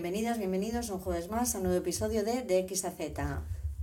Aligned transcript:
Bienvenidas, 0.00 0.36
bienvenidos 0.36 0.90
un 0.90 0.98
jueves 1.00 1.30
más 1.30 1.54
a 1.54 1.56
un 1.56 1.64
nuevo 1.64 1.78
episodio 1.78 2.22
de 2.22 2.42
De 2.42 2.58
X 2.58 2.84
a 2.84 2.90
Z. 2.90 3.40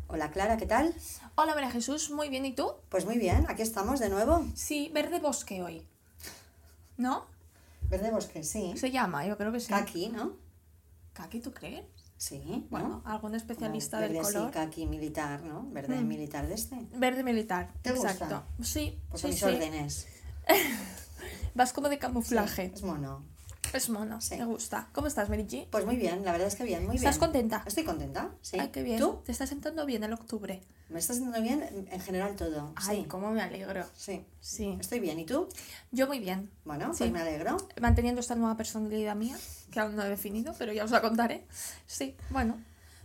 Hola 0.07 0.29
Clara, 0.29 0.57
¿qué 0.57 0.67
tal? 0.67 0.93
Hola 1.33 1.55
María 1.55 1.71
Jesús, 1.71 2.11
muy 2.11 2.29
bien, 2.29 2.45
¿y 2.45 2.53
tú? 2.53 2.71
Pues 2.89 3.05
muy 3.05 3.17
bien, 3.17 3.47
aquí 3.49 3.63
estamos 3.63 3.99
de 3.99 4.09
nuevo. 4.09 4.45
Sí, 4.53 4.91
verde 4.93 5.19
bosque 5.19 5.63
hoy. 5.63 5.87
¿No? 6.97 7.25
Verde 7.89 8.11
bosque, 8.11 8.43
sí. 8.43 8.73
Se 8.77 8.91
llama, 8.91 9.25
yo 9.25 9.35
creo 9.37 9.51
que 9.51 9.59
sí. 9.59 9.69
Kaki, 9.69 10.09
¿no? 10.09 10.33
¿Kaki 11.13 11.39
tú 11.39 11.51
crees? 11.51 11.83
Sí, 12.17 12.43
¿no? 12.45 12.59
Bueno, 12.69 13.01
algún 13.05 13.33
especialista 13.33 13.99
del 13.99 14.09
verde 14.13 14.21
así, 14.23 14.33
color. 14.35 14.51
kaki 14.51 14.85
militar, 14.85 15.41
¿no? 15.41 15.65
Verde 15.71 15.95
Mm. 15.99 16.07
militar 16.07 16.47
de 16.47 16.53
este. 16.53 16.77
Verde 16.93 17.23
militar. 17.23 17.73
¿Te 17.81 17.91
gusta? 17.91 18.11
Exacto. 18.11 18.43
Sí, 18.61 18.99
Pues 19.09 19.21
sí, 19.21 19.27
mis 19.29 19.39
sí. 19.39 19.45
órdenes. 19.45 20.07
Vas 21.55 21.73
como 21.73 21.89
de 21.89 21.97
camuflaje. 21.97 22.71
Es 22.75 22.83
mono. 22.83 23.25
Es 23.73 23.89
mono, 23.89 24.21
Sí. 24.21 24.35
me 24.37 24.45
gusta. 24.45 24.87
¿Cómo 24.93 25.07
estás, 25.07 25.29
Merichi? 25.29 25.67
Pues 25.71 25.83
muy 25.85 25.95
bien, 25.97 26.23
la 26.23 26.31
verdad 26.31 26.47
es 26.47 26.55
que 26.55 26.63
bien, 26.63 26.81
muy 26.83 26.91
bien. 26.91 26.97
¿Estás 27.03 27.17
contenta? 27.17 27.63
Estoy 27.65 27.83
contenta, 27.83 28.29
sí. 28.41 28.57
Ay, 28.59 28.69
qué 28.69 28.83
bien. 28.83 28.99
¿Tú? 28.99 29.21
Te 29.25 29.31
está 29.31 29.47
sentando 29.47 29.85
bien 29.87 30.03
el 30.03 30.13
octubre. 30.13 30.61
Me 30.89 30.99
estás 30.99 31.17
haciendo 31.17 31.41
bien 31.41 31.63
en- 31.63 31.87
en 31.91 31.99
general 32.01 32.35
todo. 32.35 32.71
Ay, 32.75 33.01
sí. 33.01 33.07
cómo 33.07 33.31
me 33.31 33.41
alegro. 33.41 33.83
Sí. 33.97 34.23
Sí. 34.41 34.77
Estoy 34.79 34.99
bien, 34.99 35.19
¿y 35.19 35.25
tú? 35.25 35.49
Yo 35.91 36.05
muy 36.05 36.19
bien. 36.19 36.51
Bueno, 36.65 36.93
Sí. 36.93 36.99
pues 36.99 37.11
me 37.11 37.21
alegro. 37.21 37.57
Manteniendo 37.81 38.21
esta 38.21 38.35
nueva 38.35 38.55
personalidad 38.55 39.15
mía, 39.15 39.35
que 39.71 39.79
aún 39.79 39.95
no 39.95 40.03
he 40.03 40.09
definido, 40.09 40.53
pero 40.59 40.71
ya 40.71 40.83
os 40.83 40.91
la 40.91 41.01
contaré. 41.01 41.47
Sí, 41.87 42.15
bueno. 42.29 42.59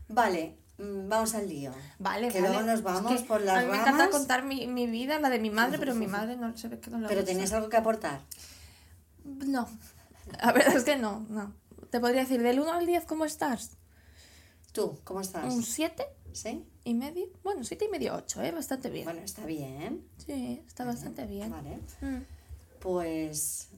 Vale, 0.09 0.54
mm, 0.76 1.09
vamos 1.09 1.34
al 1.34 1.48
lío. 1.48 1.73
Vale, 1.98 2.28
Que 2.28 2.42
vale. 2.42 2.52
luego 2.52 2.66
nos 2.66 2.78
Es 2.80 2.84
vamos 2.84 3.12
que 3.23 3.26
por 3.26 3.40
las 3.40 3.56
A 3.56 3.60
mí 3.62 3.68
me 3.68 3.78
encanta 3.78 4.04
ramas. 4.04 4.10
contar 4.10 4.45
mi, 4.45 4.66
mi 4.66 4.87
vida, 4.87 5.18
la 5.18 5.30
de 5.30 5.38
mi 5.38 5.48
madre, 5.48 5.78
pero 5.78 5.95
mi 5.95 6.06
madre 6.06 6.37
no 6.37 6.54
se 6.59 6.68
ve 6.68 6.78
que 6.78 6.90
no 6.90 6.98
la 6.98 7.09
Pero 7.09 7.23
gusta. 7.23 7.32
tenías 7.32 7.52
algo 7.54 7.70
que 7.70 7.76
aportar. 7.78 8.20
No, 9.24 9.66
la 10.42 10.52
verdad 10.52 10.77
es 10.77 10.84
que 10.84 10.96
no, 10.96 11.27
no. 11.28 11.55
Te 11.91 12.00
podría 12.00 12.20
decir, 12.23 12.43
del 12.43 12.60
1 12.60 12.73
al 12.73 12.87
10, 12.87 13.04
¿cómo 13.04 13.24
estás? 13.24 13.79
¿Tú, 14.73 14.98
cómo 15.04 15.21
estás? 15.21 15.52
¿Un 15.52 15.62
7 15.62 16.04
¿Sí? 16.32 16.65
y 16.84 16.95
medio? 16.95 17.26
Bueno, 17.43 17.65
7 17.65 17.87
y 17.87 17.88
medio, 17.88 18.15
8, 18.15 18.43
¿eh? 18.43 18.52
Bastante 18.52 18.90
bien. 18.90 19.04
Bueno, 19.04 19.21
está 19.23 19.46
bien. 19.46 20.06
Sí, 20.18 20.62
está 20.66 20.84
bastante 20.84 21.26
bien. 21.26 21.51
Vale. 21.51 21.79
Mm. 22.02 22.23
Pues, 22.80 23.71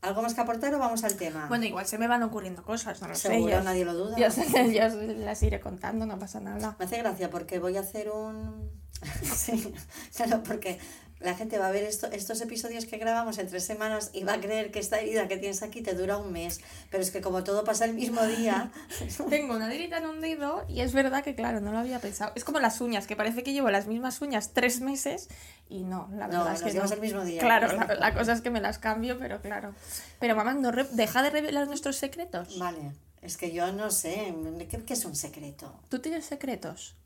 ¿algo 0.00 0.22
más 0.22 0.34
que 0.34 0.40
aportar 0.40 0.74
o 0.74 0.78
vamos 0.78 1.04
al 1.04 1.14
tema? 1.14 1.46
Bueno, 1.48 1.64
igual 1.64 1.86
se 1.86 1.98
me 1.98 2.08
van 2.08 2.22
ocurriendo 2.24 2.64
cosas, 2.64 3.00
no 3.00 3.08
lo 3.08 3.14
sé. 3.14 3.28
Seguro, 3.28 3.52
Yo, 3.52 3.62
nadie 3.62 3.84
lo 3.84 3.94
duda. 3.94 4.16
yo, 4.18 4.26
yo 4.72 4.88
las 4.88 5.42
iré 5.42 5.60
contando, 5.60 6.04
no 6.04 6.18
pasa 6.18 6.40
nada. 6.40 6.76
Me 6.78 6.84
hace 6.84 6.98
gracia 6.98 7.30
porque 7.30 7.58
voy 7.58 7.76
a 7.76 7.80
hacer 7.80 8.10
un... 8.10 8.70
sí, 9.22 9.72
claro, 10.14 10.42
porque 10.42 10.78
la 11.24 11.34
gente 11.34 11.58
va 11.58 11.68
a 11.68 11.70
ver 11.70 11.84
esto, 11.84 12.06
estos 12.12 12.40
episodios 12.40 12.86
que 12.86 12.98
grabamos 12.98 13.38
en 13.38 13.48
tres 13.48 13.64
semanas 13.64 14.10
y 14.12 14.24
va 14.24 14.34
a 14.34 14.40
creer 14.40 14.70
que 14.70 14.78
esta 14.78 15.00
herida 15.00 15.28
que 15.28 15.36
tienes 15.36 15.62
aquí 15.62 15.82
te 15.82 15.94
dura 15.94 16.16
un 16.18 16.32
mes. 16.32 16.60
Pero 16.90 17.02
es 17.02 17.10
que 17.10 17.20
como 17.20 17.44
todo 17.44 17.64
pasa 17.64 17.84
el 17.84 17.94
mismo 17.94 18.24
día... 18.26 18.70
Tengo 19.28 19.54
una 19.56 19.72
herida 19.72 19.98
en 19.98 20.06
un 20.06 20.20
dedo 20.20 20.64
y 20.68 20.80
es 20.80 20.92
verdad 20.92 21.22
que, 21.24 21.34
claro, 21.34 21.60
no 21.60 21.72
lo 21.72 21.78
había 21.78 21.98
pensado. 22.00 22.32
Es 22.34 22.44
como 22.44 22.58
las 22.60 22.80
uñas, 22.80 23.06
que 23.06 23.16
parece 23.16 23.42
que 23.42 23.52
llevo 23.52 23.70
las 23.70 23.86
mismas 23.86 24.20
uñas 24.20 24.50
tres 24.52 24.80
meses 24.80 25.28
y 25.68 25.84
no, 25.84 26.08
la 26.12 26.26
No, 26.28 26.38
verdad 26.44 26.54
es 26.54 26.62
las 26.62 26.72
que 26.72 26.78
no. 26.78 26.92
el 26.92 27.00
mismo 27.00 27.24
día. 27.24 27.40
Claro, 27.40 27.68
la, 27.98 28.14
cosa 28.14 28.32
es 28.32 28.40
que 28.40 28.50
me 28.50 28.60
las 28.60 28.78
cambio, 28.78 29.18
pero 29.18 29.40
claro. 29.40 29.74
Pero 30.20 30.36
mamá, 30.36 30.54
no 30.54 30.70
re- 30.72 30.88
deja 30.92 31.22
de 31.22 31.30
revelar 31.30 31.66
nuestros 31.66 31.96
secretos. 31.96 32.58
Vale, 32.58 32.92
es 33.22 33.36
que 33.36 33.52
yo 33.52 33.72
no 33.72 33.90
sé, 33.90 34.34
¿qué, 34.68 34.82
qué 34.84 34.92
es 34.94 35.04
un 35.04 35.14
secreto? 35.16 35.80
¿Tú 35.88 36.00
tienes 36.00 36.24
secretos? 36.26 36.96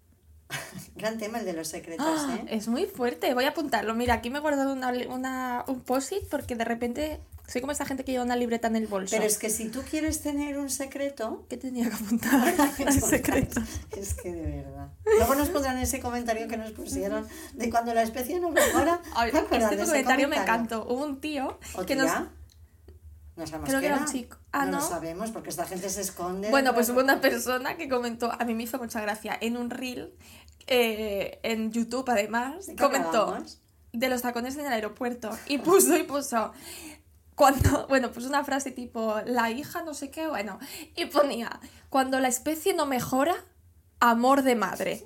Gran 0.97 1.19
tema 1.19 1.39
el 1.41 1.45
de 1.45 1.53
los 1.53 1.69
secretos, 1.69 2.07
¡Ah! 2.09 2.39
¿eh? 2.41 2.47
Es 2.51 2.69
muy 2.69 2.87
fuerte, 2.87 3.35
voy 3.35 3.45
a 3.45 3.49
apuntarlo. 3.49 3.95
Mira, 3.95 4.15
aquí 4.15 4.31
me 4.31 4.39
he 4.39 4.41
guardado 4.41 4.73
una, 4.73 4.93
una- 5.09 5.65
un 5.67 5.81
post-it 5.81 6.25
porque 6.31 6.55
de 6.57 6.65
repente 6.65 7.21
soy 7.49 7.61
como 7.61 7.73
esa 7.73 7.85
gente 7.85 8.03
que 8.05 8.13
lleva 8.13 8.25
una 8.25 8.35
libreta 8.37 8.67
en 8.69 8.77
el 8.77 8.87
bolso. 8.87 9.15
Pero 9.15 9.25
es 9.27 9.39
que 9.39 9.51
si 9.51 9.69
tú 9.69 9.83
quieres 9.89 10.21
tener 10.23 10.59
un 10.59 10.69
secreto, 10.71 11.45
¿Qué 11.49 11.57
tenía 11.57 11.89
que 11.89 11.95
apuntar? 11.95 12.55
El 12.79 13.01
secreto. 13.01 13.61
Es 13.97 14.15
que 14.15 14.33
de 14.33 14.63
verdad. 14.63 14.89
Luego 15.19 15.35
nos 15.37 15.49
pondrán 15.51 15.79
ese 15.79 16.01
comentario 16.01 16.49
que 16.49 16.57
nos 16.57 16.73
pusieron 16.73 17.27
de 17.55 17.71
cuando 17.71 17.95
la 17.95 18.03
especie 18.03 18.41
no 18.41 18.51
mejora. 18.51 19.01
Ay, 19.15 19.31
¿Te 19.33 19.39
acuerdas 19.39 19.71
este 19.73 19.83
ese 19.83 19.91
comentario 19.91 20.29
me 20.29 20.37
encantó. 20.37 20.87
Hubo 20.89 21.05
un 21.05 21.21
tío 21.21 21.59
¿O 21.75 21.85
que 21.87 21.95
nos... 21.97 22.11
No 23.37 23.47
sabemos 23.47 23.69
Creo 23.69 23.81
qué 23.81 23.87
que 23.87 23.93
era 23.93 24.03
un 24.03 24.07
chico. 24.07 24.39
Ah, 24.53 24.65
no, 24.65 24.73
lo 24.73 24.77
¿no? 24.79 24.89
sabemos 24.89 25.31
porque 25.31 25.51
esta 25.51 25.67
gente 25.67 25.91
se 25.91 26.01
esconde. 26.01 26.51
Bueno, 26.51 26.75
pues 26.75 26.89
hubo 26.89 27.01
una 27.01 27.21
persona 27.21 27.77
que 27.77 27.89
comentó, 27.89 28.33
a 28.33 28.45
mí 28.45 28.55
me 28.55 28.63
hizo 28.63 28.79
mucha 28.79 29.01
gracia, 29.01 29.37
en 29.41 29.57
un 29.57 29.71
reel, 29.71 30.15
eh, 30.67 31.39
en 31.43 31.71
YouTube 31.71 32.09
además, 32.09 32.67
¿De 32.67 32.75
qué 32.75 32.83
comentó 32.83 33.37
de 33.93 34.09
los 34.09 34.23
tacones 34.23 34.57
en 34.57 34.67
el 34.67 34.73
aeropuerto 34.73 35.31
y 35.47 35.59
puso 35.59 35.97
y 35.97 36.03
puso 36.03 36.53
cuando, 37.35 37.87
bueno, 37.89 38.11
puso 38.11 38.29
una 38.29 38.45
frase 38.45 38.71
tipo 38.71 39.21
la 39.27 39.51
hija 39.51 39.83
no 39.83 39.95
sé 39.95 40.11
qué, 40.11 40.27
bueno, 40.27 40.59
y 40.97 41.07
ponía 41.07 41.61
cuando 41.89 42.19
la 42.19 42.29
especie 42.29 42.75
no 42.75 42.87
mejora, 42.87 43.37
amor 44.01 44.43
de 44.43 44.57
madre. 44.57 45.05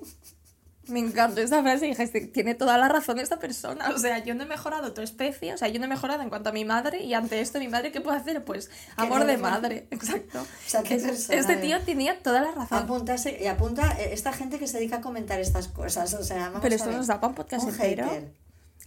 Me 0.87 0.99
encantó 0.99 1.41
esa 1.41 1.61
frase 1.61 1.85
y 1.85 1.89
dije, 1.89 2.03
"Este- 2.03 2.21
tiene 2.27 2.55
toda 2.55 2.77
la 2.77 2.89
razón 2.89 3.19
esta 3.19 3.37
persona. 3.39 3.89
O 3.95 3.99
sea, 3.99 4.17
yo 4.23 4.33
no 4.33 4.43
he 4.43 4.45
mejorado 4.47 4.93
tu 4.93 5.01
especie, 5.01 5.53
o 5.53 5.57
sea, 5.57 5.67
yo 5.67 5.79
no 5.79 5.85
he 5.85 5.87
mejorado 5.87 6.23
en 6.23 6.29
cuanto 6.29 6.49
a 6.49 6.51
mi 6.51 6.65
madre 6.65 7.03
y 7.03 7.13
ante 7.13 7.39
esto 7.39 7.59
mi 7.59 7.67
madre, 7.67 7.91
¿qué 7.91 8.01
puede 8.01 8.17
hacer? 8.17 8.43
Pues 8.43 8.69
amor 8.95 9.25
de 9.25 9.37
madre, 9.37 9.87
exacto. 9.91 10.45
sea, 10.65 10.81
qué 10.81 10.95
Es- 10.95 11.03
persona 11.03 11.39
este 11.39 11.55
de- 11.57 11.61
tío 11.61 11.79
tenía 11.81 12.21
toda 12.23 12.41
la 12.41 12.51
razón. 12.51 12.79
Apuntarse, 12.79 13.37
y 13.41 13.45
apunta 13.45 13.91
eh, 14.01 14.09
esta 14.13 14.33
gente 14.33 14.57
que 14.57 14.67
se 14.67 14.77
dedica 14.79 14.97
a 14.97 15.01
comentar 15.01 15.39
estas 15.39 15.67
cosas. 15.67 16.13
O 16.15 16.23
sea, 16.23 16.47
vamos 16.47 16.61
Pero 16.61 16.73
a 16.73 16.75
esto 16.75 16.89
ver. 16.89 16.97
nos 16.97 17.07
da 17.07 17.15
para 17.21 17.29
un 17.29 17.35
podcast 17.35 17.63
Un 17.63 17.69
entero. 17.69 18.09
hater. 18.09 18.33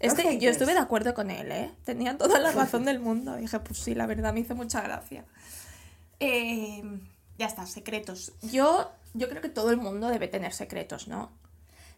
Este, 0.01 0.39
yo 0.39 0.51
estuve 0.51 0.73
de 0.75 0.81
acuerdo 0.81 1.15
con 1.15 1.31
él, 1.31 1.51
¿eh? 1.53 1.71
Tenía 1.85 2.19
toda 2.19 2.41
la 2.41 2.51
razón 2.53 2.85
del 2.85 2.99
mundo. 2.99 3.37
Dije, 3.37 3.61
pues 3.61 3.79
sí, 3.79 3.95
la 3.95 4.07
verdad 4.07 4.35
me 4.35 4.41
hizo 4.41 4.57
mucha 4.57 4.81
gracia. 4.81 5.25
Eh, 6.21 6.83
ya 7.39 7.47
está, 7.47 7.67
secretos. 7.67 8.33
Yo, 8.43 8.91
yo 9.15 9.29
creo 9.29 9.41
que 9.41 9.49
todo 9.49 9.71
el 9.71 9.77
mundo 9.77 10.09
debe 10.09 10.27
tener 10.29 10.53
secretos, 10.53 11.09
¿no? 11.09 11.31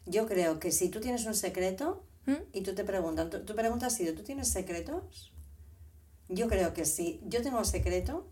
Yo 0.06 0.26
creo 0.26 0.58
que 0.58 0.70
si 0.72 0.88
tú 0.88 1.00
tienes 1.00 1.26
un 1.26 1.34
secreto 1.34 2.04
¿Mm? 2.26 2.34
y 2.52 2.62
tú 2.62 2.74
te 2.74 2.84
preguntan, 2.84 3.28
tu, 3.30 3.40
tu 3.44 3.54
pregunta 3.54 3.86
ha 3.86 3.90
sido, 3.90 4.14
¿tú 4.14 4.22
tienes 4.22 4.48
secretos? 4.48 5.32
Yo 6.28 6.48
creo 6.48 6.72
que 6.74 6.84
si 6.84 7.20
yo 7.24 7.42
tengo 7.42 7.62
secreto, 7.64 8.26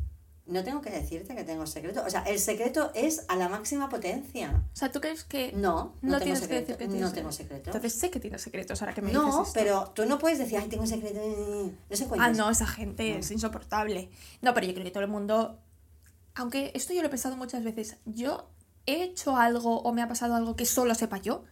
no 0.47 0.62
tengo 0.65 0.81
que 0.83 0.91
decirte 0.91 1.35
que 1.35 1.45
tengo 1.45 1.67
secreto. 1.67 2.03
O 2.05 2.11
sea, 2.11 2.21
el 2.23 2.39
secreto 2.39 2.91
es 2.95 3.25
a 3.29 3.37
la 3.37 3.49
máxima 3.49 3.89
potencia. 3.89 4.62
O 4.73 4.77
sea, 4.77 4.91
¿tú 4.93 5.01
crees 5.01 5.25
que 5.25 5.53
No, 5.53 5.95
no, 6.03 6.12
no 6.12 6.19
tengo 6.19 6.19
tienes 6.25 6.41
que 6.41 6.45
secreto. 6.47 6.67
decir 6.73 6.77
que 6.77 6.85
no 6.87 6.93
tienes 6.93 7.12
tengo 7.15 7.33
secretos? 7.33 7.37
secreto. 7.62 7.71
Entonces 7.79 7.99
sé 8.01 8.11
que 8.11 8.21
tienes 8.21 8.43
secretos 8.43 8.83
ahora 8.83 8.95
que 8.95 9.01
me 9.01 9.09
dices 9.09 9.23
no, 9.23 9.43
esto. 9.43 9.53
pero 9.55 9.93
tú 9.95 10.05
no 10.06 10.19
puedes 10.19 10.39
decir, 10.39 10.59
ay, 10.59 10.69
tengo 10.69 10.83
un 10.83 10.89
secreto. 10.89 11.21
No 11.89 11.97
sé 11.97 12.06
Ah, 12.19 12.31
no, 12.31 12.51
esa 12.51 12.67
gente 12.67 13.19
es 13.19 13.31
insoportable. 13.31 14.11
No, 14.43 14.53
pero 14.55 14.67
yo 14.67 14.75
creo 14.75 14.85
que 14.85 14.91
todo 14.91 15.05
el 15.05 15.09
mundo. 15.11 15.59
Aunque 16.35 16.73
esto 16.75 16.93
yo 16.93 17.01
lo 17.01 17.06
he 17.06 17.11
pensado 17.11 17.37
muchas 17.37 17.62
veces. 17.65 17.97
¿Yo 18.05 18.51
he 18.87 19.03
hecho 19.05 19.37
algo 19.37 19.81
o 19.81 19.93
me 19.93 20.03
ha 20.03 20.09
pasado 20.09 20.35
algo 20.35 20.56
que 20.56 20.67
solo 20.67 20.95
sepa 20.95 21.19
yo? 21.19 21.45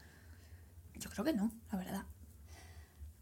Creo 1.12 1.24
que 1.24 1.32
no, 1.32 1.52
la 1.70 1.78
verdad. 1.78 2.02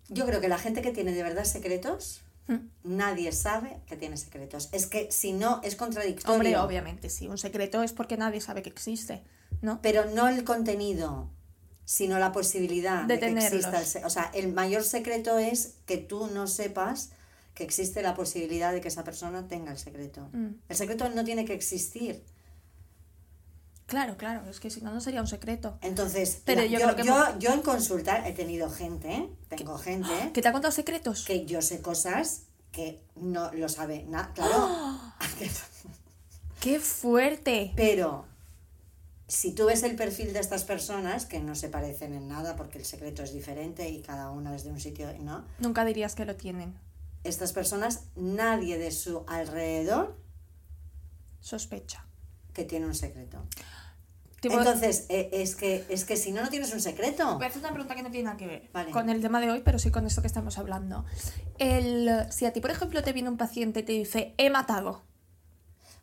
Yo 0.09 0.27
creo 0.27 0.41
que 0.41 0.49
la 0.49 0.59
gente 0.59 0.83
que 0.83 0.93
tiene 0.93 1.13
de 1.13 1.23
verdad 1.23 1.45
secretos, 1.45 2.23
Mm. 2.51 2.69
nadie 2.83 3.31
sabe 3.33 3.81
que 3.87 3.97
tiene 3.97 4.17
secretos. 4.17 4.69
Es 4.73 4.87
que 4.87 5.11
si 5.13 5.33
no, 5.33 5.61
es 5.63 5.77
contradictorio. 5.77 6.35
Hombre, 6.35 6.59
obviamente, 6.59 7.09
sí. 7.09 7.29
Un 7.29 7.39
secreto 7.39 7.83
es 7.83 7.93
porque 7.93 8.17
nadie 8.17 8.41
sabe 8.41 8.63
que 8.63 8.71
existe, 8.71 9.23
¿no? 9.63 9.81
Pero 9.83 10.07
no 10.07 10.29
el 10.29 10.43
contenido, 10.43 11.31
sino 11.85 12.19
la 12.19 12.33
posibilidad 12.33 13.05
De 13.05 13.19
de, 13.19 13.21
que 13.21 13.39
exista. 13.39 13.81
El 13.81 14.05
o 14.05 14.11
sea, 14.11 14.31
el 14.35 14.53
mayor 14.53 14.83
secreto 14.83 15.39
es 15.39 15.77
que 15.87 15.99
tú 15.99 16.27
no 16.29 16.47
sepas 16.49 17.11
que 17.55 17.63
existe 17.63 18.03
la 18.03 18.15
posibilidad 18.15 18.73
de 18.73 18.81
que 18.81 18.89
esa 18.89 19.05
persona 19.05 19.47
tenga 19.47 19.71
el 19.71 19.79
secreto. 19.79 20.29
Mm. 20.33 20.55
El 20.69 20.77
secreto 20.77 21.09
no 21.11 21.25
tiene 21.25 21.45
que 21.45 21.55
existir. 21.55 22.25
Claro, 23.91 24.17
claro, 24.17 24.49
es 24.49 24.61
que 24.61 24.71
si 24.71 24.81
no, 24.83 24.93
no 24.95 25.01
sería 25.01 25.21
un 25.21 25.27
secreto. 25.27 25.77
Entonces, 25.83 26.43
Pero 26.45 26.61
la- 26.61 26.67
yo 26.69 26.79
yo, 26.79 26.85
creo 26.95 26.97
que 27.35 27.41
yo, 27.45 27.53
en 27.53 27.61
consulta 27.61 28.27
he 28.29 28.33
tenido 28.33 28.71
gente, 28.71 29.13
¿eh? 29.13 29.29
tengo 29.49 29.77
gente 29.79 30.09
¿Que 30.33 30.41
te 30.41 30.47
ha 30.47 30.53
contado 30.53 30.71
secretos? 30.71 31.25
que 31.25 31.45
yo 31.45 31.61
sé 31.61 31.83
cosas 31.83 32.43
que 32.71 33.03
no 33.17 33.53
lo 33.53 33.69
sabe 33.69 34.05
nada, 34.05 34.33
claro. 34.35 34.97
¡Qué 36.61 36.79
fuerte! 36.79 37.73
Pero 37.75 38.27
si 39.27 39.53
tú 39.57 39.67
ves 39.67 39.83
el 39.83 39.97
perfil 39.97 40.33
de 40.33 40.39
estas 40.39 40.63
personas, 40.63 41.27
que 41.27 41.41
no 41.41 41.57
se 41.57 41.69
parecen 41.69 42.15
en 42.15 42.29
nada 42.29 42.55
porque 42.55 42.79
el 42.79 42.85
secreto 42.85 43.25
es 43.25 43.33
diferente 43.33 43.89
y 43.89 44.03
cada 44.03 44.31
una 44.31 44.55
es 44.55 44.63
de 44.63 44.71
un 44.71 44.79
sitio, 44.81 45.13
¿no? 45.21 45.45
Nunca 45.59 45.85
dirías 45.85 46.15
que 46.15 46.25
lo 46.25 46.37
tienen. 46.37 46.75
Estas 47.25 47.53
personas, 47.53 48.05
nadie 48.15 48.79
de 48.79 48.93
su 48.93 49.25
alrededor 49.27 50.17
Sospecha. 51.41 52.05
que 52.53 52.65
tiene 52.65 52.87
un 52.87 52.95
secreto. 52.95 53.43
Entonces, 54.43 55.07
eh, 55.09 55.29
es, 55.33 55.55
que, 55.57 55.85
es 55.89 56.05
que 56.05 56.17
si 56.17 56.33
no, 56.33 56.43
no 56.43 56.49
tienes 56.49 56.73
un 56.73 56.81
secreto. 56.81 57.35
Voy 57.37 57.45
a 57.45 57.49
hacer 57.49 57.61
una 57.61 57.71
pregunta 57.71 57.95
que 57.95 58.03
no 58.03 58.11
tiene 58.11 58.25
nada 58.25 58.37
que 58.37 58.47
ver 58.47 58.71
Vale. 58.73 58.91
con 58.91 59.11
el 59.11 59.21
tema 59.21 59.41
de 59.41 59.51
hoy, 59.51 59.63
pero 59.65 59.79
sí 59.79 59.91
con 59.91 60.07
esto 60.07 60.21
que 60.23 60.27
estamos 60.29 60.57
hablando. 60.59 61.05
El, 61.59 62.11
si 62.31 62.47
a 62.47 62.53
ti, 62.53 62.61
por 62.61 62.71
ejemplo, 62.71 63.03
te 63.03 63.13
viene 63.13 63.29
un 63.29 63.37
paciente 63.37 63.81
y 63.81 63.83
te 63.83 63.93
dice, 63.93 64.35
he 64.39 64.49
matado. 64.51 65.03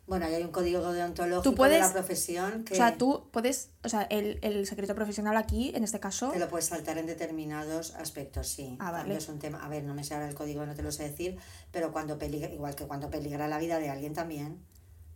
Bueno, 0.06 0.24
ahí 0.24 0.36
hay 0.36 0.42
un 0.42 0.52
código 0.52 0.90
deontológico 0.92 1.42
Tú 1.42 1.50
de 1.50 1.56
puedes- 1.56 1.80
la 1.80 1.92
profesión 1.92 2.64
que 2.64 2.72
O 2.72 2.76
sea, 2.78 2.96
tú 2.96 3.28
puedes, 3.30 3.68
o 3.84 3.90
sea, 3.90 4.02
el, 4.04 4.38
el 4.40 4.66
secreto 4.66 4.94
profesional 4.94 5.36
aquí, 5.36 5.70
en 5.74 5.84
este 5.84 6.00
caso, 6.00 6.30
te 6.30 6.38
lo 6.38 6.48
puedes 6.48 6.64
saltar 6.64 6.96
en 6.96 7.04
determinados 7.04 7.94
aspectos, 7.94 8.48
sí. 8.48 8.76
Ah, 8.80 8.90
vale. 8.90 9.16
es 9.16 9.28
un 9.28 9.38
tema, 9.38 9.62
a 9.62 9.68
ver, 9.68 9.84
no 9.84 9.92
me 9.94 10.04
sé 10.04 10.14
ahora 10.14 10.26
el 10.28 10.34
código, 10.34 10.64
no 10.64 10.74
te 10.74 10.82
lo 10.82 10.92
sé 10.92 11.02
decir, 11.10 11.36
pero 11.72 11.92
cuando 11.92 12.18
peligra, 12.18 12.48
igual 12.50 12.74
que 12.74 12.86
cuando 12.86 13.10
peligra 13.10 13.48
la 13.48 13.58
vida 13.58 13.78
de 13.78 13.90
alguien 13.90 14.14
también. 14.14 14.64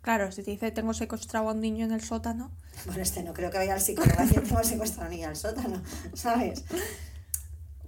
Claro, 0.02 0.30
si 0.32 0.42
te 0.42 0.50
dice 0.50 0.70
tengo 0.72 0.92
secuestrado 0.94 1.48
a 1.48 1.52
un 1.52 1.60
niño 1.60 1.84
en 1.86 1.92
el 1.92 2.02
sótano. 2.02 2.50
Bueno, 2.86 3.02
este 3.02 3.22
no 3.22 3.32
creo 3.32 3.50
que 3.50 3.58
vaya 3.58 3.74
al 3.74 3.80
psicólogo 3.80 4.20
decir 4.22 4.42
tengo 4.42 4.62
secuestrado 4.64 5.04
a 5.04 5.08
un 5.10 5.14
niño 5.16 5.28
al 5.28 5.36
sótano, 5.36 5.80
¿sabes? 6.14 6.64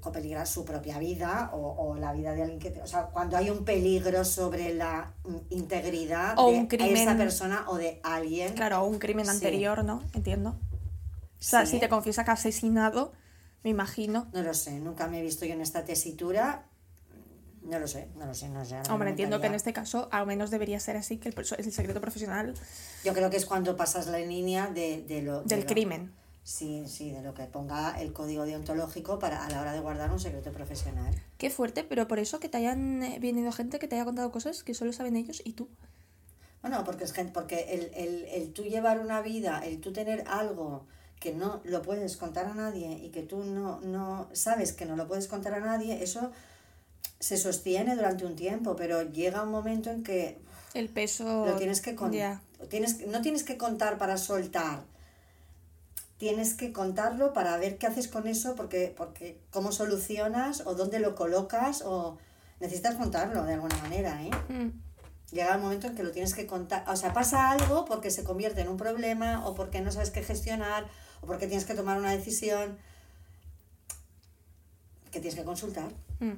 O 0.01 0.13
peligrar 0.13 0.47
su 0.47 0.65
propia 0.65 0.99
vida 0.99 1.51
o, 1.55 1.59
o 1.89 1.97
la 1.97 2.13
vida 2.13 2.35
de 2.35 2.43
alguien 2.43 2.61
que... 2.61 2.79
O 2.83 2.87
sea, 2.87 3.07
cuando 3.07 3.37
hay 3.39 3.49
un 3.51 3.65
peligro 3.65 4.25
sobre 4.25 4.75
la 4.75 5.13
integridad 5.51 6.35
O 6.39 6.51
de 6.51 6.59
un 6.59 6.67
crimen. 6.67 6.97
esa 6.97 7.17
persona 7.17 7.65
o 7.69 7.77
de 7.79 8.01
alguien. 8.05 8.53
Claro, 8.55 8.85
un 8.85 8.99
crimen 8.99 9.25
Sí. 9.25 9.31
anterior, 9.33 9.83
¿no? 9.83 10.03
Entiendo. 10.13 10.51
O 10.51 11.43
sea, 11.43 11.65
Sí. 11.65 11.73
si 11.73 11.81
te 11.81 11.89
confiesa 11.89 12.23
que 12.25 12.31
ha 12.31 12.35
asesinado, 12.35 13.13
me 13.65 13.71
imagino. 13.71 14.29
No 14.35 14.43
lo 14.43 14.53
sé, 14.55 14.79
nunca 14.79 15.07
me 15.09 15.21
he 15.21 15.23
visto 15.23 15.47
yo 15.47 15.55
en 15.55 15.63
esta 15.63 15.85
tesitura. 15.85 16.67
No 17.65 17.79
lo 17.79 17.89
sé, 17.89 18.09
no 18.17 18.27
lo 18.27 18.35
sé, 18.35 18.49
no 18.49 18.65
sé. 18.65 18.77
Hombre, 18.91 19.11
entiendo 19.11 19.41
que 19.41 19.47
en 19.47 19.55
este 19.55 19.73
caso 19.73 20.09
al 20.13 20.27
menos 20.27 20.51
debería 20.51 20.79
ser 20.81 20.97
así, 20.97 21.17
que 21.19 21.31
el, 21.31 21.35
el 21.39 21.73
secreto 21.73 22.01
profesional 22.01 22.55
Yo 23.05 23.15
creo 23.15 23.31
que 23.31 23.37
es 23.39 23.47
cuando 23.47 23.77
pasas 23.77 24.07
la 24.07 24.19
línea 24.19 24.69
de, 24.69 25.03
de 25.03 25.23
lo... 25.23 25.41
de 25.43 25.47
del 25.57 25.61
lo- 25.61 25.67
crimen. 25.67 26.13
Sí, 26.43 26.85
sí, 26.87 27.11
de 27.11 27.23
lo 27.23 27.33
que 27.33 27.45
ponga 27.45 27.99
el 28.03 28.13
código 28.13 28.45
deontológico 28.45 29.19
para 29.19 29.47
a 29.47 29.49
la 29.49 29.63
hora 29.63 29.73
de 29.73 29.81
guardar 29.81 30.11
un 30.13 30.21
secreto 30.21 30.53
profesional. 30.53 31.15
Qué 31.39 31.49
fuerte, 31.49 31.85
pero 31.85 32.07
por 32.07 32.19
eso 32.19 32.39
que 32.39 32.51
te 32.51 32.59
hayan 32.59 33.03
eh, 33.03 33.19
venido 33.19 33.51
gente 33.51 33.79
que 33.79 33.89
te 33.89 33.97
haya 33.97 34.05
contado 34.05 34.31
cosas 34.31 34.63
que 34.63 34.75
solo 34.75 34.93
saben 34.93 35.17
ellos 35.17 35.41
y 35.43 35.55
tú. 35.55 35.69
Bueno, 36.61 36.85
porque 36.85 37.05
es 37.05 37.13
gente, 37.15 37.33
porque 37.33 37.73
el, 37.75 37.91
el, 37.95 38.25
el 38.27 38.53
tú 38.53 38.63
llevar 38.65 39.01
una 39.01 39.23
vida, 39.23 39.61
el 39.65 39.81
tú 39.81 39.95
tener 39.95 40.25
algo 40.29 40.85
que 41.19 41.33
no 41.33 41.63
lo 41.65 41.81
puedes 41.81 42.19
contar 42.19 42.45
a 42.45 42.55
nadie 42.55 42.91
y 43.03 43.09
que 43.09 43.23
tú 43.23 43.43
no, 43.43 43.81
no 43.81 44.29
sabes 44.33 44.75
que 44.75 44.85
no 44.85 44.97
lo 44.97 45.09
puedes 45.09 45.29
contar 45.29 45.55
a 45.55 45.61
nadie, 45.61 46.03
eso 46.03 46.31
se 47.21 47.37
sostiene 47.37 47.97
durante 47.97 48.25
un 48.27 48.37
tiempo, 48.37 48.77
pero 48.77 49.03
llega 49.03 49.43
un 49.43 49.51
momento 49.51 49.91
en 49.91 50.03
que 50.03 50.39
El 50.75 50.89
peso. 50.89 51.47
lo 51.47 51.57
tienes 51.57 51.81
que 51.81 51.95
contar. 51.95 52.41
Tienes, 52.69 53.07
no 53.07 53.21
tienes 53.23 53.45
que 53.45 53.57
contar 53.57 53.99
para 53.99 54.17
soltar. 54.17 54.83
Tienes 56.19 56.55
que 56.55 56.73
contarlo 56.73 57.33
para 57.33 57.57
ver 57.57 57.77
qué 57.77 57.87
haces 57.87 58.09
con 58.09 58.27
eso, 58.27 58.55
porque, 58.55 58.95
porque 58.97 59.41
cómo 59.51 59.73
solucionas 59.73 60.63
o 60.67 60.75
dónde 60.75 60.99
lo 60.99 61.15
colocas 61.15 61.83
o 61.83 62.19
necesitas 62.61 62.95
contarlo 62.95 63.45
de 63.45 63.55
alguna 63.55 63.77
manera, 63.79 64.23
¿eh? 64.23 64.31
Mm, 64.49 64.71
Llega 65.33 65.55
el 65.55 65.61
momento 65.61 65.89
en 65.89 65.97
que 65.97 66.05
lo 66.05 66.13
tienes 66.13 66.33
que 66.33 66.47
contar. 66.47 66.85
O 66.89 66.95
sea, 66.95 67.13
pasa 67.13 67.51
algo 67.51 67.85
porque 67.87 68.11
se 68.11 68.23
convierte 68.23 68.61
en 68.61 68.69
un 68.69 68.77
problema 68.77 69.45
o 69.47 69.55
porque 69.55 69.81
no 69.81 69.91
sabes 69.91 70.11
qué 70.11 70.23
gestionar 70.23 70.87
o 71.23 71.27
porque 71.27 71.47
tienes 71.49 71.65
que 71.65 71.75
tomar 71.75 71.99
una 71.99 72.13
decisión 72.13 72.79
que 75.11 75.21
tienes 75.21 75.35
que 75.35 75.45
consultar. 75.45 75.91
mm. 76.21 76.33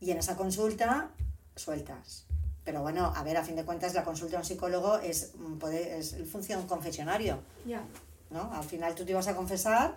Y 0.00 0.10
en 0.10 0.18
esa 0.18 0.36
consulta 0.36 1.10
sueltas. 1.54 2.26
Pero 2.64 2.82
bueno, 2.82 3.12
a 3.14 3.22
ver, 3.22 3.36
a 3.36 3.44
fin 3.44 3.56
de 3.56 3.64
cuentas, 3.64 3.94
la 3.94 4.04
consulta 4.04 4.36
a 4.36 4.40
un 4.40 4.44
psicólogo 4.44 4.98
es, 4.98 5.32
mm, 5.36 5.58
puede, 5.58 5.98
es 5.98 6.16
función 6.30 6.66
confesionario, 6.66 7.38
Ya. 7.64 7.82
¿no? 8.30 8.52
Al 8.52 8.64
final 8.64 8.94
tú 8.94 9.04
te 9.04 9.12
ibas 9.12 9.28
a 9.28 9.36
confesar, 9.36 9.96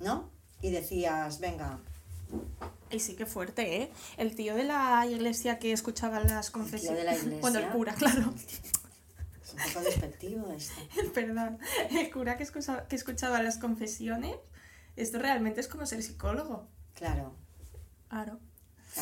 ¿no? 0.00 0.30
Y 0.62 0.70
decías, 0.70 1.40
venga, 1.40 1.78
Y 2.90 3.00
sí, 3.00 3.16
qué 3.16 3.26
fuerte, 3.26 3.82
¿eh? 3.82 3.92
El 4.16 4.34
tío 4.34 4.54
de 4.54 4.64
la 4.64 5.04
iglesia 5.06 5.58
que 5.58 5.72
escuchaba 5.72 6.20
las 6.20 6.50
confesiones. 6.50 6.98
de 7.00 7.04
la 7.04 7.14
iglesia. 7.16 7.38
Bueno, 7.42 7.58
el 7.58 7.68
cura, 7.70 7.94
claro. 7.94 8.32
es 9.42 9.52
un 9.52 9.72
poco 9.72 9.84
despectivo 9.84 10.50
esto. 10.52 10.74
Perdón. 11.14 11.58
El 11.90 12.10
cura 12.10 12.36
que 12.38 12.44
escuchaba, 12.44 12.86
que 12.88 12.96
escuchaba 12.96 13.42
las 13.42 13.58
confesiones. 13.58 14.36
Esto 14.96 15.18
realmente 15.18 15.60
es 15.60 15.68
como 15.68 15.84
ser 15.86 16.02
psicólogo. 16.02 16.66
Claro, 16.94 17.34
Claro. 18.08 18.38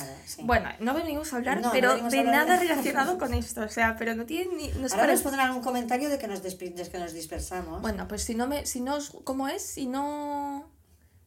Claro, 0.05 0.13
sí. 0.27 0.43
Bueno, 0.45 0.69
no 0.81 0.95
venimos 0.95 1.33
a 1.33 1.37
hablar, 1.37 1.57
No, 1.61 1.69
no 1.69 1.73
pero 1.73 1.91
venimos 1.91 2.13
de 2.13 2.19
hablar 2.21 2.47
nada 2.47 2.59
de- 2.61 2.69
relacionado 2.69 3.19
con 3.19 3.35
esto. 3.35 3.63
O 3.63 3.69
sea, 3.69 3.97
pero 3.99 4.15
no 4.15 4.25
tiene 4.27 4.55
ni. 4.57 4.69
No 4.69 4.87
es 4.87 4.93
Ahora 4.93 5.05
para- 5.05 5.13
nos 5.15 5.23
pondrán 5.23 5.51
un 5.53 5.63
comentario 5.63 6.09
de 6.09 6.19
que 6.19 6.29
nos, 6.29 6.43
de 6.43 6.57
que 6.57 6.99
nos 6.99 7.13
dispersamos. 7.13 7.83
Bueno, 7.83 8.07
pues 8.09 8.23
si 8.25 8.35
no 8.35 8.47
me. 8.47 8.67
Si 8.67 8.81
no. 8.81 8.99
¿Cómo 9.25 9.49
es? 9.49 9.63
Si 9.63 9.87
no. 9.87 10.71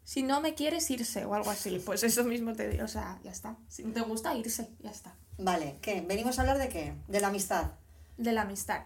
Si 0.04 0.24
no 0.24 0.42
me 0.42 0.56
quieres 0.56 0.90
irse 0.90 1.26
o 1.26 1.36
algo 1.36 1.52
así. 1.52 1.82
Pues 1.86 2.04
eso 2.04 2.24
mismo 2.24 2.54
te 2.54 2.68
digo. 2.68 2.84
O 2.86 2.88
sea, 2.88 3.20
ya 3.24 3.32
está. 3.32 3.56
Si 3.68 3.84
no 3.84 3.94
te 3.94 4.02
gusta 4.02 4.34
irse, 4.36 4.70
ya 4.80 4.90
está. 4.92 5.16
Vale, 5.38 5.78
¿qué? 5.82 6.02
¿Venimos 6.02 6.38
a 6.38 6.42
hablar 6.42 6.58
de 6.58 6.68
qué? 6.70 6.96
De 7.08 7.20
la 7.22 7.28
amistad. 7.28 7.72
De 8.18 8.32
la 8.34 8.42
amistad. 8.42 8.82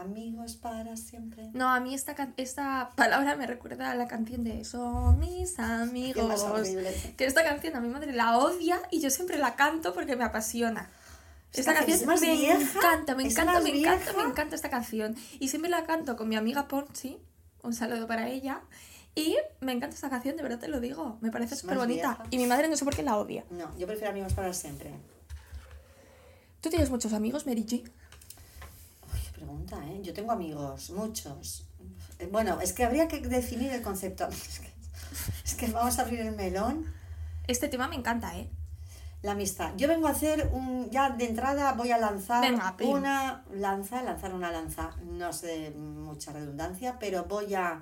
Amigos 0.00 0.56
para 0.56 0.96
siempre. 0.96 1.50
No, 1.52 1.68
a 1.68 1.78
mí 1.78 1.94
esta, 1.94 2.16
esta 2.36 2.90
palabra 2.96 3.36
me 3.36 3.46
recuerda 3.46 3.92
a 3.92 3.94
la 3.94 4.08
canción 4.08 4.42
de 4.42 4.64
Son 4.64 5.18
mis 5.20 5.58
amigos. 5.60 6.40
horrible. 6.42 6.92
Que 7.16 7.26
esta 7.26 7.44
canción 7.44 7.76
a 7.76 7.80
mi 7.80 7.88
madre 7.88 8.12
la 8.12 8.38
odia 8.38 8.80
y 8.90 9.00
yo 9.00 9.08
siempre 9.10 9.38
la 9.38 9.54
canto 9.54 9.94
porque 9.94 10.16
me 10.16 10.24
apasiona. 10.24 10.90
Esta 11.52 11.70
Esta 11.70 11.74
canción 11.74 11.98
es 12.00 12.06
más 12.06 12.20
me 12.20 12.32
vieja, 12.32 12.78
encanta, 12.78 13.14
me 13.14 13.26
es 13.26 13.32
encanta, 13.32 13.60
me 13.60 13.70
encanta, 13.78 14.12
me 14.14 14.22
encanta 14.24 14.56
esta 14.56 14.68
canción. 14.70 15.14
Y 15.38 15.48
siempre 15.48 15.70
la 15.70 15.84
canto 15.84 16.16
con 16.16 16.28
mi 16.28 16.34
amiga 16.34 16.66
Ponchi. 16.66 17.16
Un 17.62 17.72
saludo 17.72 18.08
para 18.08 18.28
ella. 18.28 18.62
Y 19.14 19.36
me 19.60 19.70
encanta 19.70 19.94
esta 19.94 20.10
canción, 20.10 20.36
de 20.36 20.42
verdad 20.42 20.58
te 20.58 20.66
lo 20.66 20.80
digo. 20.80 21.18
Me 21.20 21.30
parece 21.30 21.54
Es 21.54 21.60
súper 21.60 21.78
bonita. 21.78 22.08
vieja. 22.16 22.26
Y 22.30 22.38
mi 22.38 22.46
madre 22.46 22.66
no 22.68 22.76
sé 22.76 22.84
por 22.84 22.96
qué 22.96 23.04
la 23.04 23.16
odia. 23.16 23.44
No, 23.50 23.70
yo 23.78 23.86
prefiero 23.86 24.10
amigos 24.10 24.32
para 24.32 24.52
siempre. 24.52 24.90
¿Tú 26.60 26.70
tienes 26.70 26.90
muchos 26.90 27.12
amigos, 27.12 27.44
qué 27.46 27.84
pregunta, 29.44 29.76
¿eh? 29.86 30.00
Yo 30.02 30.12
tengo 30.12 30.32
amigos, 30.32 30.90
muchos. 30.90 31.66
Eh, 32.18 32.28
Bueno, 32.30 32.60
es 32.60 32.72
que 32.72 32.84
habría 32.84 33.08
que 33.08 33.20
definir 33.20 33.72
el 33.72 33.82
concepto. 33.82 34.26
Es 34.48 34.58
que, 34.60 34.72
es 35.44 35.54
que 35.54 35.66
vamos 35.68 35.98
a 35.98 36.02
abrir 36.02 36.20
el 36.20 36.34
melón. 36.34 36.86
Este 37.46 37.68
tema 37.68 37.86
me 37.88 37.94
encanta, 37.94 38.36
¿eh? 38.36 38.48
La 39.22 39.32
amistad. 39.32 39.72
Yo 39.76 39.86
vengo 39.86 40.08
a 40.08 40.10
hacer 40.10 40.50
un. 40.52 40.90
Ya 40.90 41.10
de 41.10 41.26
entrada 41.26 41.72
voy 41.74 41.90
a 41.92 41.98
lanzar 41.98 42.40
Venga, 42.42 42.74
una 42.86 43.44
lanza, 43.54 44.02
lanzar 44.02 44.34
una 44.34 44.50
lanza. 44.50 44.90
No 45.02 45.32
sé 45.32 45.70
mucha 45.70 46.32
redundancia, 46.32 46.98
pero 46.98 47.24
voy 47.24 47.54
a 47.54 47.80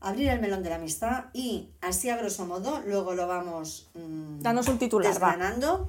abrir 0.00 0.28
el 0.28 0.40
melón 0.40 0.62
de 0.62 0.70
la 0.70 0.76
amistad 0.76 1.26
y 1.32 1.68
así 1.82 2.08
a 2.10 2.16
grosso 2.16 2.46
modo, 2.46 2.80
luego 2.86 3.14
lo 3.14 3.26
vamos. 3.26 3.88
mm, 3.94 4.40
Danos 4.40 4.66
un 4.68 4.78
titular, 4.78 5.06
va. 5.06 5.10
desgranando. 5.12 5.88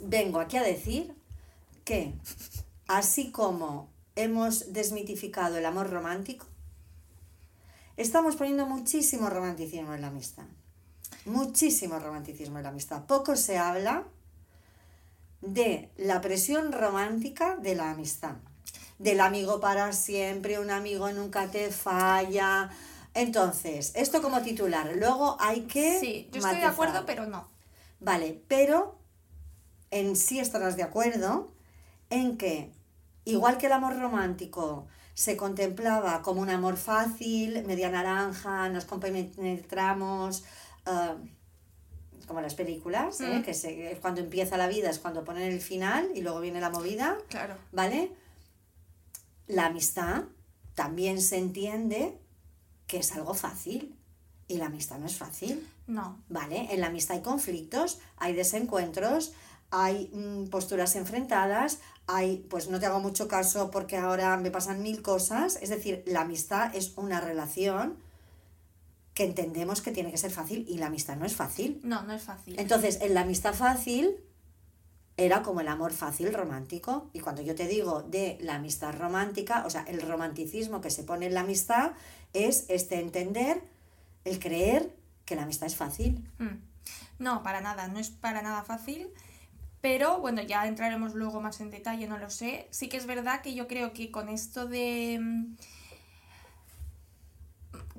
Vengo 0.00 0.40
aquí 0.40 0.56
a 0.56 0.62
decir 0.62 1.14
que, 1.84 2.14
así 2.88 3.30
como 3.32 3.88
hemos 4.18 4.72
desmitificado 4.72 5.56
el 5.56 5.66
amor 5.66 5.90
romántico, 5.90 6.46
estamos 7.96 8.36
poniendo 8.36 8.66
muchísimo 8.66 9.30
romanticismo 9.30 9.94
en 9.94 10.00
la 10.00 10.08
amistad. 10.08 10.44
Muchísimo 11.24 11.98
romanticismo 11.98 12.58
en 12.58 12.64
la 12.64 12.70
amistad. 12.70 13.04
Poco 13.06 13.36
se 13.36 13.58
habla 13.58 14.04
de 15.40 15.90
la 15.96 16.20
presión 16.20 16.72
romántica 16.72 17.56
de 17.56 17.74
la 17.74 17.90
amistad. 17.90 18.36
Del 18.98 19.20
amigo 19.20 19.60
para 19.60 19.92
siempre, 19.92 20.58
un 20.58 20.70
amigo 20.70 21.10
nunca 21.12 21.48
te 21.48 21.70
falla. 21.70 22.70
Entonces, 23.14 23.92
esto 23.94 24.20
como 24.20 24.42
titular. 24.42 24.92
Luego 24.96 25.36
hay 25.38 25.62
que. 25.62 26.00
Sí, 26.00 26.28
yo 26.32 26.40
estoy 26.40 26.56
de 26.56 26.64
acuerdo, 26.64 27.06
pero 27.06 27.26
no. 27.26 27.48
Vale, 28.00 28.42
pero 28.48 28.98
en 29.90 30.16
sí 30.16 30.40
estarás 30.40 30.76
de 30.76 30.82
acuerdo 30.82 31.52
en 32.10 32.36
que, 32.36 32.72
igual 33.32 33.58
que 33.58 33.66
el 33.66 33.72
amor 33.72 33.98
romántico 33.98 34.86
se 35.14 35.36
contemplaba 35.36 36.22
como 36.22 36.40
un 36.40 36.50
amor 36.50 36.76
fácil, 36.76 37.64
media 37.64 37.90
naranja, 37.90 38.68
nos 38.68 38.84
compenetramos, 38.84 40.44
ah, 40.86 41.16
como 42.26 42.40
las 42.40 42.54
películas, 42.54 43.20
¿eh? 43.20 43.38
Mm. 43.38 43.42
que 43.42 43.54
se, 43.54 43.92
es 43.92 43.98
cuando 44.00 44.20
empieza 44.20 44.56
la 44.56 44.68
vida, 44.68 44.90
es 44.90 44.98
cuando 44.98 45.24
ponen 45.24 45.50
el 45.50 45.60
final 45.60 46.10
y 46.14 46.20
luego 46.20 46.40
viene 46.40 46.60
la 46.60 46.70
movida, 46.70 47.16
Claro. 47.28 47.54
¿vale? 47.72 48.12
La 49.46 49.66
amistad 49.66 50.24
también 50.74 51.20
se 51.22 51.38
entiende 51.38 52.18
que 52.86 52.98
es 52.98 53.12
algo 53.12 53.34
fácil 53.34 53.96
y 54.46 54.58
la 54.58 54.66
amistad 54.66 54.98
no 54.98 55.06
es 55.06 55.16
fácil. 55.16 55.66
No. 55.86 56.22
¿Vale? 56.28 56.68
En 56.72 56.80
la 56.80 56.88
amistad 56.88 57.16
hay 57.16 57.22
conflictos, 57.22 57.98
hay 58.18 58.34
desencuentros, 58.34 59.32
hay 59.70 60.10
mm, 60.12 60.48
posturas 60.48 60.96
enfrentadas, 60.96 61.80
hay, 62.06 62.46
pues 62.48 62.68
no 62.68 62.80
te 62.80 62.86
hago 62.86 63.00
mucho 63.00 63.28
caso 63.28 63.70
porque 63.70 63.96
ahora 63.96 64.36
me 64.36 64.50
pasan 64.50 64.82
mil 64.82 65.02
cosas. 65.02 65.58
Es 65.60 65.68
decir, 65.68 66.02
la 66.06 66.22
amistad 66.22 66.74
es 66.74 66.92
una 66.96 67.20
relación 67.20 67.96
que 69.14 69.24
entendemos 69.24 69.82
que 69.82 69.90
tiene 69.90 70.10
que 70.10 70.16
ser 70.16 70.30
fácil 70.30 70.64
y 70.68 70.78
la 70.78 70.86
amistad 70.86 71.16
no 71.16 71.26
es 71.26 71.34
fácil. 71.34 71.80
No, 71.82 72.02
no 72.04 72.14
es 72.14 72.22
fácil. 72.22 72.58
Entonces, 72.58 73.00
en 73.02 73.14
la 73.14 73.22
amistad 73.22 73.54
fácil 73.54 74.16
era 75.18 75.42
como 75.42 75.60
el 75.60 75.68
amor 75.68 75.92
fácil 75.92 76.32
romántico. 76.32 77.10
Y 77.12 77.20
cuando 77.20 77.42
yo 77.42 77.54
te 77.54 77.66
digo 77.66 78.02
de 78.02 78.38
la 78.40 78.54
amistad 78.54 78.94
romántica, 78.96 79.64
o 79.66 79.70
sea, 79.70 79.82
el 79.82 80.00
romanticismo 80.00 80.80
que 80.80 80.90
se 80.90 81.02
pone 81.02 81.26
en 81.26 81.34
la 81.34 81.40
amistad 81.40 81.92
es 82.32 82.66
este 82.68 83.00
entender, 83.00 83.60
el 84.24 84.38
creer 84.38 84.94
que 85.24 85.34
la 85.34 85.42
amistad 85.42 85.66
es 85.66 85.76
fácil. 85.76 86.24
Mm. 86.38 86.56
No, 87.18 87.42
para 87.42 87.60
nada, 87.60 87.88
no 87.88 87.98
es 87.98 88.10
para 88.10 88.40
nada 88.40 88.62
fácil. 88.62 89.08
Pero 89.80 90.18
bueno, 90.20 90.42
ya 90.42 90.66
entraremos 90.66 91.14
luego 91.14 91.40
más 91.40 91.60
en 91.60 91.70
detalle, 91.70 92.08
no 92.08 92.18
lo 92.18 92.30
sé. 92.30 92.66
Sí 92.70 92.88
que 92.88 92.96
es 92.96 93.06
verdad 93.06 93.42
que 93.42 93.54
yo 93.54 93.68
creo 93.68 93.92
que 93.92 94.10
con 94.10 94.28
esto 94.28 94.66
de... 94.66 95.18
mm, 95.20 95.56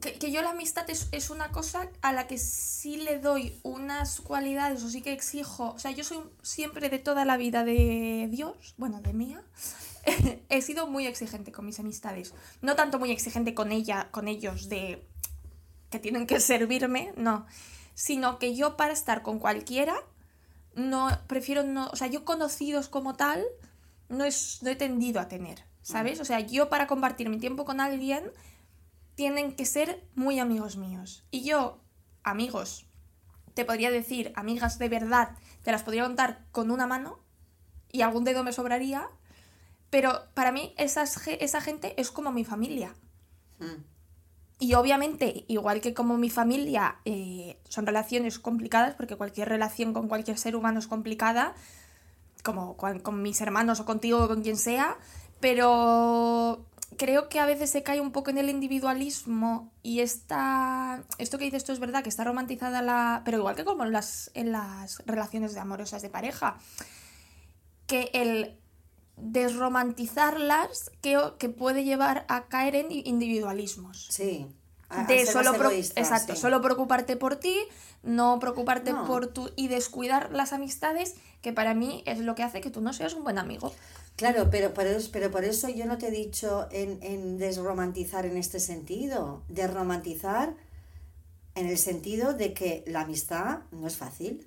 que, 0.01 0.13
que 0.13 0.31
yo 0.31 0.41
la 0.41 0.51
amistad 0.51 0.89
es, 0.89 1.07
es 1.11 1.29
una 1.29 1.51
cosa 1.51 1.89
a 2.01 2.13
la 2.13 2.27
que 2.27 2.37
sí 2.37 2.97
le 2.97 3.19
doy 3.19 3.59
unas 3.63 4.21
cualidades 4.21 4.83
o 4.83 4.89
sí 4.89 5.01
que 5.01 5.13
exijo. 5.13 5.71
O 5.71 5.79
sea, 5.79 5.91
yo 5.91 6.03
soy 6.03 6.19
siempre 6.41 6.89
de 6.89 6.99
toda 6.99 7.25
la 7.25 7.37
vida 7.37 7.63
de 7.63 8.27
Dios, 8.29 8.75
bueno, 8.77 9.01
de 9.01 9.13
mía. 9.13 9.43
he 10.49 10.61
sido 10.61 10.87
muy 10.87 11.07
exigente 11.07 11.51
con 11.51 11.65
mis 11.65 11.79
amistades. 11.79 12.33
No 12.61 12.75
tanto 12.75 12.99
muy 12.99 13.11
exigente 13.11 13.53
con 13.53 13.71
ella, 13.71 14.09
con 14.11 14.27
ellos, 14.27 14.69
de 14.69 15.05
que 15.89 15.99
tienen 15.99 16.27
que 16.27 16.39
servirme, 16.39 17.13
no. 17.17 17.45
Sino 17.93 18.39
que 18.39 18.55
yo 18.55 18.77
para 18.77 18.93
estar 18.93 19.23
con 19.23 19.39
cualquiera, 19.39 19.95
no, 20.75 21.09
prefiero 21.27 21.63
no. 21.63 21.87
O 21.89 21.95
sea, 21.95 22.07
yo 22.07 22.25
conocidos 22.25 22.89
como 22.89 23.15
tal, 23.15 23.43
no, 24.07 24.23
es, 24.23 24.59
no 24.61 24.69
he 24.69 24.75
tendido 24.75 25.19
a 25.19 25.27
tener, 25.27 25.63
¿sabes? 25.81 26.19
O 26.19 26.25
sea, 26.25 26.39
yo 26.39 26.69
para 26.69 26.87
compartir 26.87 27.29
mi 27.29 27.37
tiempo 27.37 27.65
con 27.65 27.79
alguien, 27.79 28.31
tienen 29.15 29.53
que 29.53 29.65
ser 29.65 30.07
muy 30.15 30.39
amigos 30.39 30.77
míos. 30.77 31.25
Y 31.31 31.43
yo, 31.43 31.81
amigos, 32.23 32.85
te 33.53 33.65
podría 33.65 33.91
decir, 33.91 34.31
amigas 34.35 34.79
de 34.79 34.89
verdad, 34.89 35.35
te 35.63 35.71
las 35.71 35.83
podría 35.83 36.03
contar 36.03 36.45
con 36.51 36.71
una 36.71 36.87
mano 36.87 37.19
y 37.91 38.01
algún 38.01 38.23
dedo 38.23 38.43
me 38.43 38.53
sobraría, 38.53 39.09
pero 39.89 40.23
para 40.33 40.51
mí 40.51 40.73
esas, 40.77 41.27
esa 41.27 41.59
gente 41.61 41.99
es 41.99 42.11
como 42.11 42.31
mi 42.31 42.45
familia. 42.45 42.95
Mm. 43.59 43.83
Y 44.61 44.73
obviamente, 44.73 45.45
igual 45.47 45.79
que 45.79 45.93
como 45.93 46.17
mi 46.17 46.29
familia, 46.29 46.97
eh, 47.05 47.57
son 47.69 47.85
relaciones 47.85 48.39
complicadas, 48.39 48.93
porque 48.95 49.15
cualquier 49.15 49.47
relación 49.47 49.93
con 49.93 50.09
cualquier 50.09 50.37
ser 50.37 50.57
humano 50.57 50.79
es 50.79 50.87
complicada, 50.87 51.55
como 52.43 52.75
con, 52.75 53.21
mis 53.21 53.39
hermanos 53.39 53.79
o 53.79 53.85
contigo 53.85 54.23
o 54.23 54.27
con 54.27 54.41
quien 54.41 54.57
sea, 54.57 54.97
pero 55.39 56.65
creo 56.97 57.29
que 57.29 57.39
a 57.39 57.45
veces 57.45 57.69
se 57.69 57.83
cae 57.83 58.01
un 58.01 58.11
poco 58.11 58.31
en 58.31 58.37
el 58.37 58.49
individualismo 58.49 59.71
y 59.81 60.01
está 60.01 61.03
esto 61.17 61.37
que 61.37 61.45
dices 61.45 61.63
tú 61.63 61.71
es 61.71 61.79
verdad 61.79 62.03
que 62.03 62.09
está 62.09 62.23
romantizada 62.23 62.81
la 62.81 63.21
pero 63.23 63.37
igual 63.37 63.55
que 63.55 63.63
como 63.63 63.85
en 63.85 63.91
las 63.91 64.31
en 64.33 64.51
las 64.51 65.01
relaciones 65.05 65.53
de 65.53 65.59
amorosas 65.59 66.01
de 66.01 66.09
pareja 66.09 66.57
que 67.85 68.09
el 68.13 68.58
desromantizarlas 69.21 70.91
que, 71.01 71.17
que 71.37 71.49
puede 71.49 71.83
llevar 71.83 72.25
a 72.27 72.45
caer 72.47 72.75
en 72.75 72.91
individualismos 72.91 74.07
Sí. 74.09 74.47
a- 74.89 75.03
de 75.05 75.25
solo 75.25 75.53
egoísta, 75.55 75.99
exacto 75.99 76.35
sí. 76.35 76.41
solo 76.41 76.61
preocuparte 76.61 77.15
por 77.15 77.35
ti 77.35 77.55
no 78.03 78.39
preocuparte 78.39 78.93
No. 78.93 79.05
por 79.05 79.27
tu 79.27 79.51
y 79.55 79.67
descuidar 79.67 80.31
las 80.31 80.53
amistades 80.53 81.15
que 81.41 81.51
para 81.53 81.73
mí 81.73 82.03
es 82.05 82.19
lo 82.19 82.33
que 82.35 82.43
hace 82.43 82.61
que 82.61 82.69
tú 82.69 82.81
no 82.81 82.93
seas 82.93 83.13
un 83.13 83.23
buen 83.23 83.37
amigo 83.37 83.73
Claro, 84.15 84.49
pero 84.51 84.73
por, 84.73 84.85
eso, 84.85 85.09
pero 85.13 85.31
por 85.31 85.45
eso 85.45 85.69
yo 85.69 85.85
no 85.85 85.97
te 85.97 86.09
he 86.09 86.11
dicho 86.11 86.67
en, 86.71 86.99
en 87.01 87.37
desromantizar 87.37 88.25
en 88.25 88.35
este 88.35 88.59
sentido. 88.59 89.43
Desromantizar 89.47 90.55
en 91.55 91.67
el 91.67 91.77
sentido 91.77 92.33
de 92.33 92.53
que 92.53 92.83
la 92.85 93.01
amistad 93.01 93.59
no 93.71 93.87
es 93.87 93.95
fácil. 93.95 94.45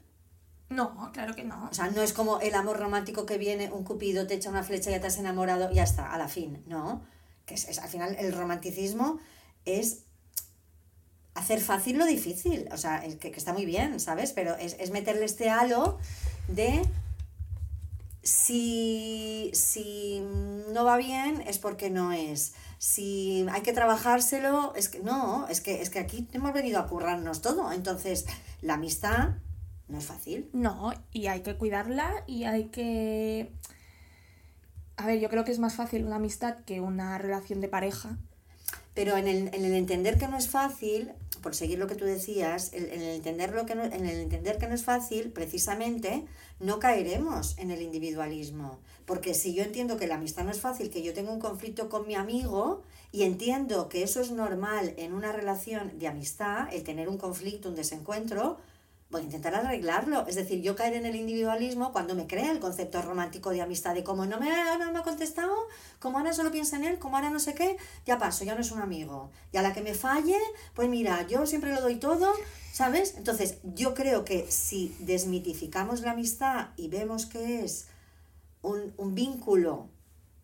No 0.73 1.11
claro 1.13 1.35
que 1.35 1.45
no 1.45 1.69
O 1.71 1.75
sea, 1.75 1.89
no 1.91 2.03
es 2.03 2.13
como 2.13 2.41
el 2.41 2.55
amor 2.55 2.79
romántico 2.79 3.27
que 3.27 3.39
viene, 3.39 3.71
un 3.71 3.85
cupido 3.85 4.27
te 4.27 4.35
echa 4.35 4.51
una 4.51 4.63
flecha 4.63 4.91
y 4.91 4.95
ya 4.95 5.01
te 5.01 5.07
has 5.07 5.19
enamorado, 5.19 5.71
ya 5.73 5.83
está, 5.83 6.13
a 6.13 6.19
la 6.19 6.29
fin. 6.29 6.63
No. 6.67 7.03
Que 7.47 7.55
es, 7.55 7.79
al 7.79 7.89
final 7.89 8.17
el 8.19 8.33
romanticismo 8.33 9.19
es 9.65 10.05
hacer 11.35 11.61
fácil 11.61 11.99
lo 11.99 12.07
difícil. 12.07 12.69
O 12.73 12.77
sea, 12.77 13.01
que, 13.01 13.31
que 13.31 13.39
está 13.39 13.53
muy 13.53 13.67
bien, 13.67 14.01
¿sabes? 14.01 14.33
Pero 14.33 14.57
es, 14.57 14.77
es 14.79 14.91
meterle 14.91 15.25
este 15.25 15.51
halo 15.51 15.99
de 16.49 16.83
si, 18.23 19.51
si 19.53 20.21
no 20.73 20.85
va 20.85 20.97
bien 20.97 21.43
es 21.47 21.59
porque 21.59 21.91
no 21.91 22.13
es. 22.13 22.55
Si 22.79 23.47
hay 23.53 23.63
que 23.63 23.73
trabajárselo, 23.73 24.75
es 24.75 24.89
que 24.89 25.01
no, 25.01 25.47
es 25.49 25.61
que, 25.61 25.83
es 25.83 25.91
que 25.91 25.99
aquí 25.99 26.29
hemos 26.33 26.53
venido 26.53 26.81
a 26.81 26.87
currarnos 26.87 27.43
todo. 27.43 27.73
Entonces, 27.73 28.27
la 28.61 28.75
amistad 28.75 29.31
no 29.93 29.99
es 29.99 30.07
fácil. 30.07 30.49
No, 30.53 30.93
y 31.13 31.27
hay 31.27 31.43
que 31.43 31.57
cuidarla 31.57 32.25
y 32.27 32.45
hay 32.45 32.65
que... 32.65 33.53
A 34.97 35.07
ver, 35.07 35.21
yo 35.21 35.29
creo 35.29 35.45
que 35.45 35.53
es 35.53 35.59
más 35.59 35.75
fácil 35.75 36.05
una 36.05 36.17
amistad 36.17 36.57
que 36.65 36.81
una 36.81 37.19
relación 37.19 37.61
de 37.61 37.69
pareja. 37.69 38.19
Pero 38.95 39.17
en 39.17 39.29
el, 39.29 39.55
en 39.55 39.65
el 39.65 39.75
entender 39.75 40.19
que 40.19 40.29
no 40.29 40.37
es 40.37 40.49
fácil, 40.49 41.13
por 41.43 41.55
seguir 41.55 41.79
lo 41.79 41.87
que 41.87 41.95
tú 41.95 42.05
decías, 42.05 42.73
en 42.73 42.85
el, 42.85 43.03
entender 43.03 43.53
lo 43.53 43.67
que 43.67 43.75
no, 43.75 43.85
en 43.85 44.07
el 44.07 44.21
entender 44.21 44.59
que 44.59 44.67
no 44.67 44.75
es 44.75 44.85
fácil, 44.85 45.31
precisamente 45.33 46.25
no 46.61 46.79
caeremos 46.79 47.57
en 47.59 47.71
el 47.71 47.83
individualismo. 47.83 48.79
Porque 49.07 49.35
si 49.35 49.55
yo 49.55 49.63
entiendo 49.63 49.99
que 49.99 50.07
la 50.07 50.15
amistad 50.15 50.45
no 50.45 50.51
es 50.51 50.61
fácil, 50.61 50.91
que 50.91 51.03
yo 51.03 51.13
tengo 51.15 51.33
un 51.33 51.41
conflicto 51.41 51.89
con 51.89 52.07
mi 52.07 52.15
amigo 52.15 52.83
y 53.11 53.25
entiendo 53.25 53.89
que 53.89 54.03
eso 54.03 54.21
es 54.21 54.31
normal 54.31 54.95
en 54.97 55.13
una 55.13 55.33
relación 55.33 55.99
de 55.99 56.09
amistad, 56.09 56.73
el 56.73 56.85
tener 56.85 57.09
un 57.09 57.19
conflicto, 57.19 57.69
un 57.69 57.77
desencuentro, 57.77 58.59
voy 59.13 59.21
a 59.21 59.25
intentar 59.25 59.55
arreglarlo. 59.55 60.27
Es 60.27 60.35
decir, 60.35 60.63
yo 60.63 60.75
caer 60.75 60.95
en 60.95 61.07
el 61.07 61.15
individualismo 61.15 61.93
cuando 61.93 62.15
me 62.15 62.27
crea 62.27 62.51
el 62.51 62.59
concepto 62.59 63.01
romántico 63.03 63.51
de 63.51 63.61
amistad, 63.61 63.95
de 63.95 64.03
como 64.03 64.27
no 64.27 64.41
me, 64.41 64.49
no 64.79 64.91
me 64.91 64.99
ha 64.99 65.03
contestado, 65.03 65.55
como 66.01 66.19
ahora 66.19 66.33
solo 66.33 66.51
piensa 66.51 66.77
en 66.77 66.85
él, 66.85 66.99
como 66.99 67.17
ahora 67.17 67.31
no 67.31 67.39
sé 67.39 67.55
qué, 67.55 67.77
ya 68.07 68.19
paso, 68.19 68.45
ya 68.45 68.55
no 68.55 68.63
es 68.63 68.73
un 68.73 68.81
amigo. 68.81 69.31
Y 69.53 69.59
a 69.59 69.63
la 69.63 69.75
que 69.75 69.83
me 69.83 69.95
falle, 69.95 70.39
pues 70.75 70.89
mira, 70.89 71.27
yo 71.29 71.47
siempre 71.47 71.73
lo 71.75 71.83
doy 71.83 71.97
todo, 71.97 72.33
¿sabes? 72.73 73.15
Entonces, 73.19 73.59
yo 73.63 73.95
creo 73.95 74.25
que 74.25 74.51
si 74.51 74.97
desmitificamos 74.99 76.01
la 76.01 76.13
amistad 76.13 76.71
y 76.77 76.89
vemos 76.89 77.27
que 77.27 77.63
es 77.63 77.87
un 78.63 79.15
vínculo 79.15 79.89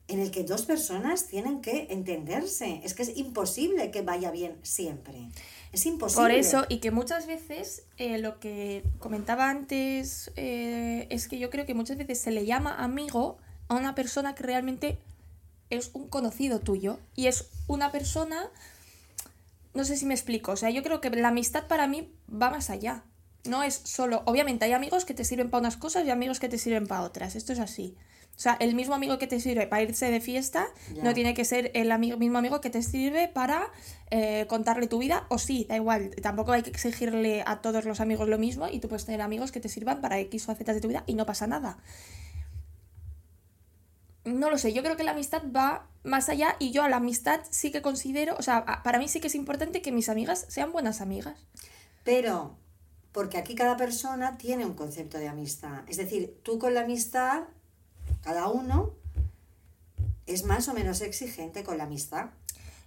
en 0.08 0.20
el 0.20 0.30
que 0.30 0.42
dos 0.42 0.64
personas 0.64 1.26
tienen 1.26 1.60
que 1.60 1.86
entenderse, 1.90 2.80
es 2.82 2.94
que 2.94 3.02
es 3.02 3.16
imposible 3.16 3.90
que 3.90 4.02
vaya 4.02 4.30
bien 4.30 4.56
siempre. 4.62 5.28
Es 5.70 5.84
imposible. 5.84 6.22
Por 6.22 6.30
eso, 6.30 6.64
y 6.68 6.78
que 6.78 6.90
muchas 6.90 7.26
veces, 7.26 7.84
eh, 7.98 8.18
lo 8.18 8.40
que 8.40 8.82
comentaba 8.98 9.50
antes, 9.50 10.32
eh, 10.36 11.06
es 11.10 11.28
que 11.28 11.38
yo 11.38 11.50
creo 11.50 11.66
que 11.66 11.74
muchas 11.74 11.98
veces 11.98 12.18
se 12.18 12.30
le 12.30 12.46
llama 12.46 12.82
amigo 12.82 13.36
a 13.68 13.74
una 13.74 13.94
persona 13.94 14.34
que 14.34 14.42
realmente 14.42 14.98
es 15.68 15.90
un 15.92 16.08
conocido 16.08 16.60
tuyo. 16.60 16.98
Y 17.14 17.26
es 17.26 17.50
una 17.66 17.92
persona, 17.92 18.48
no 19.74 19.84
sé 19.84 19.96
si 19.96 20.06
me 20.06 20.14
explico, 20.14 20.52
o 20.52 20.56
sea, 20.56 20.70
yo 20.70 20.82
creo 20.82 21.02
que 21.02 21.10
la 21.10 21.28
amistad 21.28 21.66
para 21.66 21.86
mí 21.86 22.10
va 22.30 22.50
más 22.50 22.70
allá. 22.70 23.04
No 23.44 23.62
es 23.62 23.74
solo, 23.74 24.22
obviamente 24.26 24.64
hay 24.64 24.72
amigos 24.72 25.04
que 25.04 25.14
te 25.14 25.24
sirven 25.24 25.50
para 25.50 25.60
unas 25.60 25.76
cosas 25.76 26.04
y 26.06 26.10
amigos 26.10 26.40
que 26.40 26.48
te 26.48 26.58
sirven 26.58 26.86
para 26.86 27.02
otras, 27.02 27.36
esto 27.36 27.52
es 27.52 27.60
así. 27.60 27.96
O 28.38 28.40
sea, 28.40 28.56
el 28.60 28.76
mismo 28.76 28.94
amigo 28.94 29.18
que 29.18 29.26
te 29.26 29.40
sirve 29.40 29.66
para 29.66 29.82
irse 29.82 30.08
de 30.12 30.20
fiesta 30.20 30.68
no 31.02 31.12
tiene 31.12 31.34
que 31.34 31.44
ser 31.44 31.72
el 31.74 31.90
amigo, 31.90 32.18
mismo 32.18 32.38
amigo 32.38 32.60
que 32.60 32.70
te 32.70 32.82
sirve 32.82 33.26
para 33.26 33.68
eh, 34.12 34.46
contarle 34.48 34.86
tu 34.86 34.98
vida, 34.98 35.26
o 35.28 35.38
sí, 35.38 35.66
da 35.68 35.74
igual, 35.74 36.14
tampoco 36.22 36.52
hay 36.52 36.62
que 36.62 36.70
exigirle 36.70 37.42
a 37.44 37.60
todos 37.62 37.84
los 37.84 38.00
amigos 38.00 38.28
lo 38.28 38.38
mismo 38.38 38.68
y 38.68 38.78
tú 38.78 38.88
puedes 38.88 39.06
tener 39.06 39.22
amigos 39.22 39.50
que 39.50 39.58
te 39.58 39.68
sirvan 39.68 40.00
para 40.00 40.20
X 40.20 40.48
o 40.48 40.54
Z 40.54 40.72
de 40.72 40.80
tu 40.80 40.86
vida 40.86 41.02
y 41.08 41.14
no 41.14 41.26
pasa 41.26 41.48
nada. 41.48 41.78
No 44.24 44.50
lo 44.50 44.58
sé, 44.58 44.72
yo 44.72 44.84
creo 44.84 44.96
que 44.96 45.02
la 45.02 45.12
amistad 45.12 45.42
va 45.54 45.88
más 46.04 46.28
allá 46.28 46.54
y 46.60 46.70
yo 46.70 46.84
a 46.84 46.88
la 46.88 46.98
amistad 46.98 47.40
sí 47.50 47.72
que 47.72 47.82
considero, 47.82 48.36
o 48.38 48.42
sea, 48.42 48.82
para 48.84 49.00
mí 49.00 49.08
sí 49.08 49.18
que 49.18 49.26
es 49.26 49.34
importante 49.34 49.82
que 49.82 49.90
mis 49.90 50.08
amigas 50.08 50.46
sean 50.48 50.70
buenas 50.70 51.00
amigas. 51.00 51.44
Pero, 52.04 52.56
porque 53.12 53.38
aquí 53.38 53.54
cada 53.54 53.76
persona 53.76 54.38
tiene 54.38 54.66
un 54.66 54.74
concepto 54.74 55.18
de 55.18 55.28
amistad. 55.28 55.82
Es 55.88 55.96
decir, 55.96 56.38
tú 56.42 56.58
con 56.58 56.74
la 56.74 56.82
amistad, 56.82 57.44
cada 58.22 58.48
uno 58.48 58.94
es 60.26 60.44
más 60.44 60.68
o 60.68 60.74
menos 60.74 61.00
exigente 61.00 61.64
con 61.64 61.78
la 61.78 61.84
amistad. 61.84 62.30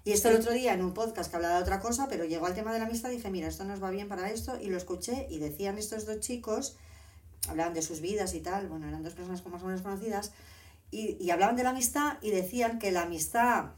Y 0.03 0.13
esto 0.13 0.29
el 0.29 0.35
otro 0.35 0.51
día 0.51 0.73
en 0.73 0.83
un 0.83 0.93
podcast 0.93 1.29
que 1.29 1.35
hablaba 1.35 1.57
de 1.57 1.61
otra 1.61 1.79
cosa, 1.79 2.07
pero 2.07 2.25
llegó 2.25 2.47
al 2.47 2.55
tema 2.55 2.73
de 2.73 2.79
la 2.79 2.85
amistad 2.85 3.11
y 3.11 3.17
dije, 3.17 3.29
mira, 3.29 3.47
esto 3.47 3.63
nos 3.65 3.83
va 3.83 3.91
bien 3.91 4.07
para 4.07 4.31
esto, 4.31 4.59
y 4.59 4.67
lo 4.67 4.77
escuché 4.77 5.27
y 5.29 5.37
decían 5.37 5.77
estos 5.77 6.05
dos 6.05 6.19
chicos, 6.19 6.75
hablaban 7.47 7.73
de 7.73 7.83
sus 7.83 8.01
vidas 8.01 8.33
y 8.33 8.39
tal, 8.39 8.67
bueno, 8.67 8.87
eran 8.87 9.03
dos 9.03 9.13
personas 9.13 9.41
como 9.41 9.55
más 9.55 9.63
o 9.63 9.67
menos 9.67 9.83
conocidas, 9.83 10.31
y, 10.89 11.17
y 11.23 11.29
hablaban 11.29 11.55
de 11.55 11.63
la 11.63 11.69
amistad 11.69 12.17
y 12.21 12.31
decían 12.31 12.79
que 12.79 12.91
la 12.91 13.03
amistad, 13.03 13.71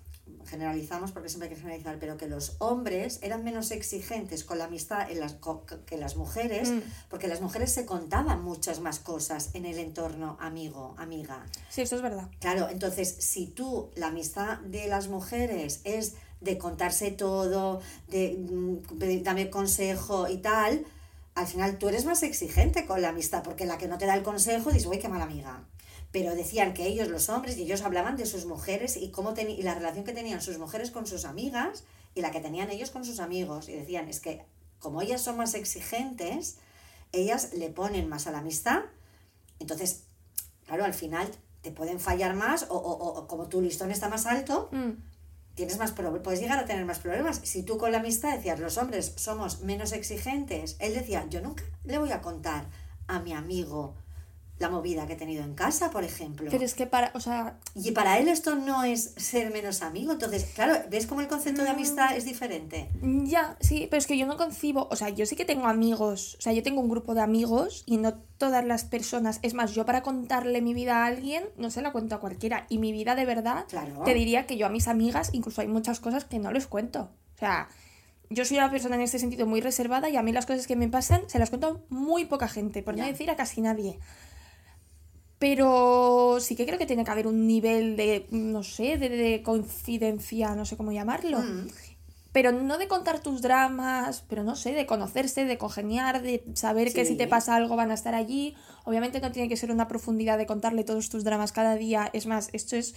generalizamos 0.46 1.12
porque 1.12 1.30
siempre 1.30 1.48
hay 1.50 1.56
que 1.56 1.60
generalizar, 1.62 1.98
pero 2.00 2.18
que 2.18 2.28
los 2.28 2.56
hombres 2.60 3.20
eran 3.22 3.44
menos 3.44 3.72
exigentes 3.72 4.44
con 4.44 4.58
la 4.58 4.66
amistad 4.66 5.10
en 5.10 5.20
las, 5.20 5.38
que 5.86 5.98
las 5.98 6.16
mujeres, 6.16 6.70
Mm. 6.70 6.80
porque 7.10 7.28
las 7.28 7.42
mujeres 7.42 7.72
se 7.72 7.86
contaban 7.86 8.44
muchas 8.44 8.80
más 8.80 9.00
cosas 9.00 9.50
en 9.54 9.66
el 9.66 9.78
entorno 9.80 10.38
amigo, 10.40 10.96
amiga. 10.98 11.46
Sí, 11.70 11.82
eso 11.82 11.96
es 11.96 12.02
verdad. 12.02 12.30
Claro, 12.40 12.70
entonces 12.70 13.16
si 13.20 13.48
tú, 13.48 13.90
la 13.96 14.08
amistad 14.08 14.60
de 14.60 14.88
las 14.88 15.08
mujeres 15.08 15.82
es 15.84 16.14
de 16.42 16.58
contarse 16.58 17.12
todo, 17.12 17.82
de 18.10 18.38
mm, 18.38 18.98
pedir- 19.00 19.24
dame 19.24 19.50
consejo 19.50 20.28
y 20.28 20.38
tal, 20.38 20.86
al 21.36 21.48
final 21.48 21.78
tú 21.80 21.88
eres 21.90 22.06
más 22.06 22.22
exigente 22.24 22.86
con 22.86 23.02
la 23.02 23.10
amistad, 23.10 23.44
porque 23.44 23.66
la 23.66 23.78
que 23.78 23.88
no 23.88 23.98
te 23.98 24.06
da 24.06 24.14
el 24.16 24.24
consejo 24.24 24.72
dices, 24.72 24.88
uy, 24.88 25.00
qué 25.00 25.08
mala 25.10 25.24
amiga. 25.24 25.64
Pero 26.14 26.36
decían 26.36 26.74
que 26.74 26.88
ellos, 26.88 27.10
los 27.10 27.28
hombres, 27.28 27.58
y 27.58 27.64
ellos 27.64 27.82
hablaban 27.82 28.16
de 28.16 28.26
sus 28.26 28.46
mujeres 28.46 28.96
y 28.96 29.10
cómo 29.10 29.34
y 29.36 29.62
la 29.64 29.74
relación 29.76 30.06
que 30.06 30.14
tenían 30.14 30.42
sus 30.42 30.58
mujeres 30.60 30.90
con 30.92 31.06
sus 31.08 31.26
amigas 31.26 31.84
y 32.16 32.22
la 32.22 32.32
que 32.32 32.40
tenían 32.40 32.70
ellos 32.70 32.92
con 32.92 33.04
sus 33.04 33.20
amigos. 33.20 33.68
Y 33.68 33.74
decían, 33.74 34.08
es 34.08 34.22
que 34.22 34.46
como 34.80 35.02
ellas 35.02 35.22
son 35.22 35.36
más 35.38 35.54
exigentes, 35.56 36.58
ellas 37.12 37.54
le 37.54 37.70
ponen 37.70 38.08
más 38.08 38.28
a 38.28 38.32
la 38.32 38.38
amistad. 38.40 38.84
Entonces, 39.60 40.04
claro, 40.66 40.86
al 40.86 40.94
final 40.94 41.28
te 41.62 41.72
pueden 41.72 42.00
fallar 42.00 42.36
más 42.36 42.68
o, 42.70 42.76
o- 42.78 43.28
como 43.28 43.48
tu 43.50 43.62
listón 43.62 43.90
está 43.92 44.08
más 44.10 44.26
alto, 44.26 44.70
Mm. 44.72 44.92
tienes 45.56 45.78
más 45.80 45.92
problemas, 45.94 46.22
puedes 46.24 46.40
llegar 46.42 46.60
a 46.60 46.66
tener 46.66 46.86
más 46.86 47.00
problemas. 47.00 47.42
Si 47.44 47.64
tú 47.64 47.78
con 47.78 47.92
la 47.92 48.00
amistad 48.00 48.36
decías, 48.36 48.60
los 48.60 48.78
hombres 48.78 49.14
somos 49.18 49.62
menos 49.62 49.92
exigentes, 49.94 50.76
él 50.80 50.94
decía, 50.94 51.26
yo 51.30 51.42
nunca 51.42 51.64
le 51.84 51.98
voy 51.98 52.12
a 52.12 52.22
contar 52.22 52.70
a 53.08 53.20
mi 53.20 53.34
amigo 53.34 53.96
la 54.60 54.70
movida 54.70 55.08
que 55.08 55.14
he 55.14 55.16
tenido 55.16 55.44
en 55.44 55.56
casa, 55.56 55.90
por 55.90 56.04
ejemplo. 56.04 56.48
Pero 56.50 56.64
es 56.64 56.74
que 56.76 56.86
para, 56.86 57.12
o 57.16 57.20
sea... 57.20 57.58
Y 57.76 57.92
para 57.92 58.20
él 58.20 58.28
esto 58.28 58.56
no 58.56 58.84
es 58.84 59.14
ser 59.18 59.52
menos 59.52 59.82
amigo. 59.82 60.14
Entonces, 60.14 60.46
claro, 60.54 60.76
¿ves 60.90 61.08
cómo 61.08 61.22
el 61.22 61.28
concepto 61.28 61.64
de 61.64 61.70
amistad 61.70 62.16
es 62.16 62.24
diferente? 62.26 62.90
Ya, 63.02 63.58
sí, 63.60 63.88
pero 63.90 63.98
es 64.00 64.08
que 64.08 64.18
yo 64.18 64.26
no 64.26 64.38
concibo, 64.38 64.88
o 64.92 64.96
sea, 64.96 65.10
yo 65.10 65.26
sí 65.26 65.36
que 65.36 65.44
tengo 65.44 65.66
amigos, 65.68 66.36
o 66.38 66.42
sea, 66.42 66.54
yo 66.54 66.64
tengo 66.64 66.82
un 66.82 66.90
grupo 66.90 67.14
de 67.16 67.22
amigos 67.22 67.84
y 67.86 67.98
no 67.98 68.14
todas 68.38 68.64
las 68.64 68.86
personas, 68.86 69.40
es 69.42 69.54
más, 69.54 69.74
yo 69.74 69.86
para 69.86 70.02
contarle 70.04 70.62
mi 70.62 70.74
vida 70.74 71.04
a 71.04 71.08
alguien, 71.08 71.44
no 71.58 71.70
se 71.72 71.82
la 71.82 71.92
cuento 71.92 72.16
a 72.16 72.20
cualquiera. 72.20 72.66
Y 72.70 72.78
mi 72.78 72.92
vida 72.92 73.16
de 73.16 73.26
verdad, 73.26 73.66
Claro. 73.68 74.04
te 74.06 74.14
diría 74.14 74.46
que 74.46 74.56
yo 74.56 74.68
a 74.68 74.70
mis 74.70 74.88
amigas, 74.88 75.30
incluso 75.34 75.62
hay 75.62 75.68
muchas 75.68 76.00
cosas 76.00 76.26
que 76.26 76.40
no 76.40 76.52
les 76.52 76.68
cuento. 76.68 77.10
O 77.36 77.40
sea, 77.40 77.68
yo 78.30 78.46
soy 78.46 78.58
una 78.58 78.72
persona 78.72 78.96
en 78.96 79.02
este 79.02 79.20
sentido 79.20 79.46
muy 79.46 79.62
reservada 79.62 80.10
y 80.10 80.16
a 80.16 80.24
mí 80.24 80.32
las 80.32 80.46
cosas 80.46 80.68
que 80.68 80.76
me 80.76 80.88
pasan 80.90 81.24
se 81.28 81.40
las 81.40 81.50
cuento 81.50 81.68
a 81.68 81.94
muy 81.94 82.26
poca 82.26 82.48
gente, 82.48 82.82
por 82.84 82.96
no 82.96 83.06
decir 83.06 83.30
a 83.30 83.36
casi 83.36 83.62
nadie. 83.62 84.00
Pero 85.44 86.38
sí 86.40 86.56
que 86.56 86.66
creo 86.66 86.80
que 86.80 86.86
tiene 86.86 87.04
que 87.04 87.12
haber 87.12 87.28
un 87.28 87.46
nivel 87.46 87.98
de, 87.98 88.28
no 88.32 88.64
sé, 88.64 88.98
de, 88.98 89.10
de 89.10 89.44
confidencia, 89.44 90.56
no 90.56 90.64
sé 90.64 90.78
cómo 90.78 90.94
llamarlo. 90.94 91.40
Mm. 91.40 91.68
Pero 92.32 92.54
no 92.54 92.78
de 92.78 92.88
contar 92.88 93.20
tus 93.20 93.42
dramas, 93.42 94.24
pero 94.30 94.46
no 94.46 94.56
sé, 94.56 94.72
de 94.72 94.86
conocerse, 94.86 95.44
de 95.44 95.58
congeniar, 95.58 96.22
de 96.22 96.46
saber 96.54 96.94
que 96.94 97.04
si 97.04 97.18
te 97.18 97.28
pasa 97.28 97.58
algo 97.58 97.76
van 97.76 97.92
a 97.92 97.94
estar 97.94 98.16
allí. 98.16 98.56
Obviamente 98.86 99.20
no 99.20 99.34
tiene 99.34 99.50
que 99.50 99.58
ser 99.58 99.70
una 99.70 99.90
profundidad 99.90 100.38
de 100.38 100.46
contarle 100.46 100.86
todos 100.86 101.10
tus 101.10 101.26
dramas 101.26 101.52
cada 101.52 101.76
día. 101.76 102.10
Es 102.14 102.26
más, 102.26 102.48
esto 102.54 102.78
es. 102.78 102.96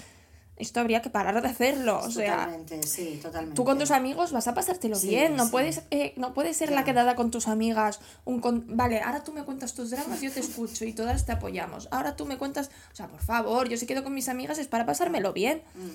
Esto 0.56 0.80
habría 0.80 1.02
que 1.02 1.10
parar 1.10 1.42
de 1.42 1.48
hacerlo. 1.48 1.98
O 1.98 2.10
sea, 2.10 2.36
totalmente, 2.46 2.82
sí, 2.84 3.18
totalmente. 3.22 3.54
Tú 3.56 3.64
con 3.64 3.78
tus 3.78 3.90
amigos 3.90 4.32
vas 4.32 4.48
a 4.48 4.54
pasártelo 4.54 4.96
Sí, 4.96 5.08
bien, 5.08 5.36
no 5.36 5.44
sí. 5.44 5.50
puedes, 5.50 5.82
eh, 5.90 6.14
no 6.16 6.32
puedes 6.32 6.56
ser 6.56 6.70
la 6.72 6.80
Ya. 6.80 6.84
quedada 6.84 7.14
con 7.14 7.30
tus 7.30 7.46
amigas, 7.46 8.00
un 8.25 8.40
con- 8.40 8.64
vale, 8.76 9.00
ahora 9.02 9.22
tú 9.22 9.32
me 9.34 9.44
cuentas 9.44 9.75
tus 9.75 9.90
dramas, 9.90 10.20
yo 10.22 10.32
te 10.32 10.40
escucho 10.40 10.86
y 10.86 10.94
todas 10.94 11.26
te 11.26 11.32
apoyamos. 11.32 11.88
Ahora 11.90 12.16
tú 12.16 12.25
me 12.25 12.38
cuentas, 12.38 12.70
o 12.92 12.96
sea, 12.96 13.06
por 13.08 13.20
favor, 13.20 13.68
yo 13.68 13.76
si 13.76 13.84
quedo 13.86 14.02
con 14.02 14.14
mis 14.14 14.28
amigas 14.30 14.58
es 14.58 14.66
para 14.66 14.86
pasármelo 14.86 15.32
bien. 15.34 15.62
Mm. 15.75 15.90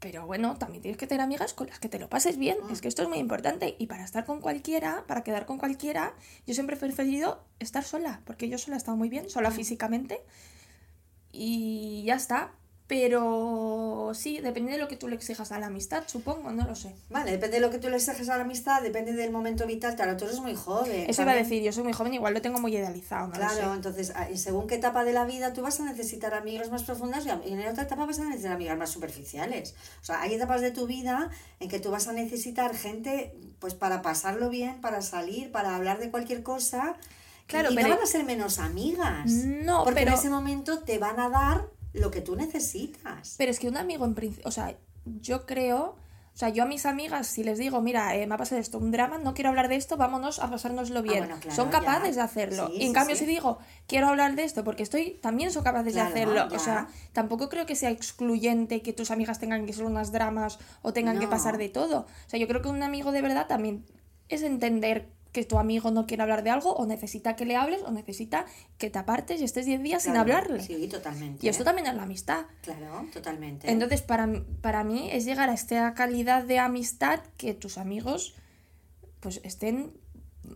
Pero 0.00 0.26
bueno, 0.26 0.56
también 0.58 0.80
tienes 0.82 0.96
que 0.98 1.08
tener 1.08 1.22
amigas 1.22 1.54
con 1.54 1.66
las 1.66 1.80
que 1.80 1.88
te 1.88 1.98
lo 1.98 2.08
pases 2.08 2.36
bien, 2.38 2.56
Mm. 2.68 2.70
es 2.72 2.80
que 2.82 2.86
esto 2.88 3.02
es 3.02 3.08
muy 3.08 3.18
importante. 3.18 3.74
Y 3.80 3.86
para 3.86 4.04
estar 4.04 4.24
con 4.26 4.40
cualquiera, 4.40 5.04
para 5.08 5.24
quedar 5.24 5.44
con 5.46 5.58
cualquiera, 5.58 6.12
yo 6.46 6.54
siempre 6.54 6.76
he 6.76 6.78
preferido 6.78 7.42
estar 7.58 7.82
sola, 7.82 8.20
porque 8.24 8.48
yo 8.48 8.58
sola 8.58 8.76
he 8.76 8.78
estado 8.78 8.96
muy 8.96 9.08
bien, 9.08 9.24
Mm. 9.24 9.30
sola 9.30 9.50
físicamente. 9.50 10.20
Y 11.32 12.04
ya 12.06 12.14
está. 12.14 12.52
Pero 12.88 14.12
sí, 14.14 14.40
depende 14.40 14.72
de 14.72 14.78
lo 14.78 14.88
que 14.88 14.96
tú 14.96 15.08
le 15.08 15.14
exijas 15.14 15.52
a 15.52 15.58
la 15.60 15.66
amistad, 15.66 16.04
supongo, 16.06 16.50
no 16.52 16.64
lo 16.66 16.74
sé. 16.74 16.94
Vale, 17.10 17.30
depende 17.32 17.56
de 17.58 17.60
lo 17.60 17.70
que 17.70 17.78
tú 17.78 17.88
le 17.90 17.96
exiges 17.96 18.28
a 18.30 18.36
la 18.38 18.44
amistad, 18.44 18.80
depende 18.82 19.12
del 19.12 19.30
momento 19.30 19.66
vital. 19.66 19.94
Claro, 19.94 20.16
tú 20.16 20.24
eres 20.24 20.40
muy 20.40 20.54
joven. 20.56 21.04
Eso 21.08 21.22
iba 21.22 21.32
a 21.32 21.36
decir, 21.36 21.62
yo 21.62 21.70
soy 21.72 21.84
muy 21.84 21.92
joven, 21.92 22.14
igual 22.14 22.32
lo 22.34 22.40
tengo 22.42 22.58
muy 22.58 22.74
idealizado, 22.74 23.28
no 23.28 23.34
lo 23.34 23.38
Claro, 23.40 23.70
sé. 23.70 23.76
entonces, 23.76 24.12
ah, 24.16 24.26
según 24.34 24.66
qué 24.66 24.76
etapa 24.76 25.04
de 25.04 25.12
la 25.12 25.24
vida 25.26 25.52
tú 25.52 25.60
vas 25.62 25.78
a 25.80 25.84
necesitar 25.84 26.32
amigas 26.34 26.70
más 26.70 26.82
profundas 26.82 27.26
y 27.26 27.30
en 27.30 27.68
otra 27.68 27.82
etapa 27.84 28.06
vas 28.06 28.18
a 28.20 28.24
necesitar 28.24 28.52
amigas 28.52 28.78
más 28.78 28.90
superficiales. 28.90 29.74
O 30.00 30.04
sea, 30.04 30.22
hay 30.22 30.34
etapas 30.34 30.62
de 30.62 30.70
tu 30.70 30.86
vida 30.86 31.30
en 31.60 31.68
que 31.68 31.80
tú 31.80 31.90
vas 31.90 32.08
a 32.08 32.12
necesitar 32.12 32.74
gente 32.74 33.34
pues 33.58 33.74
para 33.74 34.00
pasarlo 34.02 34.48
bien, 34.48 34.80
para 34.80 35.02
salir, 35.02 35.52
para 35.52 35.76
hablar 35.76 35.98
de 35.98 36.10
cualquier 36.10 36.42
cosa. 36.42 36.96
Claro, 37.46 37.70
y 37.70 37.74
pero- 37.76 37.88
no 37.88 37.94
van 37.96 38.04
a 38.04 38.06
ser 38.06 38.24
menos 38.24 38.58
amigas. 38.58 39.26
No, 39.30 39.84
porque 39.84 40.00
pero- 40.00 40.12
en 40.12 40.18
ese 40.18 40.30
momento 40.30 40.80
te 40.80 40.98
van 40.98 41.18
a 41.20 41.28
dar 41.28 41.66
lo 41.92 42.10
que 42.10 42.20
tú 42.20 42.36
necesitas. 42.36 43.34
Pero 43.38 43.50
es 43.50 43.58
que 43.58 43.68
un 43.68 43.76
amigo 43.76 44.04
en 44.04 44.14
principio, 44.14 44.48
o 44.48 44.50
sea, 44.52 44.76
yo 45.04 45.46
creo, 45.46 45.96
o 46.34 46.36
sea, 46.38 46.50
yo 46.50 46.62
a 46.62 46.66
mis 46.66 46.86
amigas, 46.86 47.26
si 47.26 47.42
les 47.42 47.58
digo, 47.58 47.80
mira, 47.80 48.14
eh, 48.14 48.26
me 48.26 48.34
ha 48.34 48.38
pasado 48.38 48.60
esto, 48.60 48.78
un 48.78 48.90
drama, 48.92 49.18
no 49.18 49.34
quiero 49.34 49.48
hablar 49.50 49.68
de 49.68 49.76
esto, 49.76 49.96
vámonos 49.96 50.38
a 50.38 50.50
pasárnoslo 50.50 51.02
bien. 51.02 51.24
Ah, 51.24 51.26
bueno, 51.26 51.40
claro, 51.40 51.56
son 51.56 51.70
capaces 51.70 52.14
ya. 52.14 52.22
de 52.22 52.26
hacerlo. 52.26 52.66
Sí, 52.68 52.74
y 52.74 52.82
en 52.82 52.88
sí, 52.88 52.92
cambio, 52.94 53.16
sí. 53.16 53.24
si 53.24 53.26
digo, 53.30 53.58
quiero 53.86 54.08
hablar 54.08 54.36
de 54.36 54.44
esto 54.44 54.62
porque 54.64 54.82
estoy, 54.82 55.18
también 55.22 55.50
son 55.50 55.64
capaces 55.64 55.94
Claro, 55.94 56.14
de 56.14 56.20
hacerlo. 56.22 56.48
ya. 56.50 56.56
O 56.56 56.58
sea, 56.60 56.88
tampoco 57.12 57.48
creo 57.48 57.66
que 57.66 57.74
sea 57.74 57.90
excluyente 57.90 58.82
que 58.82 58.92
tus 58.92 59.10
amigas 59.10 59.40
tengan 59.40 59.66
que 59.66 59.72
ser 59.72 59.84
unas 59.84 60.12
dramas 60.12 60.58
o 60.82 60.92
tengan 60.92 61.18
que 61.18 61.26
pasar 61.26 61.58
de 61.58 61.68
todo. 61.70 62.00
O 62.00 62.28
sea, 62.30 62.38
yo 62.38 62.46
creo 62.46 62.62
que 62.62 62.68
un 62.68 62.82
amigo 62.82 63.10
de 63.12 63.22
verdad 63.22 63.46
también 63.48 63.84
es 64.28 64.42
entender 64.42 65.08
que 65.32 65.44
tu 65.44 65.58
amigo 65.58 65.90
no 65.90 66.06
quiere 66.06 66.22
hablar 66.22 66.42
de 66.42 66.50
algo 66.50 66.74
o 66.74 66.86
necesita 66.86 67.36
que 67.36 67.44
le 67.44 67.56
hables 67.56 67.82
o 67.82 67.90
necesita 67.90 68.46
que 68.78 68.90
te 68.90 68.98
apartes 68.98 69.40
y 69.40 69.44
estés 69.44 69.66
10 69.66 69.82
días 69.82 70.02
sin 70.02 70.16
hablarle. 70.16 70.62
Sí, 70.62 70.88
totalmente. 70.88 71.44
Y 71.44 71.48
esto 71.48 71.64
también 71.64 71.86
es 71.86 71.94
la 71.94 72.04
amistad. 72.04 72.46
Claro, 72.62 73.06
totalmente. 73.12 73.70
Entonces, 73.70 74.02
para, 74.02 74.28
para 74.62 74.84
mí 74.84 75.10
es 75.12 75.24
llegar 75.24 75.50
a 75.50 75.54
esta 75.54 75.92
calidad 75.94 76.44
de 76.44 76.58
amistad 76.58 77.20
que 77.36 77.54
tus 77.54 77.78
amigos 77.78 78.34
pues 79.20 79.40
estén, 79.44 79.92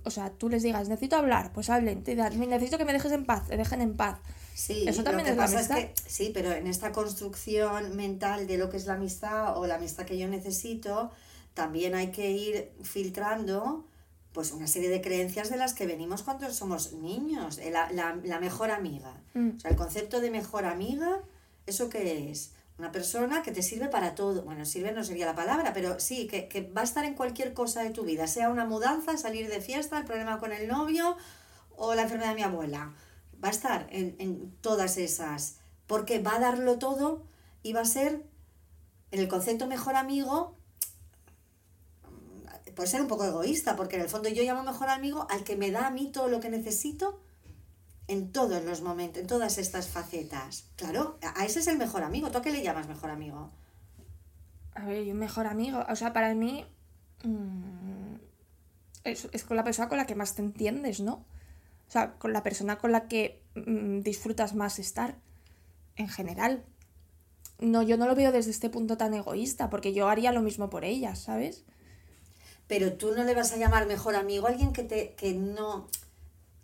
o 0.04 0.10
sea, 0.10 0.30
tú 0.30 0.48
les 0.48 0.62
digas, 0.62 0.88
necesito 0.88 1.16
hablar, 1.16 1.52
pues 1.52 1.68
hablen, 1.68 2.02
te 2.02 2.14
dan, 2.14 2.38
necesito 2.38 2.78
que 2.78 2.84
me 2.84 2.92
dejes 2.92 3.12
en 3.12 3.24
paz, 3.24 3.48
te 3.48 3.56
dejen 3.56 3.80
en 3.80 3.96
paz. 3.96 4.20
Sí, 4.54 4.84
Eso 4.86 5.02
también 5.02 5.26
lo 5.28 5.36
que 5.36 5.44
es 5.44 5.50
la 5.52 5.58
amistad. 5.58 5.76
que, 5.76 5.94
sí, 6.06 6.30
pero 6.32 6.52
en 6.52 6.66
esta 6.66 6.92
construcción 6.92 7.96
mental 7.96 8.46
de 8.46 8.58
lo 8.58 8.70
que 8.70 8.76
es 8.76 8.86
la 8.86 8.94
amistad 8.94 9.56
o 9.56 9.66
la 9.66 9.76
amistad 9.76 10.04
que 10.04 10.18
yo 10.18 10.28
necesito, 10.28 11.10
también 11.54 11.94
hay 11.94 12.12
que 12.12 12.30
ir 12.30 12.70
filtrando 12.82 13.84
pues 14.32 14.52
una 14.52 14.66
serie 14.66 14.88
de 14.88 15.00
creencias 15.02 15.50
de 15.50 15.56
las 15.56 15.74
que 15.74 15.86
venimos 15.86 16.22
cuando 16.22 16.50
somos 16.52 16.92
niños. 16.94 17.58
Eh, 17.58 17.70
La, 17.70 17.90
la- 17.92 18.18
la 18.24 18.40
mejor 18.40 18.70
amiga. 18.70 19.20
Mm. 19.34 19.56
O 19.56 19.60
sea, 19.60 19.70
el 19.70 19.76
concepto 19.76 20.20
de 20.20 20.30
mejor 20.30 20.64
amiga, 20.64 21.20
¿eso 21.66 21.88
qué 21.88 22.30
es? 22.30 22.52
Una 22.78 22.90
persona 22.90 23.42
que 23.42 23.52
te 23.52 23.62
sirve 23.62 23.88
para 23.88 24.14
todo. 24.14 24.42
Bueno, 24.42 24.64
sirve 24.64 24.92
no 24.92 25.04
sería 25.04 25.26
la 25.26 25.34
palabra, 25.34 25.72
pero 25.74 26.00
sí, 26.00 26.26
que, 26.26 26.48
que 26.48 26.62
va 26.62 26.80
a 26.80 26.84
estar 26.84 27.04
en 27.04 27.14
cualquier 27.14 27.52
cosa 27.52 27.82
de 27.82 27.90
tu 27.90 28.04
vida, 28.04 28.26
sea 28.26 28.48
una 28.48 28.64
mudanza, 28.64 29.16
salir 29.18 29.48
de 29.50 29.60
fiesta, 29.60 29.98
el 29.98 30.04
problema 30.06 30.38
con 30.40 30.52
el 30.52 30.66
novio 30.66 31.16
o 31.76 31.94
la 31.94 32.02
enfermedad 32.02 32.30
de 32.30 32.36
mi 32.36 32.42
abuela. 32.42 32.92
Va 33.44 33.48
a 33.48 33.50
estar 33.52 33.86
en, 33.90 34.16
en 34.18 34.50
todas 34.62 34.96
esas, 34.96 35.56
porque 35.86 36.20
va 36.20 36.36
a 36.36 36.40
darlo 36.40 36.78
todo 36.78 37.24
y 37.62 37.74
va 37.74 37.80
a 37.82 37.84
ser, 37.84 38.24
en 39.10 39.20
el 39.20 39.28
concepto 39.28 39.66
mejor 39.66 39.94
amigo, 39.94 40.56
puede 42.74 42.88
ser 42.88 43.00
un 43.00 43.08
poco 43.08 43.24
egoísta, 43.24 43.76
porque 43.76 43.96
en 43.96 44.02
el 44.02 44.08
fondo 44.08 44.28
yo 44.28 44.42
llamo 44.42 44.62
mejor 44.62 44.88
amigo 44.88 45.26
al 45.30 45.44
que 45.44 45.56
me 45.56 45.70
da 45.70 45.86
a 45.86 45.90
mí 45.90 46.10
todo 46.12 46.28
lo 46.28 46.40
que 46.40 46.48
necesito 46.48 47.20
en 48.08 48.32
todos 48.32 48.64
los 48.64 48.82
momentos, 48.82 49.20
en 49.20 49.26
todas 49.26 49.58
estas 49.58 49.88
facetas. 49.88 50.66
Claro, 50.76 51.18
a 51.22 51.44
ese 51.44 51.60
es 51.60 51.66
el 51.66 51.78
mejor 51.78 52.02
amigo. 52.02 52.30
¿Tú 52.30 52.38
a 52.38 52.42
qué 52.42 52.50
le 52.50 52.62
llamas 52.62 52.88
mejor 52.88 53.10
amigo? 53.10 53.50
A 54.74 54.84
ver, 54.84 55.04
yo 55.04 55.12
un 55.12 55.18
mejor 55.18 55.46
amigo, 55.46 55.84
o 55.88 55.96
sea, 55.96 56.12
para 56.12 56.34
mí 56.34 56.64
mm, 57.24 58.14
es, 59.04 59.28
es 59.32 59.44
con 59.44 59.56
la 59.56 59.64
persona 59.64 59.88
con 59.88 59.98
la 59.98 60.06
que 60.06 60.14
más 60.14 60.34
te 60.34 60.42
entiendes, 60.42 61.00
¿no? 61.00 61.24
O 61.88 61.90
sea, 61.92 62.14
con 62.14 62.32
la 62.32 62.42
persona 62.42 62.78
con 62.78 62.90
la 62.90 63.06
que 63.06 63.42
mm, 63.54 64.00
disfrutas 64.00 64.54
más 64.54 64.78
estar, 64.78 65.18
en 65.96 66.08
general. 66.08 66.64
No, 67.58 67.82
yo 67.82 67.96
no 67.96 68.06
lo 68.06 68.14
veo 68.14 68.32
desde 68.32 68.50
este 68.50 68.70
punto 68.70 68.96
tan 68.96 69.14
egoísta, 69.14 69.70
porque 69.70 69.92
yo 69.92 70.08
haría 70.08 70.32
lo 70.32 70.42
mismo 70.42 70.70
por 70.70 70.84
ellas, 70.84 71.20
¿sabes? 71.20 71.64
Pero 72.72 72.94
tú 72.94 73.12
no 73.14 73.22
le 73.22 73.34
vas 73.34 73.52
a 73.52 73.58
llamar 73.58 73.86
mejor 73.86 74.16
amigo 74.16 74.46
a 74.46 74.50
alguien 74.50 74.72
que 74.72 74.82
te 74.82 75.12
que 75.14 75.34
no 75.34 75.88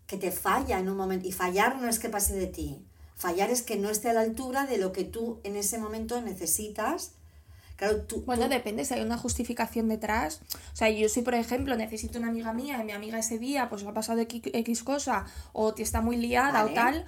que 0.06 0.16
te 0.16 0.30
falla 0.32 0.78
en 0.78 0.88
un 0.88 0.96
momento 0.96 1.28
y 1.28 1.32
fallar 1.32 1.76
no 1.76 1.86
es 1.86 1.98
que 1.98 2.08
pase 2.08 2.34
de 2.34 2.46
ti. 2.46 2.78
Fallar 3.14 3.50
es 3.50 3.60
que 3.60 3.76
no 3.76 3.90
esté 3.90 4.08
a 4.08 4.14
la 4.14 4.22
altura 4.22 4.64
de 4.64 4.78
lo 4.78 4.90
que 4.90 5.04
tú 5.04 5.38
en 5.44 5.54
ese 5.54 5.76
momento 5.76 6.18
necesitas. 6.22 7.12
Claro, 7.76 8.00
tú, 8.00 8.22
Bueno, 8.22 8.44
tú- 8.44 8.48
depende 8.48 8.86
si 8.86 8.94
hay 8.94 9.02
una 9.02 9.18
justificación 9.18 9.86
detrás. 9.88 10.40
O 10.72 10.76
sea, 10.76 10.88
yo 10.88 11.10
si, 11.10 11.20
por 11.20 11.34
ejemplo, 11.34 11.76
necesito 11.76 12.18
una 12.18 12.28
amiga 12.28 12.54
mía 12.54 12.78
y 12.80 12.84
mi 12.84 12.92
amiga 12.92 13.18
ese 13.18 13.38
día 13.38 13.68
pues 13.68 13.82
ha 13.84 13.92
pasado 13.92 14.18
X, 14.20 14.40
X 14.46 14.82
cosa 14.82 15.26
o 15.52 15.74
te 15.74 15.82
está 15.82 16.00
muy 16.00 16.16
liada 16.16 16.62
Vale. 16.62 16.70
o 16.70 16.74
tal, 16.74 17.04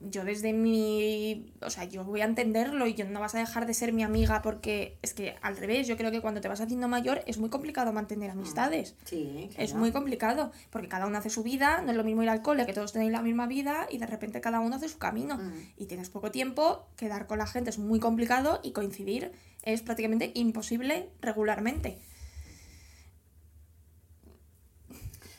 yo 0.00 0.24
desde 0.24 0.52
mi... 0.52 1.52
O 1.60 1.70
sea, 1.70 1.84
yo 1.84 2.04
voy 2.04 2.22
a 2.22 2.24
entenderlo 2.24 2.86
y 2.86 2.94
yo 2.94 3.04
no 3.04 3.20
vas 3.20 3.34
a 3.34 3.38
dejar 3.38 3.66
de 3.66 3.74
ser 3.74 3.92
mi 3.92 4.02
amiga 4.02 4.40
porque 4.42 4.98
es 5.02 5.12
que 5.12 5.36
al 5.42 5.56
revés, 5.56 5.86
yo 5.86 5.96
creo 5.96 6.10
que 6.10 6.20
cuando 6.20 6.40
te 6.40 6.48
vas 6.48 6.60
haciendo 6.60 6.88
mayor 6.88 7.22
es 7.26 7.38
muy 7.38 7.50
complicado 7.50 7.92
mantener 7.92 8.30
amistades. 8.30 8.96
sí, 9.04 9.50
Es 9.58 9.74
muy 9.74 9.92
complicado, 9.92 10.52
porque 10.70 10.88
cada 10.88 11.06
uno 11.06 11.18
hace 11.18 11.30
su 11.30 11.42
vida, 11.42 11.82
no 11.82 11.90
es 11.90 11.96
lo 11.96 12.04
mismo 12.04 12.22
ir 12.22 12.30
al 12.30 12.42
cole, 12.42 12.66
que 12.66 12.72
todos 12.72 12.92
tenéis 12.92 13.12
la 13.12 13.22
misma 13.22 13.46
vida, 13.46 13.86
y 13.90 13.98
de 13.98 14.06
repente 14.06 14.40
cada 14.40 14.60
uno 14.60 14.76
hace 14.76 14.88
su 14.88 14.98
camino. 14.98 15.36
Mm. 15.36 15.52
Y 15.76 15.86
tienes 15.86 16.08
poco 16.08 16.30
tiempo, 16.30 16.86
quedar 16.96 17.26
con 17.26 17.38
la 17.38 17.46
gente 17.46 17.70
es 17.70 17.78
muy 17.78 18.00
complicado 18.00 18.60
y 18.62 18.72
coincidir 18.72 19.32
es 19.62 19.82
prácticamente 19.82 20.32
imposible 20.34 21.10
regularmente. 21.20 21.98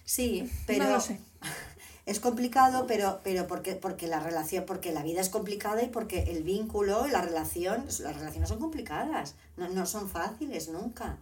Sí, 0.05 0.49
pero 0.67 0.83
No 0.85 0.91
lo 0.91 0.99
sé. 0.99 1.19
es 2.05 2.19
complicado, 2.19 2.87
pero, 2.87 3.19
pero 3.23 3.47
porque, 3.47 3.75
porque 3.75 4.07
la 4.07 4.19
relación, 4.19 4.65
porque 4.65 4.91
la 4.91 5.03
vida 5.03 5.21
es 5.21 5.29
complicada 5.29 5.83
y 5.83 5.87
porque 5.87 6.23
el 6.23 6.43
vínculo, 6.43 7.07
la 7.07 7.21
relación, 7.21 7.85
las 7.85 8.15
relaciones 8.15 8.49
son 8.49 8.59
complicadas, 8.59 9.35
no, 9.57 9.69
no 9.69 9.85
son 9.85 10.09
fáciles 10.09 10.69
nunca. 10.69 11.17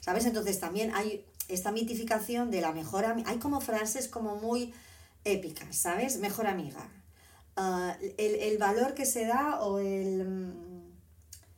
¿Sabes? 0.00 0.24
Entonces 0.26 0.58
también 0.58 0.92
hay 0.94 1.24
esta 1.48 1.70
mitificación 1.70 2.50
de 2.50 2.60
la 2.60 2.72
mejor 2.72 3.04
amiga. 3.04 3.30
Hay 3.30 3.38
como 3.38 3.60
frases 3.60 4.08
como 4.08 4.36
muy 4.36 4.72
épicas, 5.24 5.76
¿sabes? 5.76 6.18
Mejor 6.18 6.46
amiga. 6.46 6.88
Ah, 7.56 7.96
el, 8.18 8.34
el 8.36 8.58
valor 8.58 8.94
que 8.94 9.06
se 9.06 9.26
da 9.26 9.60
o 9.60 9.78
el... 9.78 10.24
mm, 10.24 10.72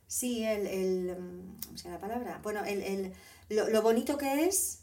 Sí, 0.07 0.43
el, 0.43 0.67
el 0.67 1.17
mm, 1.19 1.61
¿cómo 1.65 1.77
se 1.77 1.83
llama 1.85 1.95
la 1.95 2.01
palabra? 2.01 2.39
Bueno, 2.43 2.63
el, 2.63 2.81
el, 2.83 3.13
lo, 3.49 3.69
lo 3.69 3.81
bonito 3.81 4.17
que 4.17 4.45
es 4.45 4.79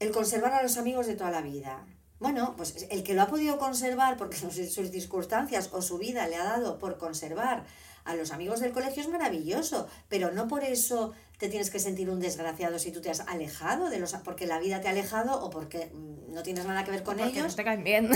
el 0.00 0.10
conservar 0.10 0.52
a 0.54 0.62
los 0.62 0.76
amigos 0.78 1.06
de 1.06 1.14
toda 1.14 1.30
la 1.30 1.42
vida. 1.42 1.84
Bueno, 2.18 2.54
pues 2.56 2.86
el 2.90 3.02
que 3.02 3.14
lo 3.14 3.22
ha 3.22 3.26
podido 3.26 3.58
conservar 3.58 4.16
porque 4.16 4.36
sus, 4.38 4.54
sus 4.54 4.90
circunstancias 4.90 5.70
o 5.72 5.82
su 5.82 5.98
vida 5.98 6.26
le 6.28 6.36
ha 6.36 6.44
dado 6.44 6.78
por 6.78 6.98
conservar 6.98 7.64
a 8.04 8.14
los 8.14 8.30
amigos 8.30 8.60
del 8.60 8.72
colegio 8.72 9.02
es 9.02 9.08
maravilloso, 9.08 9.88
pero 10.08 10.30
no 10.30 10.46
por 10.46 10.62
eso 10.62 11.12
te 11.38 11.48
tienes 11.48 11.70
que 11.70 11.80
sentir 11.80 12.08
un 12.08 12.20
desgraciado 12.20 12.78
si 12.78 12.92
tú 12.92 13.00
te 13.00 13.10
has 13.10 13.20
alejado 13.20 13.90
de 13.90 13.98
los 13.98 14.12
porque 14.24 14.46
la 14.46 14.58
vida 14.60 14.80
te 14.80 14.88
ha 14.88 14.92
alejado 14.92 15.42
o 15.44 15.50
porque 15.50 15.90
mm, 15.92 16.32
no 16.32 16.42
tienes 16.42 16.64
nada 16.66 16.84
que 16.84 16.92
ver 16.92 17.02
con 17.02 17.16
Porque 17.16 17.32
no 17.32 17.40
ellos. 17.40 17.56
te 17.56 17.64
caen 17.64 17.82
bien. 17.84 18.10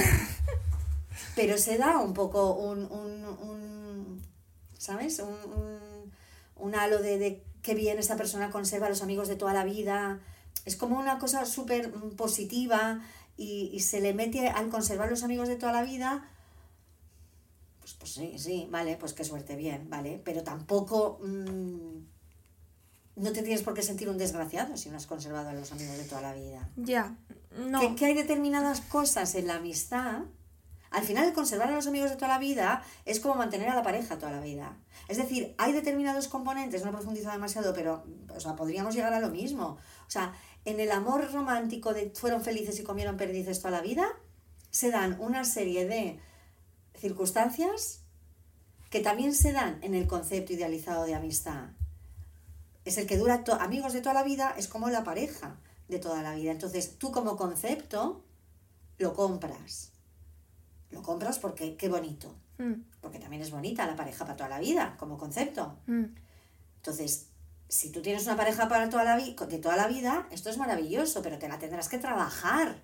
Pero 1.37 1.59
se 1.59 1.77
da 1.77 1.99
un 1.99 2.15
poco 2.15 2.53
un, 2.55 2.85
un, 2.91 3.25
un 3.25 4.23
¿sabes? 4.79 5.19
Un, 5.19 5.35
un, 5.35 6.13
un 6.57 6.75
halo 6.75 7.03
de, 7.03 7.19
de 7.19 7.43
qué 7.63 7.75
bien 7.75 7.99
esta 7.99 8.17
persona 8.17 8.51
conserva 8.51 8.87
a 8.87 8.91
los 8.91 9.03
amigos 9.03 9.29
de 9.29 9.37
toda 9.37 9.53
la 9.53 9.65
vida. 9.65 10.21
Es 10.65 10.77
como 10.77 10.99
una 10.99 11.19
cosa 11.19 11.45
súper 11.45 11.89
mm, 11.89 12.17
positiva 12.17 13.01
y, 13.41 13.71
y 13.73 13.81
se 13.81 14.03
le 14.03 14.13
mete 14.13 14.49
al 14.49 14.69
conservar 14.69 15.09
los 15.09 15.23
amigos 15.23 15.49
de 15.49 15.57
toda 15.57 15.73
la 15.73 15.83
vida. 15.83 16.29
Pues, 17.81 17.95
pues 17.95 18.13
sí, 18.13 18.39
sí, 18.39 18.69
vale, 18.71 18.99
pues 18.99 19.15
qué 19.15 19.25
suerte, 19.25 19.57
bien, 19.57 19.89
vale. 19.89 20.21
Pero 20.23 20.43
tampoco 20.45 21.19
mm, 21.23 22.03
no 23.17 23.33
te 23.33 23.43
tienes 23.43 23.63
por 23.63 23.73
qué 23.73 23.83
sentir 23.83 24.11
un 24.11 24.19
desgraciado 24.19 24.77
si 24.77 24.91
no 24.91 24.99
has 24.99 25.07
conservado 25.07 25.49
a 25.49 25.55
los 25.55 25.73
amigos 25.73 25.97
de 25.97 26.05
toda 26.05 26.21
la 26.21 26.35
vida 26.35 26.69
ya, 26.77 27.17
no. 27.57 27.81
que, 27.81 27.95
que 27.95 28.07
hay 28.07 28.15
determinadas 28.15 28.83
cosas 28.83 29.35
en 29.35 29.47
la 29.47 29.55
amistad. 29.55 30.21
Al 30.91 31.05
final, 31.05 31.25
el 31.25 31.33
conservar 31.33 31.69
a 31.69 31.75
los 31.75 31.87
amigos 31.87 32.11
de 32.11 32.17
toda 32.17 32.29
la 32.29 32.39
vida 32.39 32.83
es 33.05 33.21
como 33.21 33.37
mantener 33.37 33.69
a 33.69 33.77
la 33.77 33.83
pareja 33.83 34.19
toda 34.19 34.33
la 34.33 34.41
vida. 34.41 34.77
Es 35.07 35.17
decir, 35.17 35.55
hay 35.57 35.73
determinados 35.73 36.27
componentes, 36.29 36.85
no 36.85 36.91
profundizo 36.91 37.31
demasiado, 37.31 37.73
pero 37.73 38.05
o 38.29 38.41
sea, 38.41 38.57
podríamos 38.57 38.95
llegar 38.95 39.15
a 39.15 39.21
lo 39.21 39.31
mismo. 39.31 39.79
O 40.07 40.11
sea, 40.11 40.33
en 40.65 40.81
el 40.81 40.91
amor 40.93 41.33
romántico 41.33 41.95
de 41.95 42.11
fueron 42.11 42.43
felices 42.43 42.79
y 42.79 42.83
comieron 42.83 43.17
perdices 43.17 43.59
toda 43.61 43.71
la 43.73 43.81
vida, 43.81 44.07
se 44.71 44.91
dan 44.91 45.17
una 45.21 45.45
serie 45.45 45.87
de 45.87 46.21
circunstancias 46.99 48.03
que 48.91 49.01
también 49.01 49.35
se 49.35 49.53
dan 49.53 49.79
en 49.83 49.95
el 49.95 50.07
concepto 50.07 50.53
idealizado 50.53 51.05
de 51.05 51.15
amistad. 51.15 51.69
Es 52.85 52.99
el 52.99 53.07
que 53.07 53.17
dura, 53.17 53.45
amigos 53.61 53.93
de 53.93 54.01
toda 54.01 54.15
la 54.15 54.23
vida, 54.23 54.55
es 54.57 54.69
como 54.69 54.91
la 54.91 55.05
pareja 55.05 55.57
de 55.89 55.99
toda 55.99 56.23
la 56.23 56.35
vida. 56.35 56.51
Entonces, 56.51 56.99
tú 56.99 57.13
como 57.13 57.37
concepto 57.37 58.25
lo 58.99 59.15
compras. 59.15 59.93
Lo 60.91 61.03
compras 61.03 61.39
porque 61.39 61.77
qué 61.77 61.89
bonito. 61.89 62.35
Mm, 62.59 62.83
Porque 63.01 63.19
también 63.19 63.43
es 63.43 63.51
bonita 63.51 63.87
la 63.87 63.97
pareja 63.97 64.25
para 64.25 64.37
toda 64.37 64.49
la 64.51 64.59
vida, 64.59 64.97
como 64.99 65.17
concepto. 65.17 65.79
mm. 65.87 66.05
Entonces, 66.77 67.27
si 67.71 67.91
tú 67.93 68.03
tienes 68.03 68.27
una 68.27 68.37
pareja 68.37 68.69
para 68.69 68.91
toda 68.91 69.05
la 69.05 69.17
de 69.17 69.59
toda 69.59 69.77
la 69.77 69.87
vida, 69.87 70.27
esto 70.33 70.51
es 70.51 70.59
maravilloso, 70.59 71.23
pero 71.23 71.39
te 71.39 71.49
la 71.49 71.59
tendrás 71.61 71.89
que 71.89 71.99
trabajar. 71.99 72.83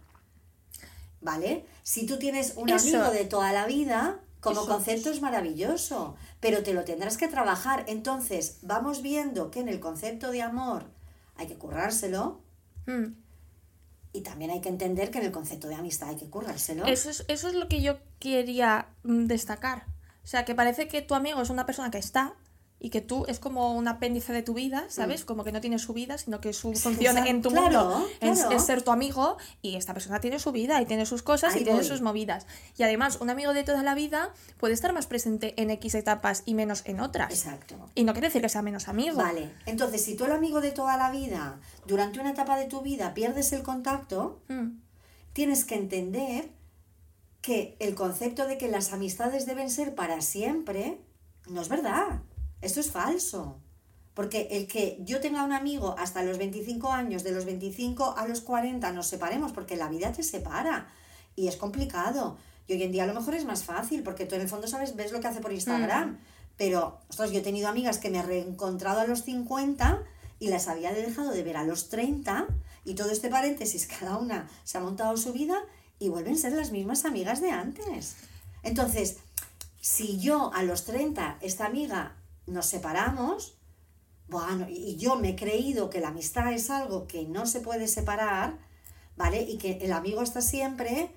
¿Vale? 1.21 1.67
Si 1.83 2.07
tú 2.07 2.19
tienes 2.19 2.55
un 2.57 2.69
Eso. 2.71 2.97
amigo 2.97 3.11
de 3.13 3.25
toda 3.25 3.53
la 3.53 3.67
vida, 3.67 4.21
como 4.41 4.61
Eso. 4.61 4.69
concepto 4.69 5.11
es 5.11 5.21
maravilloso, 5.21 6.15
pero 6.39 6.63
te 6.63 6.73
lo 6.73 6.85
tendrás 6.85 7.17
que 7.17 7.27
trabajar. 7.27 7.85
Entonces, 7.89 8.59
vamos 8.63 9.03
viendo 9.03 9.51
que 9.51 9.59
en 9.59 9.69
el 9.69 9.81
concepto 9.81 10.31
de 10.31 10.43
amor 10.43 10.85
hay 11.35 11.49
que 11.49 11.57
currárselo 11.57 12.41
Mm. 12.87 13.17
y 14.13 14.21
también 14.21 14.53
hay 14.53 14.61
que 14.61 14.69
entender 14.69 15.11
que 15.11 15.19
en 15.19 15.25
el 15.25 15.33
concepto 15.33 15.67
de 15.67 15.75
amistad 15.75 16.11
hay 16.11 16.17
que 16.17 16.31
currárselo. 16.31 16.87
Eso 16.87 17.11
es, 17.11 17.25
eso 17.27 17.49
es 17.49 17.55
lo 17.55 17.67
que 17.69 17.83
yo 17.83 17.99
quería 18.21 18.87
mm, 19.03 19.27
destacar. 19.27 19.87
O 20.23 20.29
sea, 20.29 20.45
que 20.45 20.55
parece 20.55 20.87
que 20.87 21.03
tu 21.03 21.15
amigo 21.17 21.43
es 21.43 21.51
una 21.51 21.67
persona 21.67 21.91
que 21.91 21.99
está 21.99 22.35
y 22.79 22.91
que 22.91 23.01
tú 23.01 23.25
es 23.27 23.39
como 23.39 23.75
un 23.75 23.89
apéndice 23.89 24.33
de 24.33 24.43
tu 24.43 24.55
vida, 24.55 24.85
¿sabes? 24.89 25.25
Como 25.25 25.45
que 25.45 25.53
no 25.53 25.61
tiene 25.61 25.79
su 25.79 25.93
vida, 25.93 26.19
sino 26.19 26.41
que 26.41 26.53
su 26.53 26.75
función 26.75 27.17
en 27.19 27.41
tu 27.43 27.49
claro, 27.49 27.85
mundo 27.85 28.09
es, 28.21 28.41
claro. 28.41 28.57
es 28.57 28.65
ser 28.65 28.83
tu 28.83 28.91
amigo 28.91 29.39
y 29.63 29.77
esta 29.77 29.95
persona 29.95 30.21
tiene 30.21 30.39
su 30.39 30.53
vida 30.53 30.81
y 30.83 30.87
tiene 30.87 31.07
sus 31.07 31.23
cosas 31.23 31.55
Ahí 31.55 31.63
y 31.63 31.65
tiene 31.65 31.83
sus 31.85 32.03
movidas. 32.03 32.47
Y 32.77 32.83
además, 32.83 33.19
un 33.21 33.31
amigo 33.31 33.55
de 33.55 33.65
toda 33.65 33.83
la 33.83 33.95
vida 33.95 34.33
puede 34.59 34.75
estar 34.75 34.93
más 34.93 35.07
presente 35.07 35.55
en 35.61 35.71
X 35.71 35.95
etapas 35.95 36.43
y 36.45 36.55
menos 36.55 36.83
en 36.85 37.01
otras. 37.01 37.33
Exacto. 37.33 37.77
Y 37.95 38.05
no 38.05 38.13
quiere 38.13 38.29
decir 38.29 38.43
que 38.43 38.49
sea 38.49 38.63
menos 38.63 38.89
amigo. 38.89 39.17
Vale, 39.17 39.51
entonces 39.65 40.05
si 40.05 40.15
tú 40.15 40.25
el 40.27 40.33
amigo 40.33 40.61
de 40.61 40.71
toda 40.71 40.97
la 40.97 41.11
vida, 41.11 41.59
durante 41.87 42.21
una 42.21 42.31
etapa 42.31 42.59
de 42.59 42.67
tu 42.67 42.83
vida, 42.83 43.15
pierdes 43.15 43.53
el 43.53 43.63
contacto, 43.63 44.41
Mm, 44.49 44.81
tienes 45.33 45.65
que 45.65 45.75
entender 45.75 46.51
que 47.41 47.77
el 47.79 47.95
concepto 47.95 48.47
de 48.47 48.59
que 48.59 48.69
las 48.69 48.93
amistades 48.93 49.47
deben 49.47 49.71
ser 49.71 49.95
para 49.95 50.21
siempre 50.21 51.01
no 51.49 51.61
es 51.61 51.69
verdad. 51.69 52.23
Esto 52.61 52.81
es 52.81 52.91
falso. 52.91 53.61
Porque 54.15 54.49
el 54.51 54.67
que 54.67 54.99
yo 55.01 55.21
tenga 55.21 55.45
un 55.45 55.53
amigo 55.53 55.95
hasta 55.99 56.23
los 56.23 56.39
25 56.39 56.91
años, 56.91 57.23
de 57.23 57.33
los 57.33 57.45
25 57.45 58.15
a 58.17 58.27
los 58.27 58.41
40 58.41 58.91
nos 58.93 59.07
separemos, 59.07 59.53
porque 59.53 59.77
la 59.77 59.89
vida 59.89 60.11
te 60.13 60.23
separa 60.23 60.89
y 61.35 61.49
es 61.49 61.57
complicado. 61.57 62.39
Y 62.67 62.73
hoy 62.73 62.83
en 62.83 62.93
día 62.93 63.05
a 63.05 63.07
lo 63.07 63.15
mejor 63.15 63.35
es 63.35 63.45
más 63.45 63.65
fácil, 63.65 64.03
porque 64.03 64.25
tú 64.25 64.35
en 64.35 64.41
el 64.41 64.49
fondo 64.49 64.69
sabes, 64.69 64.97
ves 64.97 65.13
lo 65.13 65.21
que 65.21 65.29
hace 65.29 65.41
por 65.41 65.53
Instagram. 65.53 66.19
Pero, 66.57 66.99
ostras, 67.11 67.31
yo 67.31 67.41
he 67.41 67.43
tenido 67.43 67.69
amigas 67.69 67.99
que 67.99 68.09
me 68.09 68.19
he 68.19 68.23
reencontrado 68.23 69.01
a 69.01 69.07
los 69.07 69.23
50 69.23 70.03
y 70.39 70.49
las 70.49 70.69
había 70.69 70.93
dejado 70.93 71.31
de 71.31 71.43
ver 71.43 71.59
a 71.59 71.65
los 71.65 71.89
30 71.91 72.47
y 72.85 72.95
todo 72.95 73.11
este 73.11 73.29
paréntesis, 73.29 73.87
cada 74.01 74.17
una 74.17 74.49
se 74.65 74.79
ha 74.79 74.81
montado 74.81 75.17
su 75.17 75.33
vida 75.33 75.63
y 75.99 76.09
vuelven 76.09 76.35
a 76.35 76.39
ser 76.39 76.53
las 76.53 76.73
mismas 76.73 77.05
amigas 77.05 77.41
de 77.41 77.51
antes. 77.51 78.17
Entonces, 78.63 79.19
si 79.81 80.19
yo 80.19 80.53
a 80.55 80.63
los 80.63 80.85
30, 80.85 81.39
esta 81.41 81.67
amiga, 81.67 82.17
nos 82.47 82.67
separamos, 82.67 83.57
bueno, 84.29 84.67
y 84.69 84.97
yo 84.97 85.17
me 85.17 85.31
he 85.31 85.37
creído 85.37 85.89
que 85.91 86.01
la 86.01 86.09
amistad 86.09 86.53
es 86.53 86.71
algo 86.71 87.07
que 87.07 87.25
no 87.25 87.47
se 87.47 87.61
puede 87.61 87.87
separar, 87.87 88.59
¿vale? 89.17 89.43
Y 89.43 89.59
que 89.59 89.79
el 89.83 89.93
amigo 89.93 90.23
está 90.23 90.41
siempre, 90.41 91.11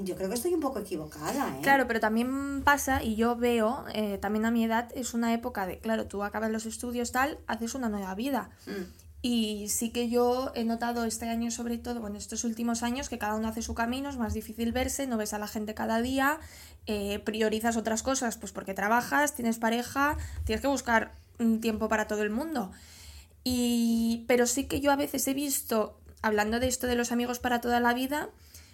yo 0.00 0.16
creo 0.16 0.28
que 0.28 0.34
estoy 0.34 0.54
un 0.54 0.60
poco 0.60 0.78
equivocada, 0.78 1.56
¿eh? 1.58 1.60
Claro, 1.62 1.86
pero 1.86 2.00
también 2.00 2.62
pasa, 2.64 3.02
y 3.02 3.16
yo 3.16 3.36
veo, 3.36 3.84
eh, 3.92 4.18
también 4.18 4.46
a 4.46 4.50
mi 4.50 4.64
edad, 4.64 4.90
es 4.94 5.12
una 5.12 5.34
época 5.34 5.66
de, 5.66 5.78
claro, 5.78 6.06
tú 6.06 6.22
acabas 6.22 6.50
los 6.50 6.66
estudios 6.66 7.12
tal, 7.12 7.38
haces 7.46 7.74
una 7.74 7.88
nueva 7.88 8.14
vida. 8.14 8.50
Mm, 8.66 9.01
Y 9.24 9.68
sí 9.68 9.90
que 9.90 10.08
yo 10.08 10.50
he 10.56 10.64
notado 10.64 11.04
este 11.04 11.28
año 11.28 11.52
sobre 11.52 11.78
todo, 11.78 12.00
bueno, 12.00 12.18
estos 12.18 12.42
últimos 12.42 12.82
años, 12.82 13.08
que 13.08 13.18
cada 13.18 13.36
uno 13.36 13.46
hace 13.46 13.62
su 13.62 13.72
camino, 13.72 14.10
es 14.10 14.16
más 14.16 14.34
difícil 14.34 14.72
verse, 14.72 15.06
no 15.06 15.16
ves 15.16 15.32
a 15.32 15.38
la 15.38 15.46
gente 15.46 15.74
cada 15.74 16.02
día, 16.02 16.40
eh, 16.86 17.20
priorizas 17.20 17.76
otras 17.76 18.02
cosas, 18.02 18.36
pues 18.36 18.50
porque 18.50 18.74
trabajas, 18.74 19.36
tienes 19.36 19.58
pareja, 19.58 20.16
tienes 20.44 20.60
que 20.60 20.66
buscar 20.66 21.12
un 21.38 21.60
tiempo 21.60 21.88
para 21.88 22.08
todo 22.08 22.22
el 22.22 22.30
mundo. 22.30 22.72
Y, 23.44 24.24
pero 24.26 24.48
sí 24.48 24.64
que 24.64 24.80
yo 24.80 24.90
a 24.90 24.96
veces 24.96 25.26
he 25.28 25.34
visto, 25.34 26.00
hablando 26.20 26.58
de 26.58 26.66
esto 26.66 26.88
de 26.88 26.96
los 26.96 27.12
amigos 27.12 27.38
para 27.38 27.60
toda 27.60 27.78
la 27.78 27.94
vida, 27.94 28.28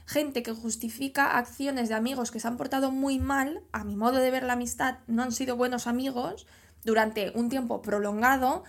gente 0.06 0.42
que 0.42 0.52
justifica 0.52 1.36
acciones 1.36 1.90
de 1.90 1.94
amigos 1.94 2.30
que 2.30 2.40
se 2.40 2.48
han 2.48 2.56
portado 2.56 2.90
muy 2.90 3.18
mal, 3.18 3.60
a 3.72 3.84
mi 3.84 3.96
modo 3.96 4.16
de 4.16 4.30
ver 4.30 4.44
la 4.44 4.54
amistad, 4.54 4.96
no 5.06 5.22
han 5.22 5.32
sido 5.32 5.56
buenos 5.56 5.86
amigos 5.86 6.46
durante 6.84 7.32
un 7.34 7.50
tiempo 7.50 7.82
prolongado 7.82 8.64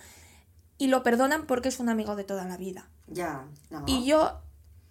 y 0.80 0.86
lo 0.86 1.02
perdonan 1.02 1.44
porque 1.44 1.68
es 1.68 1.78
un 1.78 1.90
amigo 1.90 2.16
de 2.16 2.24
toda 2.24 2.46
la 2.46 2.56
vida. 2.56 2.88
ya, 3.06 3.44
no. 3.68 3.84
Y 3.86 4.06
yo, 4.06 4.40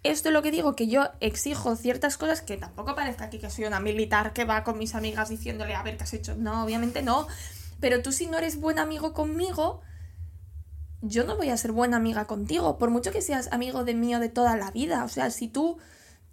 esto 0.04 0.28
es 0.28 0.32
lo 0.32 0.40
que 0.40 0.52
digo, 0.52 0.76
que 0.76 0.86
yo 0.86 1.08
exijo 1.18 1.74
ciertas 1.74 2.16
cosas 2.16 2.42
que 2.42 2.56
tampoco 2.56 2.94
parezca 2.94 3.24
aquí 3.24 3.40
que 3.40 3.50
soy 3.50 3.64
una 3.64 3.80
militar 3.80 4.32
que 4.32 4.44
va 4.44 4.62
con 4.62 4.78
mis 4.78 4.94
amigas 4.94 5.30
diciéndole 5.30 5.74
a 5.74 5.82
ver 5.82 5.96
qué 5.96 6.04
has 6.04 6.14
hecho. 6.14 6.36
No, 6.36 6.62
obviamente 6.62 7.02
no. 7.02 7.26
Pero 7.80 8.02
tú 8.02 8.12
si 8.12 8.28
no 8.28 8.38
eres 8.38 8.60
buen 8.60 8.78
amigo 8.78 9.12
conmigo, 9.12 9.80
yo 11.02 11.24
no 11.24 11.36
voy 11.36 11.48
a 11.48 11.56
ser 11.56 11.72
buena 11.72 11.96
amiga 11.96 12.24
contigo, 12.26 12.78
por 12.78 12.90
mucho 12.90 13.10
que 13.10 13.20
seas 13.20 13.50
amigo 13.50 13.82
de 13.82 13.94
mío 13.94 14.20
de 14.20 14.28
toda 14.28 14.56
la 14.56 14.70
vida. 14.70 15.02
O 15.02 15.08
sea, 15.08 15.28
si 15.30 15.48
tú 15.48 15.78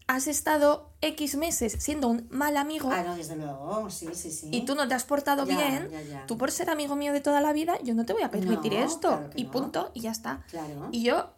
has 0.07 0.27
estado 0.27 0.89
X 1.01 1.35
meses 1.35 1.75
siendo 1.79 2.07
un 2.07 2.27
mal 2.31 2.55
amigo 2.57 2.89
Ah, 2.91 3.03
no, 3.03 3.15
desde 3.15 3.35
luego, 3.35 3.89
sí, 3.89 4.07
sí, 4.13 4.31
sí. 4.31 4.49
y 4.51 4.63
tú 4.65 4.73
no 4.75 4.87
te 4.87 4.93
has 4.93 5.03
portado 5.03 5.45
Ya, 5.45 5.57
bien, 5.57 5.89
ya, 5.91 6.01
ya. 6.01 6.25
tú 6.25 6.37
por 6.37 6.49
ser 6.51 6.69
amigo 6.69 6.95
mío 6.95 7.11
de 7.13 7.19
toda 7.21 7.41
la 7.41 7.51
vida, 7.53 7.77
yo 7.83 7.93
no 7.93 8.05
te 8.05 8.13
voy 8.13 8.23
a 8.23 8.31
permitir 8.31 8.73
No, 8.73 8.79
esto. 8.85 9.09
claro 9.09 9.29
y 9.35 9.43
no. 9.43 9.51
punto, 9.51 9.91
y 9.93 10.01
ya 10.01 10.11
está. 10.11 10.43
Claro. 10.49 10.89
Y 10.91 11.03
yo 11.03 11.29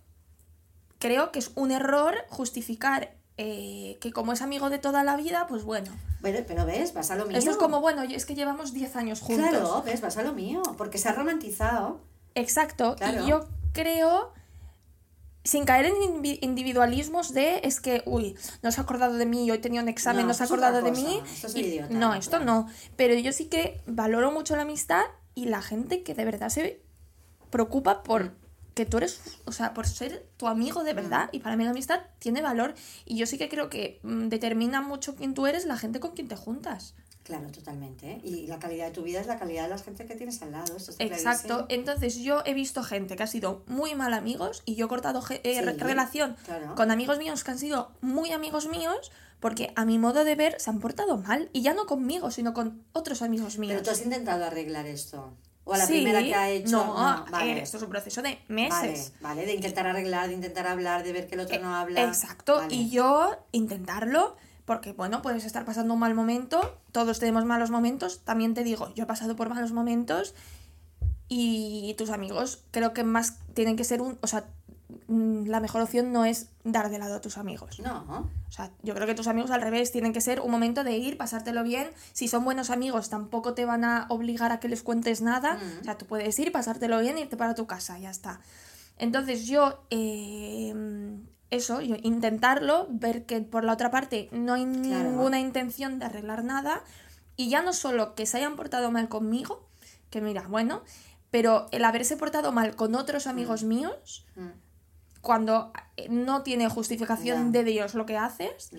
creo 1.00 1.32
que 1.32 1.40
es 1.40 1.52
un 1.56 1.72
error 1.72 2.16
justificar 2.30 3.16
eh, 3.38 3.98
que 4.02 4.12
como 4.12 4.34
es 4.34 4.42
amigo 4.42 4.70
de 4.70 4.80
toda 4.80 5.04
la 5.04 5.16
vida, 5.16 5.48
pues 5.48 5.64
bueno. 5.64 5.90
Bueno, 6.22 6.40
pero 6.46 6.66
ves, 6.66 6.94
vas 6.94 7.10
a 7.10 7.16
lo 7.16 7.26
mío. 7.26 7.38
Esto 7.38 7.52
es 7.52 7.58
como, 7.58 7.80
bueno, 7.80 8.04
es 8.04 8.26
que 8.26 8.36
llevamos 8.36 8.74
10 8.74 8.96
años 8.98 9.22
juntos. 9.22 9.48
Claro, 9.50 9.82
ves, 9.86 10.02
vas 10.02 10.18
a 10.18 10.24
lo 10.24 10.34
mío, 10.34 10.62
porque 10.78 10.98
se 10.98 11.08
ha 11.08 11.14
romantizado. 11.14 12.02
Exacto. 12.36 12.96
Claro. 12.98 13.24
Y 13.24 13.30
yo 13.30 13.46
creo, 13.72 14.34
sin 15.50 15.66
caer 15.66 15.86
en 15.88 15.96
individualismos 16.42 17.34
de, 17.34 17.62
es 17.64 17.80
que, 17.82 18.04
uy, 18.06 18.36
no 18.62 18.72
se 18.72 18.80
ha 18.80 18.84
acordado 18.84 19.16
de 19.16 19.26
mí, 19.26 19.50
hoy 19.50 19.60
tenía 19.60 19.82
un 19.82 19.88
examen, 19.90 20.22
No, 20.22 20.28
no, 20.28 20.34
se 20.34 20.44
ha 20.44 20.46
acordado 20.46 20.82
de 20.82 20.92
mí. 20.92 21.22
esto 21.34 21.48
es 21.48 21.56
y- 21.56 21.60
idiota, 21.62 21.94
no, 21.94 22.14
esto 22.14 22.38
claro. 22.38 22.46
no. 22.46 22.70
Pero 22.96 23.14
yo 23.16 23.32
sí 23.32 23.46
que 23.46 23.82
valoro 23.88 24.32
mucho 24.32 24.56
la 24.56 24.62
amistad 24.62 25.04
y 25.36 25.46
la 25.46 25.62
gente 25.62 26.04
que 26.04 26.14
de 26.14 26.26
verdad 26.26 26.50
se 26.50 26.82
preocupa 27.50 28.04
por 28.04 28.34
que 28.76 28.86
tú 28.86 28.98
eres, 28.98 29.20
o 29.46 29.52
sea, 29.52 29.74
por 29.74 29.88
ser 29.88 30.26
tu 30.38 30.48
amigo 30.48 30.84
de 30.84 30.94
verdad. 30.94 31.30
Y 31.34 31.40
para 31.40 31.58
mí 31.58 31.64
la 31.66 31.72
amistad 31.72 32.00
tiene 32.20 32.42
valor. 32.42 32.76
Y 33.06 33.18
yo 33.18 33.26
sí 33.26 33.38
que 33.38 33.50
creo 33.50 33.70
que 33.70 34.00
mm, 34.04 34.30
determina 34.30 34.82
mucho 34.82 35.16
quién 35.16 35.34
tú 35.34 35.48
eres 35.48 35.66
la 35.66 35.78
gente 35.78 36.00
con 36.00 36.12
quien 36.12 36.28
te 36.30 36.36
juntas. 36.38 36.94
Claro, 37.30 37.52
totalmente. 37.52 38.10
¿eh? 38.14 38.22
Y 38.24 38.48
la 38.48 38.58
calidad 38.58 38.88
de 38.88 38.92
tu 38.92 39.04
vida 39.04 39.22
es 39.22 39.28
la 39.28 39.38
calidad 39.38 39.64
de 39.66 39.70
la 39.70 39.78
gente 39.78 40.06
que 40.08 40.16
tienes 40.16 40.42
al 40.42 40.52
lado. 40.52 40.76
Está 40.76 40.92
Exacto. 41.04 41.48
clarísimo. 41.48 41.66
Entonces 41.70 42.16
yo 42.18 42.42
he 42.44 42.56
visto 42.56 42.82
gente 42.82 43.16
que 43.16 43.22
ha 43.22 43.28
sido 43.28 43.62
muy 43.68 43.94
mal 43.94 44.16
amigos 44.16 44.64
y 44.66 44.74
yo 44.74 44.88
he 44.88 44.90
cortado 44.90 45.22
eh, 45.30 45.40
Sí, 45.44 45.62
re- 45.62 45.74
relación 45.74 46.36
claro. 46.44 46.74
con 46.74 46.90
amigos 46.90 47.20
míos 47.20 47.44
que 47.44 47.52
han 47.52 47.60
sido 47.60 47.92
muy 48.02 48.32
amigos 48.32 48.68
míos 48.68 49.12
porque 49.40 49.72
a 49.76 49.86
mi 49.86 50.00
modo 50.00 50.24
de 50.24 50.34
ver 50.36 50.60
se 50.60 50.72
han 50.72 50.80
portado 50.80 51.18
mal. 51.20 51.50
Y 51.54 51.62
ya 51.62 51.76
no 51.76 51.86
conmigo, 51.86 52.32
sino 52.32 52.56
con 52.56 52.84
otros 52.94 53.22
amigos 53.22 53.60
míos. 53.60 53.74
Pero 53.74 53.84
tú 53.84 53.92
has 53.92 54.02
intentado 54.04 54.44
arreglar 54.46 54.88
esto. 54.88 55.32
O 55.66 55.74
a 55.76 55.78
la 55.78 55.86
Sí, 55.86 55.94
primera 55.94 56.24
que 56.24 56.34
ha 56.34 56.50
hecho. 56.50 56.72
No, 56.72 56.98
a 56.98 57.26
vale. 57.30 57.54
ver, 57.54 57.64
esto 57.64 57.78
es 57.78 57.84
un 57.84 57.90
proceso 57.90 58.24
de 58.24 58.40
meses. 58.48 59.14
vale, 59.22 59.46
de 59.46 59.54
intentar 59.54 59.86
arreglar, 59.86 60.28
de 60.30 60.34
intentar 60.34 60.66
hablar, 60.66 61.04
de 61.04 61.14
ver 61.14 61.28
que 61.28 61.36
el 61.36 61.42
otro 61.42 61.60
no 61.60 61.76
habla. 61.76 62.02
Eh, 62.02 62.06
Exacto, 62.08 62.56
Vale. 62.56 62.74
y 62.74 62.90
yo 62.90 63.38
intentarlo, 63.52 64.36
porque 64.70 64.94
bueno, 64.94 65.24
puedes 65.24 65.46
estar 65.46 65.66
pasando 65.66 65.96
un 65.96 66.00
mal 66.00 66.14
momento, 66.14 66.78
todos 66.92 67.18
tenemos 67.18 67.44
malos 67.44 67.72
momentos, 67.72 68.20
también 68.20 68.54
te 68.54 68.64
digo, 68.64 68.94
yo 68.94 69.06
he 69.06 69.08
pasado 69.08 69.36
por 69.36 69.50
malos 69.50 69.72
momentos 69.72 70.36
y 71.28 71.96
tus 71.98 72.12
amigos 72.12 72.64
creo 72.70 72.94
que 72.94 73.04
más 73.04 73.40
tienen 73.56 73.76
que 73.78 73.84
ser 73.84 74.00
un, 74.00 74.20
o 74.22 74.28
sea, 74.28 74.46
mm, 75.08 75.48
la 75.48 75.60
mejor 75.60 75.82
opción 75.82 76.14
no 76.14 76.24
es 76.24 76.50
dar 76.64 76.92
de 76.92 77.00
lado 77.00 77.16
a 77.16 77.20
tus 77.20 77.40
amigos. 77.40 77.80
No, 77.80 78.30
O 78.48 78.52
sea, 78.52 78.70
yo 78.84 78.94
creo 78.94 79.08
que 79.08 79.16
tus 79.16 79.26
amigos 79.26 79.50
al 79.50 79.64
revés 79.64 79.92
tienen 79.92 80.14
que 80.14 80.22
ser 80.22 80.40
un 80.40 80.52
momento 80.52 80.84
de 80.84 80.96
ir, 80.96 81.18
pasártelo 81.18 81.64
bien. 81.64 81.90
Si 82.14 82.28
son 82.28 82.46
buenos 82.46 82.70
amigos, 82.70 83.10
tampoco 83.10 83.56
te 83.56 83.66
van 83.66 83.84
a 83.84 84.06
obligar 84.10 84.52
a 84.52 84.60
que 84.60 84.70
les 84.70 84.84
cuentes 84.84 85.22
nada. 85.22 85.56
Mm. 85.56 85.82
O 85.82 85.84
sea, 85.84 85.98
tú 85.98 86.06
puedes 86.06 86.38
ir, 86.38 86.52
pasártelo 86.52 87.00
bien, 87.00 87.18
irte 87.18 87.38
para 87.38 87.56
tu 87.56 87.66
casa, 87.66 87.98
ya 87.98 88.12
está. 88.12 88.40
Entonces 89.00 89.48
yo, 89.48 89.84
eh, 89.90 90.76
eso, 91.52 91.82
yo 91.82 91.96
intentarlo, 92.04 92.88
ver 92.90 93.26
que 93.26 93.42
por 93.42 93.64
la 93.64 93.74
otra 93.74 93.90
parte 93.92 94.30
no 94.32 94.54
hay 94.54 94.66
Claro. 94.66 95.10
ninguna 95.10 95.40
intención 95.40 96.00
de 96.00 96.06
arreglar 96.06 96.44
nada. 96.44 96.84
Y 97.36 97.50
ya 97.50 97.62
no 97.62 97.74
solo 97.74 98.16
que 98.16 98.26
se 98.26 98.38
hayan 98.38 98.56
portado 98.56 98.92
mal 98.92 99.08
conmigo, 99.10 99.68
que 100.10 100.22
mira, 100.22 100.44
bueno, 100.48 100.84
pero 101.32 101.68
el 101.72 101.86
haberse 101.86 102.18
portado 102.18 102.52
mal 102.52 102.76
con 102.76 102.96
otros 102.96 103.28
amigos 103.28 103.64
míos, 103.64 104.26
Mm, 104.36 104.50
cuando 105.22 105.72
eh, 105.98 106.08
no 106.10 106.44
tiene 106.44 106.70
justificación 106.70 107.52
de 107.52 107.64
Dios 107.64 107.94
lo 107.94 108.06
que 108.06 108.18
haces, 108.18 108.72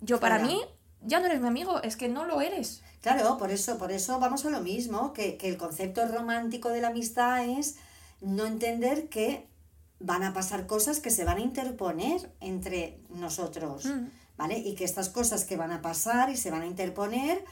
yo 0.00 0.20
para 0.20 0.38
mí 0.38 0.60
ya 1.02 1.20
no 1.20 1.26
eres 1.26 1.40
mi 1.40 1.48
amigo, 1.48 1.82
es 1.82 1.96
que 1.96 2.08
no 2.08 2.24
lo 2.24 2.40
eres. 2.40 2.82
Claro, 3.00 3.36
por 3.38 3.50
eso, 3.50 3.78
por 3.78 3.90
eso 3.92 4.18
vamos 4.20 4.44
a 4.44 4.50
lo 4.50 4.60
mismo, 4.60 5.12
que, 5.12 5.36
que 5.36 5.48
el 5.48 5.56
concepto 5.56 6.06
romántico 6.06 6.68
de 6.68 6.80
la 6.80 6.88
amistad 6.88 7.44
es 7.44 7.76
no 8.20 8.44
entender 8.46 9.08
que 9.08 9.46
van 10.00 10.22
a 10.24 10.32
pasar 10.32 10.66
cosas 10.66 10.98
que 10.98 11.10
se 11.10 11.24
van 11.24 11.36
a 11.36 11.40
interponer 11.40 12.32
entre 12.40 12.98
nosotros, 13.10 13.84
Mm. 13.84 14.08
¿vale? 14.36 14.58
Y 14.58 14.74
que 14.74 14.84
estas 14.84 15.10
cosas 15.10 15.44
que 15.44 15.56
van 15.56 15.70
a 15.70 15.82
pasar 15.82 16.30
y 16.30 16.36
se 16.36 16.50
van 16.50 16.62
a 16.62 16.66
interponer, 16.66 17.44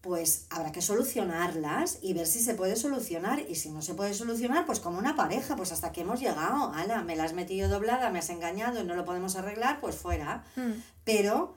pues 0.00 0.46
habrá 0.48 0.72
que 0.72 0.80
solucionarlas 0.80 1.98
y 2.00 2.14
ver 2.14 2.26
si 2.26 2.40
se 2.40 2.54
puede 2.54 2.76
solucionar. 2.76 3.40
Y 3.48 3.56
si 3.56 3.70
no 3.70 3.82
se 3.82 3.94
puede 3.94 4.14
solucionar, 4.14 4.64
pues 4.64 4.80
como 4.80 4.98
una 4.98 5.14
pareja, 5.16 5.56
pues 5.56 5.72
hasta 5.72 5.92
que 5.92 6.00
hemos 6.02 6.20
llegado, 6.20 6.72
ala, 6.72 7.02
me 7.02 7.16
la 7.16 7.24
has 7.24 7.34
metido 7.34 7.68
doblada, 7.68 8.08
me 8.10 8.20
has 8.20 8.30
engañado 8.30 8.80
y 8.80 8.84
no 8.84 8.94
lo 8.94 9.04
podemos 9.04 9.36
arreglar, 9.36 9.80
pues 9.80 9.96
fuera. 9.96 10.44
Mm. 10.56 10.70
Pero 11.04 11.54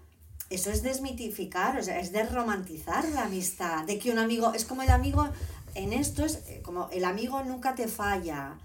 eso 0.50 0.72
es 0.72 0.84
desmitificar, 0.84 1.78
o 1.80 1.84
sea, 1.84 2.00
es 2.00 2.12
desromantizar 2.12 3.06
la 3.10 3.26
amistad. 3.26 3.86
De 3.86 3.98
que 3.98 4.12
un 4.12 4.20
amigo, 4.20 4.54
es 4.54 4.66
como 4.66 4.82
el 4.82 4.90
amigo, 4.90 5.30
en 5.76 5.94
esto 5.94 6.26
es 6.26 6.36
eh, 6.48 6.62
como 6.64 6.90
el 6.90 7.06
amigo 7.06 7.42
nunca 7.44 7.76
te 7.76 7.88
falla. 7.88 8.58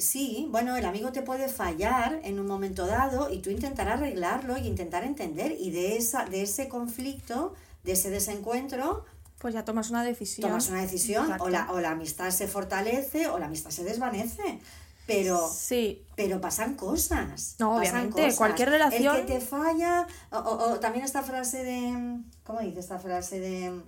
Sí, 0.00 0.46
bueno, 0.50 0.76
el 0.76 0.84
amigo 0.84 1.12
te 1.12 1.22
puede 1.22 1.48
fallar 1.48 2.20
en 2.24 2.40
un 2.40 2.46
momento 2.46 2.86
dado 2.86 3.30
y 3.32 3.38
tú 3.40 3.50
intentar 3.50 3.88
arreglarlo 3.88 4.56
y 4.58 4.66
intentar 4.66 5.04
entender. 5.04 5.52
Y 5.58 5.70
de, 5.70 5.96
esa, 5.96 6.24
de 6.24 6.42
ese 6.42 6.68
conflicto, 6.68 7.54
de 7.84 7.92
ese 7.92 8.10
desencuentro, 8.10 9.04
Pues 9.38 9.54
ya 9.54 9.64
tomas 9.64 9.90
una 9.90 10.02
decisión. 10.04 10.48
tomas 10.48 10.68
una 10.68 10.82
decisión 10.82 11.30
o 11.40 11.48
la, 11.48 11.70
o 11.72 11.80
la 11.80 11.90
amistad 11.92 12.30
se 12.30 12.46
fortalece 12.48 13.28
o 13.28 13.38
la 13.38 13.46
amistad 13.46 13.70
se 13.70 13.84
desvanece. 13.84 14.60
Pero 15.06 15.48
Sí, 15.48 16.04
pero 16.14 16.40
pasan 16.40 16.74
cosas. 16.74 17.56
No, 17.58 17.76
pasan 17.76 17.80
obviamente, 17.80 18.22
cosas. 18.22 18.36
cualquier 18.36 18.70
relación- 18.70 19.16
El 19.16 19.26
que 19.26 19.32
te 19.34 19.40
falla, 19.40 20.06
o, 20.30 20.36
o- 20.38 20.72
o 20.72 20.78
también 20.80 21.04
esta 21.04 21.22
frase 21.22 21.64
de, 21.64 22.18
¿cómo 22.44 22.60
dice 22.60 22.78
esta 22.80 22.98
frase 22.98 23.40
de, 23.40 23.80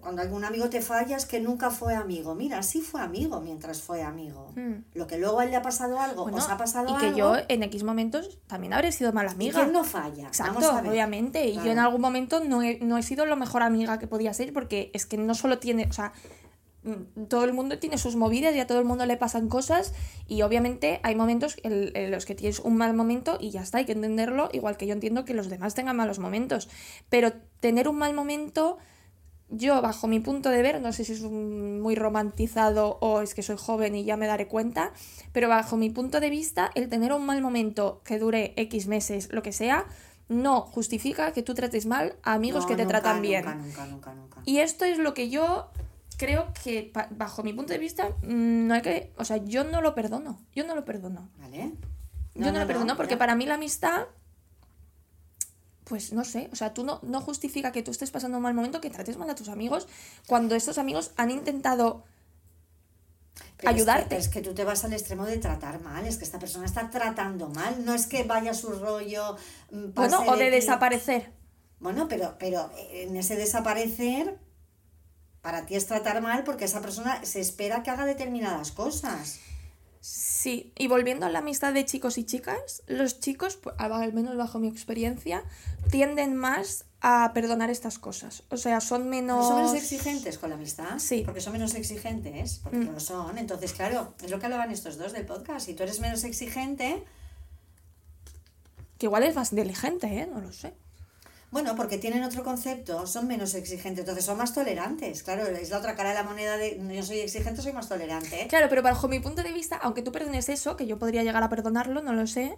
cuando 0.00 0.22
algún 0.22 0.44
amigo 0.44 0.68
te 0.70 0.80
falla 0.80 1.16
es 1.16 1.26
que 1.26 1.40
nunca 1.40 1.70
fue 1.70 1.94
amigo. 1.94 2.34
Mira, 2.34 2.62
sí 2.62 2.80
fue 2.80 3.00
amigo 3.00 3.40
mientras 3.40 3.82
fue 3.82 4.02
amigo. 4.02 4.52
Mm. 4.56 4.84
Lo 4.94 5.06
que 5.06 5.18
luego 5.18 5.40
a 5.40 5.44
él 5.44 5.50
le 5.50 5.56
ha 5.56 5.62
pasado 5.62 6.00
algo, 6.00 6.22
bueno, 6.22 6.38
os 6.38 6.48
ha 6.48 6.56
pasado 6.56 6.86
y 6.88 6.92
algo. 6.94 7.00
que 7.00 7.18
yo 7.18 7.34
en 7.48 7.62
X 7.64 7.82
momentos 7.84 8.38
también 8.46 8.72
habré 8.72 8.92
sido 8.92 9.12
mala 9.12 9.30
¿y 9.30 9.34
amiga. 9.34 9.60
quién 9.60 9.72
no 9.72 9.84
falla? 9.84 10.26
Exacto, 10.28 10.54
Vamos 10.60 10.70
a 10.70 10.80
ver. 10.82 10.90
obviamente. 10.90 11.46
Y 11.46 11.54
yo 11.56 11.66
en 11.66 11.78
algún 11.78 12.00
momento 12.00 12.42
no 12.44 12.62
he, 12.62 12.78
no 12.80 12.98
he 12.98 13.02
sido 13.02 13.26
la 13.26 13.36
mejor 13.36 13.62
amiga 13.62 13.98
que 13.98 14.06
podía 14.06 14.32
ser 14.34 14.52
porque 14.52 14.90
es 14.94 15.06
que 15.06 15.16
no 15.18 15.34
solo 15.34 15.58
tiene, 15.58 15.86
o 15.90 15.92
sea, 15.92 16.12
mm, 16.84 17.24
todo 17.28 17.44
el 17.44 17.52
mundo 17.52 17.78
tiene 17.78 17.98
sus 17.98 18.16
movidas 18.16 18.54
y 18.54 18.60
a 18.60 18.66
todo 18.66 18.78
el 18.78 18.84
mundo 18.84 19.04
le 19.06 19.16
pasan 19.16 19.48
cosas 19.48 19.92
y 20.26 20.42
obviamente 20.42 21.00
hay 21.02 21.14
momentos 21.16 21.56
en, 21.62 21.90
en 21.94 22.10
los 22.10 22.24
que 22.24 22.34
tienes 22.34 22.60
un 22.60 22.76
mal 22.76 22.94
momento 22.94 23.36
y 23.40 23.50
ya 23.50 23.62
está, 23.62 23.78
hay 23.78 23.84
que 23.84 23.92
entenderlo, 23.92 24.48
igual 24.52 24.76
que 24.76 24.86
yo 24.86 24.92
entiendo 24.94 25.24
que 25.24 25.34
los 25.34 25.48
demás 25.48 25.74
tengan 25.74 25.96
malos 25.96 26.18
momentos. 26.18 26.68
Pero 27.08 27.32
tener 27.60 27.88
un 27.88 27.96
mal 27.96 28.14
momento, 28.14 28.78
yo 29.50 29.80
bajo 29.80 30.06
mi 30.08 30.20
punto 30.20 30.50
de 30.50 30.62
ver, 30.62 30.80
no 30.80 30.92
sé 30.92 31.04
si 31.04 31.12
es 31.12 31.22
muy 31.22 31.94
romantizado 31.94 32.98
o 33.00 33.20
es 33.20 33.34
que 33.34 33.42
soy 33.42 33.56
joven 33.58 33.94
y 33.94 34.04
ya 34.04 34.16
me 34.16 34.26
daré 34.26 34.46
cuenta, 34.46 34.92
pero 35.32 35.48
bajo 35.48 35.76
mi 35.76 35.90
punto 35.90 36.20
de 36.20 36.30
vista, 36.30 36.70
el 36.74 36.88
tener 36.88 37.12
un 37.12 37.24
mal 37.24 37.40
momento 37.40 38.02
que 38.04 38.18
dure 38.18 38.52
X 38.56 38.86
meses, 38.86 39.28
lo 39.32 39.42
que 39.42 39.52
sea, 39.52 39.86
no 40.28 40.60
justifica 40.60 41.32
que 41.32 41.42
tú 41.42 41.54
trates 41.54 41.86
mal 41.86 42.16
a 42.22 42.34
amigos 42.34 42.64
No, 42.64 42.68
que 42.68 42.76
te 42.76 42.82
nunca, 42.82 43.00
tratan 43.00 43.22
bien. 43.22 43.44
Nunca, 43.44 43.56
nunca, 43.56 43.86
nunca, 43.86 44.14
nunca. 44.14 44.42
Y 44.44 44.58
esto 44.58 44.84
es 44.84 44.98
lo 44.98 45.14
que 45.14 45.30
yo 45.30 45.70
creo 46.18 46.52
que, 46.62 46.92
bajo 47.12 47.42
mi 47.42 47.54
punto 47.54 47.72
de 47.72 47.78
vista, 47.78 48.10
mm, 48.22 48.66
no 48.66 48.74
hay 48.74 48.82
que. 48.82 49.12
O 49.16 49.24
sea, 49.24 49.38
yo 49.38 49.64
no 49.64 49.80
lo 49.80 49.94
perdono. 49.94 50.38
Yo 50.54 50.66
no 50.66 50.74
lo 50.74 50.84
perdono. 50.84 51.30
¿Vale? 51.38 51.72
yo 52.34 52.52
no, 52.52 52.58
lo 52.60 52.66
perdono 52.66 52.96
porque 52.96 53.14
ya. 53.14 53.18
para 53.18 53.34
mí 53.34 53.46
la 53.46 53.54
amistad. 53.54 54.06
Pues 55.88 56.12
no 56.12 56.24
sé, 56.24 56.50
o 56.52 56.56
sea, 56.56 56.74
tú 56.74 56.84
no, 56.84 57.00
no 57.02 57.20
justifica 57.22 57.72
que 57.72 57.82
tú 57.82 57.90
estés 57.90 58.10
pasando 58.10 58.36
un 58.36 58.42
mal 58.42 58.52
momento, 58.54 58.80
que 58.80 58.90
trates 58.90 59.16
mal 59.16 59.30
a 59.30 59.34
tus 59.34 59.48
amigos, 59.48 59.88
cuando 60.26 60.54
estos 60.54 60.76
amigos 60.76 61.12
han 61.16 61.30
intentado 61.30 62.04
Pero 63.34 63.50
es 63.56 63.60
que- 63.62 63.68
ayudarte. 63.68 64.16
Es 64.16 64.28
que, 64.28 64.42
tú 64.42 64.54
te 64.54 64.64
vas 64.64 64.84
al 64.84 64.92
extremo 64.92 65.24
de 65.24 65.38
tratar 65.38 65.80
mal, 65.80 66.04
es 66.06 66.18
que 66.18 66.24
esta 66.24 66.38
persona 66.38 66.66
está 66.66 66.90
tratando 66.90 67.48
mal, 67.48 67.84
no 67.84 67.94
es 67.94 68.06
que 68.06 68.24
vaya 68.24 68.50
a 68.50 68.54
su 68.54 68.70
rollo. 68.70 69.36
mm, 69.70 69.92
Bueno, 69.94 70.20
o 70.26 70.36
de 70.36 70.44
ti. 70.46 70.50
desaparecer. 70.50 71.32
Bueno, 71.80 72.06
pero, 72.08 72.36
pero 72.38 72.70
en 72.90 73.16
ese 73.16 73.36
desaparecer, 73.36 74.36
para 75.40 75.64
ti 75.64 75.76
es 75.76 75.86
tratar 75.86 76.20
mal 76.20 76.44
porque 76.44 76.64
esa 76.66 76.80
persona 76.82 77.24
se 77.24 77.40
espera 77.40 77.82
que 77.82 77.90
haga 77.90 78.04
determinadas 78.04 78.72
cosas. 78.72 79.38
Sí, 80.00 80.72
y 80.76 80.86
volviendo 80.86 81.26
a 81.26 81.28
la 81.28 81.40
amistad 81.40 81.72
de 81.72 81.84
chicos 81.84 82.18
y 82.18 82.24
chicas, 82.24 82.82
los 82.86 83.20
chicos, 83.20 83.56
pues, 83.56 83.74
al 83.78 84.12
menos 84.12 84.36
bajo 84.36 84.58
mi 84.58 84.68
experiencia, 84.68 85.42
tienden 85.90 86.36
más 86.36 86.84
a 87.00 87.32
perdonar 87.34 87.70
estas 87.70 87.98
cosas. 87.98 88.42
O 88.50 88.56
sea, 88.56 88.80
son 88.80 89.08
menos... 89.08 89.46
¿Son 89.46 89.56
menos 89.56 89.74
exigentes 89.74 90.38
con 90.38 90.50
la 90.50 90.56
amistad? 90.56 90.98
Sí. 90.98 91.22
Porque 91.24 91.40
son 91.40 91.52
menos 91.52 91.74
exigentes, 91.74 92.60
porque 92.62 92.78
Mm. 92.78 92.92
lo 92.92 93.00
son. 93.00 93.38
Entonces, 93.38 93.72
claro, 93.72 94.14
es 94.22 94.30
lo 94.30 94.38
que 94.38 94.46
hablaban 94.46 94.70
estos 94.70 94.98
dos 94.98 95.12
del 95.12 95.26
podcast. 95.26 95.66
Si 95.66 95.74
tú 95.74 95.82
eres 95.82 96.00
menos 96.00 96.24
exigente, 96.24 97.04
Que 98.98 99.06
igual 99.06 99.22
es 99.22 99.36
más 99.36 99.52
inteligente, 99.52 100.08
¿eh? 100.08 100.26
No 100.26 100.40
lo 100.40 100.52
sé. 100.52 100.74
Bueno, 101.50 101.74
porque 101.76 101.96
tienen 101.98 102.22
otro 102.24 102.44
concepto, 102.44 103.06
son 103.06 103.26
menos 103.26 103.54
exigentes, 103.54 104.00
entonces 104.00 104.24
son 104.24 104.36
más 104.36 104.52
tolerantes. 104.54 105.22
Claro, 105.22 105.46
es 105.46 105.70
la 105.70 105.78
otra 105.78 105.96
cara 105.96 106.10
de 106.10 106.14
la 106.16 106.22
moneda 106.22 106.56
de 106.56 106.78
yo 106.94 107.02
soy 107.02 107.20
exigente, 107.20 107.62
soy 107.62 107.72
más 107.72 107.88
tolerante. 107.88 108.46
Claro, 108.48 108.68
pero 108.68 108.82
bajo 108.82 109.08
mi 109.08 109.20
punto 109.20 109.42
de 109.42 109.52
vista, 109.52 109.76
aunque 109.76 110.02
tú 110.02 110.12
perdones 110.12 110.48
eso, 110.48 110.76
que 110.76 110.86
yo 110.86 110.98
podría 110.98 111.22
llegar 111.22 111.42
a 111.42 111.48
perdonarlo, 111.48 112.02
no 112.02 112.12
lo 112.12 112.26
sé, 112.26 112.56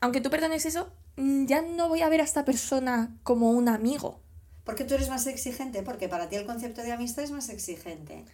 aunque 0.00 0.20
tú 0.20 0.30
perdones 0.30 0.66
eso, 0.66 0.92
mm, 1.16 1.46
ya 1.46 1.62
no 1.62 1.88
voy 1.88 2.02
a 2.02 2.08
ver 2.08 2.20
a 2.20 2.24
esta 2.24 2.44
persona 2.44 3.16
como 3.22 3.50
un 3.50 3.68
amigo. 3.68 4.20
Porque 4.64 4.84
tú 4.84 4.94
eres 4.94 5.08
más 5.08 5.26
exigente, 5.26 5.82
porque 5.82 6.08
para 6.08 6.28
ti 6.28 6.36
el 6.36 6.44
concepto 6.44 6.82
de 6.82 6.92
amistad 6.92 7.24
es 7.24 7.30
más 7.30 7.48
exigente. 7.48 8.24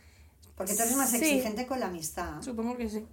Porque 0.57 0.75
tú 0.75 0.83
eres 0.83 0.97
más 0.97 1.11
Sí. 1.11 1.17
exigente 1.17 1.67
con 1.67 1.81
la 1.81 1.87
amistad. 1.87 2.41
Supongo 2.43 2.77
que 2.77 2.89
sí. 2.89 3.05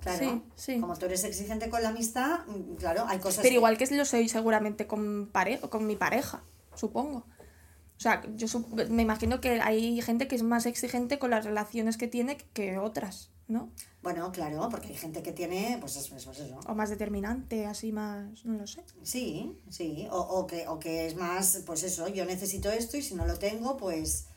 Claro. 0.00 0.18
Sí, 0.18 0.42
sí. 0.74 0.80
Como 0.80 0.96
tú 0.96 1.06
eres 1.06 1.24
exigente 1.24 1.68
con 1.70 1.82
la 1.82 1.90
amistad, 1.90 2.40
mm, 2.46 2.74
claro, 2.76 3.04
hay 3.06 3.18
cosas. 3.18 3.38
Pero 3.42 3.50
que- 3.50 3.56
igual 3.56 3.76
que 3.78 3.94
lo 3.94 4.04
soy 4.04 4.28
seguramente 4.28 4.86
con, 4.86 5.28
pare 5.30 5.60
con 5.60 5.86
mi 5.86 5.96
pareja, 5.96 6.42
supongo. 6.74 7.18
O 7.98 8.02
sea, 8.02 8.22
yo 8.36 8.46
sup- 8.46 8.88
me 8.88 9.02
imagino 9.02 9.42
que 9.42 9.60
hay 9.60 10.00
gente 10.00 10.26
que 10.26 10.34
es 10.36 10.42
más 10.42 10.64
exigente 10.64 11.18
con 11.18 11.30
las 11.30 11.44
relaciones 11.44 11.98
que 11.98 12.08
tiene 12.08 12.38
que 12.54 12.78
otras, 12.78 13.30
¿no? 13.46 13.70
Bueno, 14.02 14.32
claro, 14.32 14.66
porque 14.70 14.88
hay 14.88 14.96
gente 14.96 15.22
que 15.22 15.32
tiene, 15.32 15.76
pues 15.82 15.96
eso, 15.96 16.14
pues 16.24 16.38
eso. 16.38 16.58
O 16.66 16.74
más 16.74 16.88
determinante, 16.88 17.66
así 17.66 17.92
más, 17.92 18.42
no 18.46 18.56
lo 18.56 18.66
sé. 18.66 18.82
Sí, 19.02 19.54
sí. 19.68 20.08
O, 20.10 20.18
o, 20.18 20.46
que, 20.46 20.66
o 20.66 20.78
que 20.78 21.06
es 21.06 21.14
más, 21.16 21.62
pues 21.66 21.82
eso, 21.82 22.08
yo 22.08 22.24
necesito 22.24 22.70
esto 22.70 22.96
y 22.96 23.02
si 23.02 23.14
no 23.14 23.26
lo 23.26 23.38
tengo, 23.38 23.76
pues. 23.76 24.28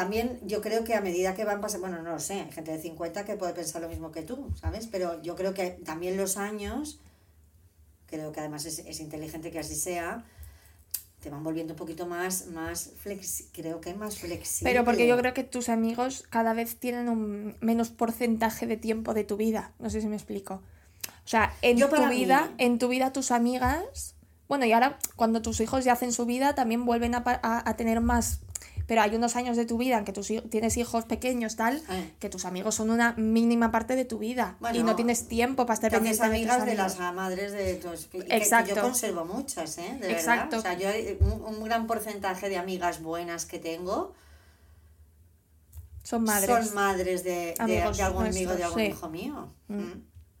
También 0.00 0.40
yo 0.46 0.62
creo 0.62 0.82
que 0.82 0.94
a 0.94 1.02
medida 1.02 1.34
que 1.34 1.44
van 1.44 1.60
pasando, 1.60 1.86
bueno, 1.86 2.02
no 2.02 2.12
lo 2.12 2.20
sé, 2.20 2.40
hay 2.40 2.50
gente 2.52 2.72
de 2.72 2.80
50 2.80 3.26
que 3.26 3.36
puede 3.36 3.52
pensar 3.52 3.82
lo 3.82 3.88
mismo 3.88 4.10
que 4.12 4.22
tú, 4.22 4.50
¿sabes? 4.58 4.86
Pero 4.86 5.20
yo 5.22 5.36
creo 5.36 5.52
que 5.52 5.72
también 5.84 6.16
los 6.16 6.38
años, 6.38 6.98
creo 8.06 8.32
que 8.32 8.40
además 8.40 8.64
es, 8.64 8.78
es 8.78 8.98
inteligente 9.00 9.50
que 9.50 9.58
así 9.58 9.74
sea, 9.74 10.24
te 11.22 11.28
van 11.28 11.44
volviendo 11.44 11.74
un 11.74 11.78
poquito 11.78 12.06
más, 12.06 12.46
más 12.46 12.92
flexi 12.98 13.44
creo 13.52 13.82
que 13.82 13.92
más 13.92 14.18
flexible. 14.18 14.72
Pero 14.72 14.86
porque 14.86 15.06
yo 15.06 15.18
creo 15.18 15.34
que 15.34 15.44
tus 15.44 15.68
amigos 15.68 16.24
cada 16.30 16.54
vez 16.54 16.76
tienen 16.76 17.10
un 17.10 17.56
menos 17.60 17.90
porcentaje 17.90 18.66
de 18.66 18.78
tiempo 18.78 19.12
de 19.12 19.24
tu 19.24 19.36
vida. 19.36 19.72
No 19.78 19.90
sé 19.90 20.00
si 20.00 20.06
me 20.06 20.16
explico. 20.16 20.62
O 21.26 21.28
sea, 21.28 21.54
en 21.60 21.76
Yo 21.76 21.90
tu 21.90 22.08
vida, 22.08 22.46
mí- 22.46 22.54
en 22.56 22.78
tu 22.78 22.88
vida 22.88 23.12
tus 23.12 23.30
amigas. 23.32 24.14
Bueno, 24.48 24.64
y 24.64 24.72
ahora 24.72 24.98
cuando 25.14 25.42
tus 25.42 25.60
hijos 25.60 25.84
ya 25.84 25.92
hacen 25.92 26.12
su 26.12 26.24
vida, 26.24 26.54
también 26.54 26.86
vuelven 26.86 27.14
a, 27.14 27.22
a- 27.26 27.68
a 27.68 27.76
tener 27.76 28.00
más. 28.00 28.40
Pero 28.86 29.02
hay 29.02 29.14
unos 29.14 29.36
años 29.36 29.56
de 29.56 29.64
tu 29.66 29.78
vida 29.78 29.98
en 29.98 30.04
que 30.04 30.12
hij- 30.12 30.42
tienes 30.50 30.76
hijos 30.76 31.04
pequeños, 31.04 31.54
tal, 31.56 31.80
Eh. 31.90 32.10
que 32.18 32.28
tus 32.28 32.44
amigos 32.44 32.74
son 32.74 32.90
una 32.90 33.12
mínima 33.12 33.70
parte 33.70 33.94
de 33.94 34.04
tu 34.04 34.18
vida. 34.18 34.56
y 34.74 34.82
no 34.82 34.96
tienes 34.96 35.28
tiempo 35.28 35.64
para 35.66 35.74
estar 35.74 35.90
pendiente 35.92 36.16
de 36.22 36.28
tus 36.28 36.34
amigas 36.36 36.66
de 36.66 36.74
las 36.74 36.98
madres 37.14 37.52
de 37.52 37.74
tus... 37.76 38.06
que- 38.06 38.24
que 38.24 38.36
Exacto. 38.36 38.74
yo 38.74 38.82
conservo 38.82 39.24
muchas, 39.24 39.78
¿eh? 39.78 39.96
De 40.00 40.10
Exacto. 40.10 40.56
verdad. 40.56 40.58
O 40.58 40.62
sea, 40.62 40.74
yo 40.74 40.88
hay 40.88 41.16
un, 41.20 41.42
un 41.42 41.62
gran 41.64 41.86
porcentaje 41.86 42.48
de 42.48 42.56
amigas 42.58 43.00
buenas 43.00 43.46
que 43.46 43.58
tengo 43.60 44.12
Son 46.02 46.24
madres. 46.24 46.66
son 46.66 46.74
madres 46.74 47.22
de, 47.24 47.54
de- 47.66 47.82
algún 47.82 48.26
amigo, 48.26 48.54
de 48.54 48.64
algún 48.64 48.80
sí. 48.80 48.86
hijo 48.86 49.08
mío. 49.08 49.52
Mm. 49.68 49.92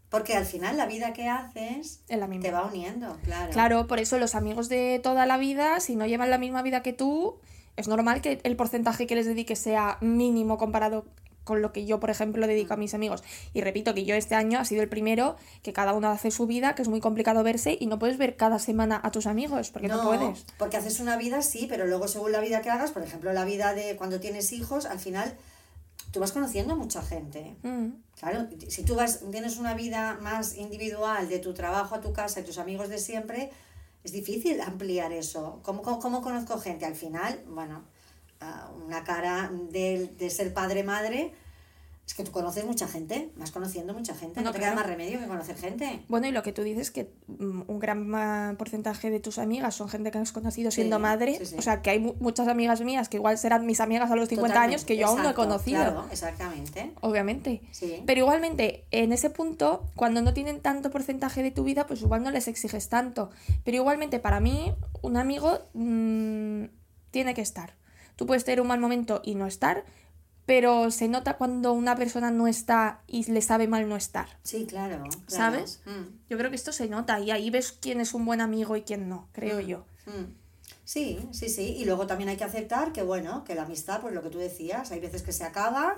Porque 0.08 0.34
al 0.34 0.44
final 0.44 0.76
la 0.76 0.86
vida 0.86 1.12
que 1.12 1.28
haces 1.28 2.00
Es 2.08 2.18
la 2.18 2.26
misma. 2.26 2.42
te 2.42 2.50
va 2.50 2.64
uniendo, 2.66 3.16
claro. 3.22 3.52
Claro, 3.52 3.86
por 3.86 4.00
eso 4.00 4.18
los 4.18 4.34
amigos 4.34 4.68
de 4.68 4.98
toda 5.00 5.24
la 5.26 5.36
vida, 5.36 5.78
si 5.78 5.94
no 5.94 6.06
llevan 6.06 6.30
la 6.30 6.38
misma 6.38 6.62
vida 6.62 6.82
que 6.82 6.92
tú, 6.92 7.38
es 7.80 7.88
normal 7.88 8.20
que 8.20 8.40
el 8.42 8.56
porcentaje 8.56 9.06
que 9.06 9.14
les 9.14 9.26
dediques 9.26 9.58
sea 9.58 9.98
mínimo 10.00 10.58
comparado 10.58 11.04
con 11.44 11.62
lo 11.62 11.72
que 11.72 11.84
yo, 11.84 11.98
por 12.00 12.10
ejemplo, 12.10 12.46
dedico 12.46 12.74
a 12.74 12.76
mis 12.76 12.94
amigos. 12.94 13.22
Y 13.52 13.60
repito 13.60 13.94
que 13.94 14.04
yo 14.04 14.14
este 14.14 14.34
año 14.34 14.58
ha 14.58 14.64
sido 14.64 14.82
el 14.82 14.88
primero 14.88 15.36
que 15.62 15.72
cada 15.72 15.94
uno 15.94 16.08
hace 16.08 16.30
su 16.30 16.46
vida, 16.46 16.74
que 16.74 16.82
es 16.82 16.88
muy 16.88 17.00
complicado 17.00 17.42
verse 17.42 17.76
y 17.80 17.86
no 17.86 17.98
puedes 17.98 18.18
ver 18.18 18.36
cada 18.36 18.58
semana 18.58 19.00
a 19.02 19.10
tus 19.10 19.26
amigos, 19.26 19.70
porque 19.70 19.88
no, 19.88 20.02
puedes. 20.02 20.44
Porque 20.58 20.76
haces 20.76 21.00
una 21.00 21.16
vida, 21.16 21.42
sí, 21.42 21.66
pero 21.68 21.86
luego 21.86 22.08
según 22.08 22.32
la 22.32 22.40
vida 22.40 22.62
que 22.62 22.70
hagas, 22.70 22.92
por 22.92 23.02
ejemplo, 23.02 23.32
la 23.32 23.44
vida 23.44 23.74
de 23.74 23.96
cuando 23.96 24.20
tienes 24.20 24.52
hijos, 24.52 24.86
al 24.86 24.98
final 24.98 25.36
tú 26.12 26.20
vas 26.20 26.32
conociendo 26.32 26.74
a 26.74 26.76
mucha 26.76 27.02
gente. 27.02 27.56
Mm. 27.62 27.88
Claro, 28.18 28.46
si 28.68 28.84
tú 28.84 28.94
vas, 28.94 29.20
tienes 29.30 29.56
una 29.56 29.74
vida 29.74 30.18
más 30.20 30.54
individual 30.56 31.28
de 31.28 31.38
tu 31.38 31.54
trabajo 31.54 31.94
a 31.94 32.00
tu 32.00 32.12
casa 32.12 32.40
y 32.40 32.44
tus 32.44 32.58
amigos 32.58 32.88
de 32.90 32.98
siempre, 32.98 33.50
es 34.04 34.12
difícil 34.12 34.60
ampliar 34.60 35.12
eso. 35.12 35.60
¿Cómo, 35.62 35.82
cómo, 35.82 36.00
cómo 36.00 36.22
conozco 36.22 36.58
gente? 36.58 36.86
Al 36.86 36.94
final, 36.94 37.42
bueno, 37.48 37.84
ah, 38.40 38.70
una 38.84 39.04
cara 39.04 39.50
de, 39.70 40.08
de 40.18 40.30
ser 40.30 40.54
padre-madre, 40.54 41.32
es 42.10 42.14
que 42.14 42.24
tú 42.24 42.32
conoces 42.32 42.64
mucha 42.64 42.88
gente, 42.88 43.30
vas 43.36 43.52
conociendo 43.52 43.94
mucha 43.94 44.16
gente, 44.16 44.40
no, 44.40 44.46
No, 44.46 44.52
te 44.52 44.58
claro. 44.58 44.74
queda 44.74 44.82
más 44.82 44.90
remedio 44.90 45.20
que 45.20 45.26
conocer 45.28 45.56
gente. 45.56 46.02
Bueno, 46.08 46.26
y 46.26 46.32
lo 46.32 46.42
que 46.42 46.52
tú 46.52 46.64
dices 46.64 46.90
que 46.90 47.12
mm, 47.28 47.62
un 47.68 47.78
gran 47.78 48.56
porcentaje 48.56 49.10
de 49.10 49.20
tus 49.20 49.38
amigas 49.38 49.76
son 49.76 49.88
gente 49.88 50.10
que 50.10 50.18
has 50.18 50.32
conocido 50.32 50.72
siendo 50.72 50.96
Sí, 50.96 51.02
madre. 51.02 51.38
sí, 51.38 51.46
sí. 51.46 51.54
O 51.56 51.62
sea, 51.62 51.82
que 51.82 51.90
hay 51.90 52.00
mu- 52.00 52.14
muchas 52.18 52.48
amigas 52.48 52.80
mías 52.80 53.08
que 53.08 53.18
igual 53.18 53.38
serán 53.38 53.64
mis 53.64 53.78
amigas 53.78 54.10
a 54.10 54.16
los 54.16 54.28
50 54.28 54.60
años 54.60 54.84
que 54.84 54.96
yo 54.96 55.06
aún 55.06 55.22
no 55.22 55.30
he 55.30 55.34
conocido. 55.34 55.82
Claro, 55.82 56.04
exactamente. 56.10 56.90
Obviamente. 57.00 57.60
Sí. 57.70 58.02
Pero 58.06 58.20
igualmente, 58.22 58.86
en 58.90 59.12
ese 59.12 59.30
punto, 59.30 59.86
cuando 59.94 60.20
no 60.20 60.34
tienen 60.34 60.58
tanto 60.60 60.90
porcentaje 60.90 61.44
de 61.44 61.52
tu 61.52 61.62
vida, 61.62 61.86
pues 61.86 62.02
igual 62.02 62.24
no 62.24 62.32
les 62.32 62.48
exiges 62.48 62.88
tanto. 62.88 63.30
Pero 63.62 63.76
igualmente, 63.76 64.18
para 64.18 64.40
mí, 64.40 64.74
un 65.00 65.16
amigo 65.16 65.60
mm, 65.74 66.64
tiene 67.12 67.34
que 67.34 67.42
estar. 67.42 67.74
Tú 68.16 68.26
puedes 68.26 68.44
tener 68.44 68.60
un 68.60 68.66
mal 68.66 68.80
momento 68.80 69.22
y 69.24 69.34
no 69.36 69.46
estar, 69.46 69.84
pero 70.50 70.90
se 70.90 71.06
nota 71.06 71.36
cuando 71.36 71.72
una 71.72 71.94
persona 71.94 72.32
no 72.32 72.48
está 72.48 73.02
y 73.06 73.22
le 73.30 73.40
sabe 73.40 73.68
mal 73.68 73.88
no 73.88 73.94
estar. 73.94 74.26
Sí, 74.42 74.66
claro. 74.66 75.04
claro. 75.04 75.24
¿Sabes? 75.28 75.80
Mm. 75.86 76.28
Yo 76.28 76.36
creo 76.36 76.50
que 76.50 76.56
esto 76.56 76.72
se 76.72 76.88
nota 76.88 77.20
y 77.20 77.30
ahí 77.30 77.50
ves 77.50 77.70
quién 77.70 78.00
es 78.00 78.14
un 78.14 78.26
buen 78.26 78.40
amigo 78.40 78.74
y 78.74 78.82
quién 78.82 79.08
no, 79.08 79.28
creo 79.30 79.60
yo. 79.60 79.84
Mm. 80.06 80.34
Sí, 80.82 81.20
sí, 81.30 81.48
sí. 81.48 81.76
Y 81.78 81.84
luego 81.84 82.08
también 82.08 82.30
hay 82.30 82.36
que 82.36 82.42
aceptar 82.42 82.92
que, 82.92 83.04
bueno, 83.04 83.44
que 83.44 83.54
la 83.54 83.62
amistad, 83.62 84.00
pues 84.00 84.12
lo 84.12 84.24
que 84.24 84.30
tú 84.30 84.38
decías, 84.38 84.90
hay 84.90 84.98
veces 84.98 85.22
que 85.22 85.30
se 85.30 85.44
acaba. 85.44 85.94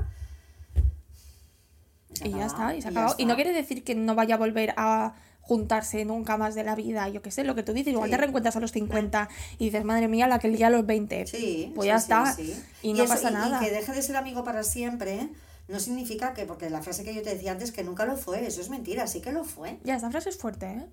se 2.12 2.28
Y 2.28 2.32
ya 2.32 2.44
acaba, 2.44 2.46
está, 2.46 2.76
y 2.76 2.82
se 2.82 2.88
ha 2.88 2.90
acabado. 2.90 3.14
Y 3.16 3.24
no 3.24 3.36
quiere 3.36 3.54
decir 3.54 3.84
que 3.84 3.94
no 3.94 4.14
vaya 4.14 4.34
a 4.34 4.38
volver 4.38 4.74
a 4.76 5.14
juntarse 5.42 6.04
nunca 6.04 6.36
más 6.36 6.54
de 6.54 6.64
la 6.64 6.74
vida, 6.74 7.08
yo 7.08 7.20
qué 7.20 7.30
sé, 7.30 7.44
lo 7.44 7.54
que 7.54 7.62
tú 7.62 7.72
dices, 7.72 7.92
igual 7.92 8.08
Sí. 8.08 8.12
te 8.12 8.16
reencuentras 8.16 8.56
a 8.56 8.60
los 8.60 8.72
50 8.72 9.28
y 9.58 9.66
dices, 9.66 9.84
madre 9.84 10.08
mía, 10.08 10.26
la 10.28 10.38
que 10.38 10.46
el 10.46 10.56
día 10.56 10.68
a 10.68 10.70
los 10.70 10.86
20. 10.86 11.26
Sí, 11.26 11.72
Pues 11.74 11.86
ya 11.86 11.96
está. 11.96 12.34
Y 12.82 12.92
no 12.94 13.02
eso- 13.04 13.12
pasa 13.12 13.30
nada. 13.30 13.60
Y 13.60 13.64
que 13.66 13.70
deje 13.72 13.92
de 13.92 14.02
ser 14.02 14.16
amigo 14.16 14.44
para 14.44 14.62
siempre 14.62 15.28
no 15.68 15.78
significa 15.80 16.32
que, 16.32 16.44
porque 16.46 16.70
la 16.70 16.80
frase 16.82 17.04
que 17.04 17.14
yo 17.14 17.22
te 17.22 17.30
decía 17.34 17.52
antes, 17.52 17.72
que 17.72 17.82
nunca 17.84 18.04
lo 18.06 18.16
fue, 18.16 18.46
eso 18.46 18.60
es 18.60 18.70
mentira, 18.70 19.06
sí 19.06 19.20
que 19.20 19.32
lo 19.32 19.44
fue. 19.44 19.78
Ya, 19.84 19.96
esta 19.96 20.10
frase 20.10 20.28
es 20.30 20.38
fuerte, 20.38 20.66
¿eh? 20.66 20.86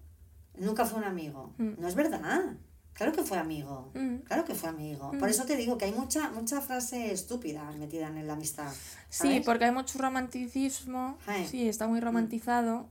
Nunca 0.57 0.85
fue 0.85 0.99
un 0.99 1.05
amigo. 1.05 1.53
Mm. 1.57 1.73
No 1.79 1.87
es 1.87 1.95
verdad. 1.95 2.41
Claro 2.93 3.13
que 3.13 3.23
fue 3.23 3.37
amigo. 3.37 3.91
Mm. 3.93 4.17
Claro 4.25 4.43
que 4.45 4.53
fue 4.55 4.67
amigo. 4.69 5.11
Por 5.19 5.29
eso 5.29 5.45
te 5.45 5.55
digo 5.55 5.77
que 5.77 5.85
hay 5.85 5.93
mucha, 5.93 6.31
mucha 6.31 6.59
frase 6.59 7.13
estúpida 7.13 7.71
metida 7.79 8.07
en 8.07 8.27
la 8.27 8.33
amistad. 8.33 8.71
Sí, 9.09 9.41
porque 9.45 9.65
hay 9.65 9.71
mucho 9.71 9.97
romanticismo. 9.99 11.17
Eh. 11.27 11.47
Sí, 11.49 11.69
está 11.69 11.87
muy 11.87 11.99
romantizado. 12.01 12.89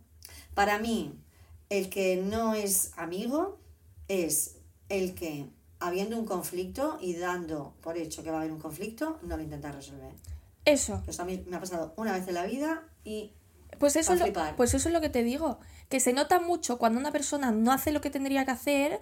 Para 0.54 0.78
mí, 0.78 1.14
el 1.70 1.90
que 1.90 2.16
no 2.16 2.54
es 2.54 2.92
amigo 2.96 3.58
es 4.08 4.56
el 4.88 5.14
que, 5.14 5.46
habiendo 5.80 6.18
un 6.18 6.24
conflicto 6.24 6.98
y 7.00 7.14
dando 7.14 7.74
por 7.82 7.96
hecho 7.96 8.22
que 8.22 8.30
va 8.30 8.38
a 8.38 8.40
haber 8.40 8.52
un 8.52 8.60
conflicto, 8.60 9.18
no 9.22 9.36
lo 9.36 9.42
intenta 9.42 9.70
resolver. 9.70 10.12
Eso. 10.64 11.02
Eso 11.06 11.22
a 11.22 11.24
mí 11.24 11.44
me 11.46 11.56
ha 11.56 11.60
pasado 11.60 11.92
una 11.96 12.12
vez 12.12 12.26
en 12.28 12.34
la 12.34 12.44
vida 12.44 12.82
y 13.04 13.32
Pues 13.78 13.96
eso, 13.96 14.14
es 14.14 14.20
lo, 14.20 14.26
pues 14.56 14.74
eso 14.74 14.88
es 14.88 14.94
lo 14.94 15.00
que 15.00 15.08
te 15.08 15.22
digo. 15.22 15.60
Que 15.88 16.00
se 16.00 16.12
nota 16.12 16.40
mucho 16.40 16.78
cuando 16.78 16.98
una 16.98 17.12
persona 17.12 17.52
no 17.52 17.72
hace 17.72 17.92
lo 17.92 18.00
que 18.00 18.10
tendría 18.10 18.44
que 18.44 18.50
hacer, 18.50 19.00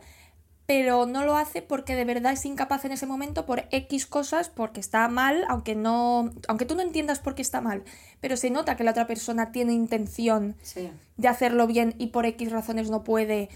pero 0.67 1.07
no 1.07 1.25
lo 1.25 1.37
hace 1.37 1.63
porque 1.63 1.95
de 1.95 2.05
verdad 2.05 2.33
es 2.33 2.45
incapaz 2.45 2.85
en 2.85 2.93
ese 2.93 3.07
momento 3.07 3.47
por 3.47 3.67
X 3.71 4.07
cosas, 4.07 4.49
porque 4.49 4.81
está 4.81 5.07
mal, 5.07 5.45
aunque 5.49 5.77
no. 5.77 6.33
Aunque 6.49 6.65
tú 6.65 6.75
no 6.75 6.83
entiendas 6.83 7.21
por 7.21 7.37
qué 7.37 7.43
está 7.43 7.61
mal. 7.61 7.85
Pero 8.21 8.37
se 8.37 8.51
nota 8.51 8.77
que 8.77 8.83
la 8.83 8.91
otra 8.91 9.07
persona 9.07 9.53
tiene 9.53 9.73
intención 9.73 10.57
sí. 10.63 10.91
de 11.17 11.29
hacerlo 11.29 11.69
bien 11.69 11.95
y 11.99 12.09
por 12.09 12.27
X 12.27 12.51
razones 12.51 12.91
no 12.91 13.05
puede. 13.05 13.49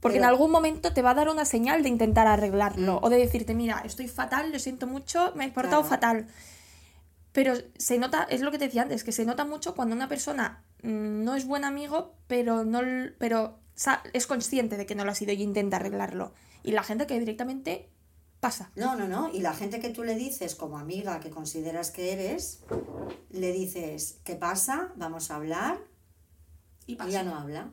Porque 0.00 0.18
en 0.18 0.24
algún 0.24 0.50
momento 0.50 0.92
te 0.92 1.02
va 1.02 1.10
a 1.10 1.14
dar 1.14 1.28
una 1.28 1.44
señal 1.46 1.82
de 1.82 1.88
intentar 1.88 2.26
arreglarlo. 2.26 3.00
Mm. 3.00 3.04
O 3.04 3.10
de 3.10 3.16
decirte, 3.16 3.54
mira, 3.54 3.82
estoy 3.84 4.08
fatal, 4.08 4.52
lo 4.52 4.58
siento 4.58 4.86
mucho, 4.86 5.32
me 5.36 5.46
he 5.46 5.50
portado 5.50 5.82
Claro. 5.82 5.88
fatal. 5.88 6.26
Pero 7.32 7.54
se 7.78 7.98
nota, 7.98 8.26
es 8.28 8.40
lo 8.40 8.50
que 8.50 8.58
te 8.58 8.66
decía 8.66 8.82
antes, 8.82 9.04
que 9.04 9.12
se 9.12 9.24
nota 9.24 9.44
mucho 9.44 9.74
cuando 9.74 9.94
una 9.94 10.08
persona 10.08 10.64
mm, 10.82 11.24
no 11.24 11.34
es 11.34 11.46
buen 11.46 11.64
amigo, 11.64 12.14
pero 12.26 12.64
no 12.64 12.80
pero 13.18 13.58
es 14.12 14.26
consciente 14.26 14.76
de 14.76 14.86
que 14.86 14.94
no 14.94 15.04
lo 15.04 15.12
ha 15.12 15.14
sido 15.14 15.32
y 15.32 15.42
intenta 15.42 15.76
arreglarlo. 15.76 16.32
Y 16.62 16.72
la 16.72 16.82
gente 16.82 17.06
que 17.06 17.18
directamente 17.18 17.88
pasa. 18.40 18.70
No, 18.74 18.96
no, 18.96 19.06
no. 19.06 19.30
Y 19.32 19.40
la 19.40 19.54
gente 19.54 19.80
que 19.80 19.90
tú 19.90 20.02
le 20.04 20.14
dices 20.14 20.54
como 20.54 20.78
amiga 20.78 21.20
que 21.20 21.30
consideras 21.30 21.90
que 21.90 22.12
eres, 22.12 22.60
le 23.30 23.52
dices, 23.52 24.18
¿qué 24.24 24.34
pasa? 24.34 24.92
Vamos 24.96 25.30
a 25.30 25.36
hablar. 25.36 25.78
Y 26.86 27.00
Y 27.02 27.10
ya 27.10 27.22
no 27.22 27.36
habla. 27.36 27.70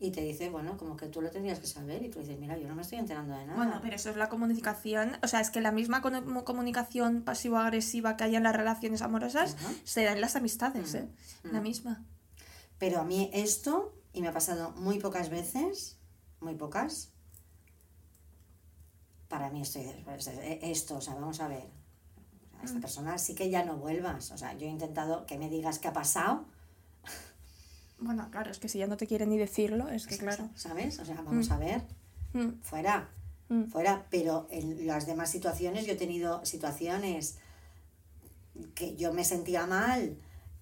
Y 0.00 0.12
te 0.12 0.20
dice, 0.20 0.48
bueno, 0.48 0.76
como 0.76 0.96
que 0.96 1.06
tú 1.06 1.20
lo 1.20 1.30
tendrías 1.30 1.58
que 1.58 1.66
saber. 1.66 2.02
Y 2.04 2.08
tú 2.08 2.20
dices, 2.20 2.38
mira, 2.38 2.56
yo 2.56 2.68
no 2.68 2.76
me 2.76 2.82
estoy 2.82 2.98
enterando 2.98 3.34
de 3.34 3.46
nada. 3.46 3.56
Bueno, 3.56 3.80
pero 3.82 3.96
eso 3.96 4.10
es 4.10 4.16
la 4.16 4.28
comunicación. 4.28 5.16
O 5.22 5.26
sea, 5.26 5.40
es 5.40 5.50
que 5.50 5.60
la 5.60 5.72
misma 5.72 6.00
comunicación 6.00 7.22
pasivo-agresiva 7.22 8.16
que 8.16 8.24
hay 8.24 8.36
en 8.36 8.44
las 8.44 8.54
relaciones 8.54 9.02
amorosas 9.02 9.54
Ajá. 9.54 9.72
se 9.84 10.04
da 10.04 10.12
en 10.12 10.20
las 10.20 10.36
amistades, 10.36 10.94
¿eh? 10.94 11.08
La 11.42 11.60
misma. 11.60 12.04
Pero 12.78 13.00
a 13.00 13.04
mí 13.04 13.28
esto, 13.32 13.92
y 14.12 14.20
me 14.22 14.28
ha 14.28 14.32
pasado 14.32 14.70
muy 14.72 14.98
pocas 14.98 15.28
veces, 15.30 15.98
muy 16.40 16.54
pocas, 16.54 17.12
para 19.28 19.50
mí 19.50 19.60
esto, 19.62 19.78
esto 20.10 20.96
o 20.96 21.00
sea, 21.00 21.14
vamos 21.14 21.40
a 21.40 21.48
ver, 21.48 21.64
a 22.58 22.62
Mm. 22.62 22.64
esta 22.64 22.80
persona 22.80 23.18
sí 23.18 23.34
que 23.34 23.50
ya 23.50 23.64
no 23.64 23.76
vuelvas. 23.76 24.30
O 24.32 24.38
sea, 24.38 24.52
yo 24.56 24.66
he 24.66 24.70
intentado 24.70 25.26
que 25.26 25.38
me 25.38 25.48
digas 25.48 25.78
qué 25.78 25.88
ha 25.88 25.92
pasado, 25.92 26.44
Bueno, 28.00 28.28
claro, 28.30 28.50
es 28.52 28.60
que 28.60 28.68
si 28.68 28.78
ya 28.78 28.86
no 28.86 28.96
te 28.96 29.08
quieren 29.08 29.28
ni 29.28 29.38
decirlo, 29.38 29.88
es 29.88 30.06
que 30.06 30.18
claro. 30.18 30.48
¿sabes? 30.54 31.00
O 31.00 31.04
sea, 31.04 31.16
vamos 31.20 31.50
a 31.50 31.58
ver, 31.58 31.82
Mm, 32.32 32.60
fuera, 32.62 33.10
mm. 33.48 33.64
fuera. 33.64 34.06
Pero 34.08 34.46
en 34.50 34.86
las 34.86 35.04
demás 35.06 35.30
situaciones, 35.30 35.84
yo 35.84 35.94
he 35.94 35.96
tenido 35.96 36.44
situaciones 36.44 37.38
que 38.76 38.94
yo 38.96 39.12
me 39.12 39.24
sentía 39.24 39.66
mal 39.66 40.16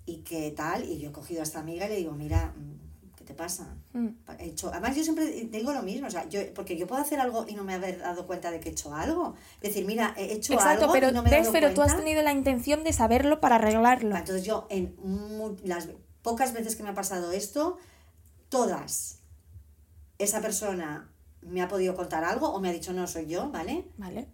y 0.06 0.18
que 0.22 0.50
tal, 0.52 0.85
y 0.88 0.98
yo 0.98 1.11
he 1.11 1.12
cogido 1.12 1.40
a 1.40 1.42
esta 1.42 1.61
amiga 1.61 1.85
y 1.87 1.88
le 1.90 1.96
digo, 1.96 2.12
mira, 2.12 2.54
mm, 2.56 2.86
¿qué 2.86 2.86
te 3.26 3.34
pasa? 3.34 3.74
Mm. 3.92 4.08
He 4.38 4.46
hecho, 4.46 4.70
además 4.70 4.96
yo 4.96 5.02
siempre 5.02 5.27
digo 5.27 5.72
lo 5.72 5.83
mismo, 5.83 6.06
o 6.06 6.10
sea, 6.10 6.29
yo, 6.29 6.40
porque 6.54 6.77
yo 6.79 6.87
puedo 6.87 7.02
hacer 7.02 7.20
algo 7.20 7.44
y 7.48 7.54
no 7.54 7.64
me 7.64 7.74
haber 7.74 7.98
dado 7.98 8.27
cuenta 8.27 8.50
de 8.50 8.60
que 8.60 8.70
he 8.70 8.72
hecho 8.72 8.94
algo. 8.94 9.35
Decir, 9.60 9.85
mira, 9.85 10.14
he 10.16 10.33
hecho 10.33 10.54
Exacto, 10.54 10.85
algo 10.85 10.92
pero 10.94 11.10
y 11.10 11.12
no 11.12 11.22
me 11.22 11.29
he 11.31 11.40
ves, 11.40 11.48
pero 11.52 11.74
tú 11.74 11.83
has 11.83 11.96
tenido 11.96 12.22
la 12.22 12.33
intención 12.33 12.85
de 12.85 12.92
saberlo 12.92 13.40
para 13.40 13.56
arreglarlo. 13.56 14.16
Entonces 14.16 14.44
yo, 14.44 14.66
en 14.70 14.96
las 15.64 15.88
pocas 16.22 16.52
veces 16.54 16.77
que 16.77 16.83
me 16.83 16.90
ha 16.90 16.94
pasado 16.94 17.33
esto, 17.33 17.77
todas, 18.48 19.18
esa 20.18 20.40
persona 20.40 21.10
me 21.42 21.62
ha 21.62 21.68
podido 21.68 21.94
contar 21.94 22.24
algo 22.24 22.48
o 22.50 22.60
me 22.60 22.68
ha 22.68 22.72
dicho, 22.72 22.92
no, 22.92 23.06
soy 23.06 23.27
yo, 23.27 23.50
¿vale? 23.50 23.87
Vale. 23.98 24.29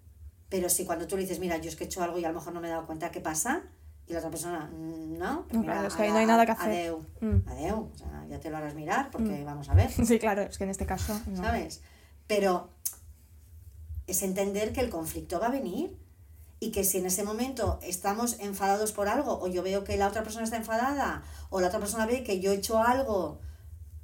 Pero 0.49 0.69
si 0.69 0.85
cuando 0.85 1.07
tú 1.07 1.17
le 1.17 1.23
dices, 1.23 1.39
mira, 1.41 1.57
yo 1.59 1.69
es 1.69 1.77
que 1.77 1.85
he 1.85 1.87
hecho 1.87 2.03
algo 2.03 2.19
y 2.19 2.25
a 2.25 2.29
lo 2.29 2.35
mejor 2.35 2.53
no 2.53 2.61
me 2.61 2.69
he 2.69 2.71
dado 2.71 2.87
cuenta 2.87 3.11
qué 3.11 3.21
pasa, 3.21 3.63
y 4.07 4.13
la 4.13 4.19
otra 4.19 4.31
persona, 4.31 4.71
"Mm, 4.73 5.17
no, 5.19 5.45
pues 5.49 5.55
No, 5.61 5.63
claro, 5.65 5.89
es 5.89 5.95
que 5.95 6.03
ahí 6.03 6.11
no 6.11 6.17
hay 6.19 6.27
nada 6.27 6.45
que 6.45 6.53
hacer. 6.53 6.69
Adeu, 6.69 7.07
Mm. 7.21 7.49
adeu, 7.49 7.91
o 7.95 7.97
sea, 7.97 8.12
ya 8.29 8.41
te 8.41 8.51
lo 8.51 8.57
harás 8.57 8.75
mirar 8.75 9.11
porque 9.11 9.45
vamos 9.45 9.69
a 9.69 9.75
ver. 9.75 9.91
Sí, 10.07 10.19
claro, 10.19 10.43
es 10.43 10.59
que 10.59 10.65
en 10.65 10.71
este 10.71 10.87
caso 10.87 11.19
no. 11.27 11.43
¿sabes? 11.43 11.81
Pero 12.27 12.71
es 14.07 14.23
entender 14.23 14.73
que 14.73 14.81
el 14.81 14.91
conflicto 14.91 15.39
va 15.41 15.47
a 15.47 15.51
venir 15.51 15.97
y 16.61 16.71
que 16.71 16.85
si 16.85 16.99
en 16.99 17.07
ese 17.07 17.25
momento 17.25 17.79
estamos 17.83 18.39
enfadados 18.41 18.93
por 18.93 19.09
algo 19.09 19.41
o 19.41 19.49
yo 19.49 19.63
veo 19.63 19.85
que 19.85 19.97
la 19.97 20.07
otra 20.09 20.23
persona 20.23 20.45
está 20.45 20.57
enfadada 20.57 21.23
o 21.51 21.61
la 21.61 21.69
otra 21.69 21.81
persona 21.81 22.07
ve 22.07 22.23
que 22.23 22.41
yo 22.41 22.53
he 22.53 22.57
hecho 22.57 22.79
algo 22.83 23.41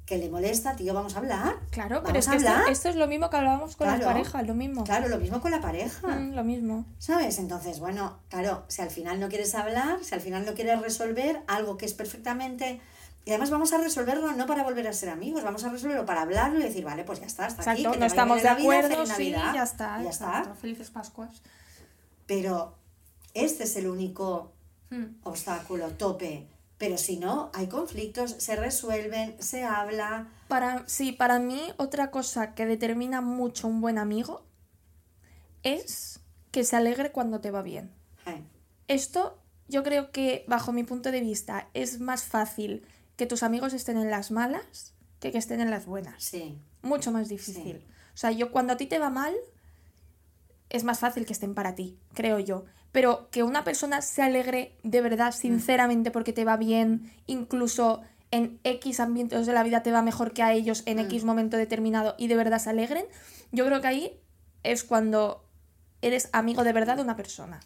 que 0.05 0.17
le 0.17 0.27
molesta, 0.27 0.75
tío, 0.75 0.93
vamos 0.95 1.15
a 1.15 1.19
hablar. 1.19 1.55
Claro, 1.69 1.97
vamos 1.97 2.07
pero 2.07 2.19
es 2.19 2.27
a 2.27 2.31
que 2.31 2.37
esto, 2.37 2.49
hablar. 2.49 2.69
esto 2.71 2.89
es 2.89 2.95
lo 2.95 3.07
mismo 3.07 3.29
que 3.29 3.37
hablábamos 3.37 3.75
con 3.75 3.85
Claro. 3.87 4.03
las 4.03 4.11
parejas, 4.13 4.47
lo 4.47 4.55
mismo. 4.55 4.83
Claro, 4.83 5.07
lo 5.07 5.19
mismo 5.19 5.39
con 5.39 5.51
la 5.51 5.61
pareja. 5.61 6.07
Mm, 6.07 6.33
lo 6.33 6.43
mismo. 6.43 6.85
¿Sabes? 6.97 7.37
Entonces, 7.37 7.79
bueno, 7.79 8.17
claro, 8.27 8.65
si 8.69 8.81
al 8.81 8.89
final 8.89 9.19
no 9.19 9.29
quieres 9.29 9.53
hablar, 9.53 9.99
si 10.03 10.15
al 10.15 10.21
final 10.21 10.45
no 10.47 10.55
quieres 10.55 10.81
resolver 10.81 11.43
algo 11.47 11.77
que 11.77 11.85
es 11.85 11.93
perfectamente... 11.93 12.81
Y 13.25 13.31
además 13.31 13.49
vamos 13.51 13.73
a 13.73 13.77
resolverlo 13.77 14.31
no 14.33 14.45
para 14.47 14.63
volver 14.63 14.87
a 14.87 14.93
ser 14.93 15.09
amigos, 15.09 15.43
vamos 15.43 15.63
a 15.63 15.69
resolverlo 15.69 16.05
para 16.05 16.21
hablarlo 16.21 16.59
y 16.59 16.63
decir, 16.63 16.83
vale, 16.83 17.03
pues 17.03 17.19
ya 17.19 17.27
está, 17.27 17.45
hasta 17.45 17.69
aquí. 17.71 17.83
Que 17.83 17.97
no 17.97 18.05
estamos 18.05 18.37
de 18.37 18.43
vida, 18.43 18.51
acuerdo, 18.53 19.05
sí, 19.05 19.11
Navidad, 19.11 19.53
ya 19.53 19.63
está. 19.63 20.01
ya 20.03 20.09
está. 20.09 20.55
Felices 20.59 20.89
Pascuas. 20.89 21.41
Pero 22.25 22.75
este 23.33 23.63
es 23.65 23.75
el 23.75 23.87
único 23.87 24.53
Mm. 24.91 25.17
obstáculo, 25.23 25.89
tope. 25.91 26.47
Pero 26.79 26.97
si 26.97 27.17
no, 27.17 27.51
hay 27.53 27.67
conflictos, 27.67 28.31
se 28.39 28.55
resuelven, 28.55 29.35
se 29.39 29.63
habla. 29.63 30.29
Para, 30.47 30.83
sí, 30.87 31.11
para 31.11 31.37
mí 31.37 31.61
otra 31.77 32.09
cosa 32.09 32.55
que 32.55 32.65
determina 32.65 33.21
mucho 33.21 33.67
un 33.67 33.81
buen 33.81 33.97
amigo 33.99 34.43
es 35.63 36.21
que 36.51 36.63
se 36.63 36.75
alegre 36.75 37.11
cuando 37.11 37.39
te 37.41 37.51
va 37.51 37.61
bien. 37.61 37.91
Eh, 38.25 38.41
Esto 38.87 39.37
yo 39.67 39.83
creo 39.83 40.11
que 40.11 40.45
bajo 40.47 40.71
mi 40.71 40.83
punto 40.83 41.11
de 41.11 41.21
vista 41.21 41.69
es 41.73 41.99
más 41.99 42.23
fácil 42.23 42.83
que 43.19 43.27
tus 43.27 43.43
amigos 43.43 43.73
estén 43.73 43.97
en 43.97 44.09
las 44.09 44.31
malas 44.31 44.95
que 45.19 45.31
que 45.31 45.37
estén 45.37 45.59
en 45.61 45.69
las 45.69 45.85
buenas. 45.85 46.23
sí, 46.23 46.57
Mucho 46.81 47.11
más 47.11 47.27
difícil. 47.29 47.85
O 48.13 48.17
sea, 48.17 48.31
yo 48.31 48.51
cuando 48.51 48.73
a 48.73 48.77
ti 48.77 48.85
te 48.87 48.97
va 48.99 49.09
mal 49.09 49.35
es 50.69 50.83
más 50.85 50.99
fácil 50.99 51.25
que 51.25 51.33
estén 51.33 51.53
para 51.53 51.75
ti, 51.75 51.97
creo 52.13 52.39
yo. 52.39 52.63
Pero 52.91 53.29
que 53.29 53.43
una 53.43 53.63
persona 53.63 54.01
se 54.01 54.21
alegre 54.21 54.77
de 54.83 55.01
verdad, 55.01 55.33
sinceramente, 55.33 56.09
porque 56.11 56.31
te 56.33 56.45
va 56.45 56.57
bien, 56.57 57.11
incluso 57.27 58.01
en 58.31 58.59
X 58.63 58.99
ambientes 58.99 59.45
de 59.45 59.53
la 59.53 59.63
vida 59.63 59.83
te 59.83 59.91
va 59.91 60.01
mejor 60.01 60.31
que 60.33 60.41
a 60.43 60.53
ellos 60.53 60.83
en 60.85 60.97
Mm. 60.97 61.01
X 61.01 61.23
momento 61.25 61.57
determinado 61.57 62.15
y 62.17 62.27
de 62.27 62.35
verdad 62.37 62.59
se 62.59 62.69
alegren, 62.69 63.05
yo 63.51 63.65
creo 63.65 63.81
que 63.81 63.87
ahí 63.87 64.19
es 64.63 64.83
cuando 64.83 65.43
eres 66.01 66.29
amigo 66.31 66.63
de 66.63 66.71
verdad 66.73 66.95
de 66.95 67.01
una 67.03 67.15
persona. 67.15 67.59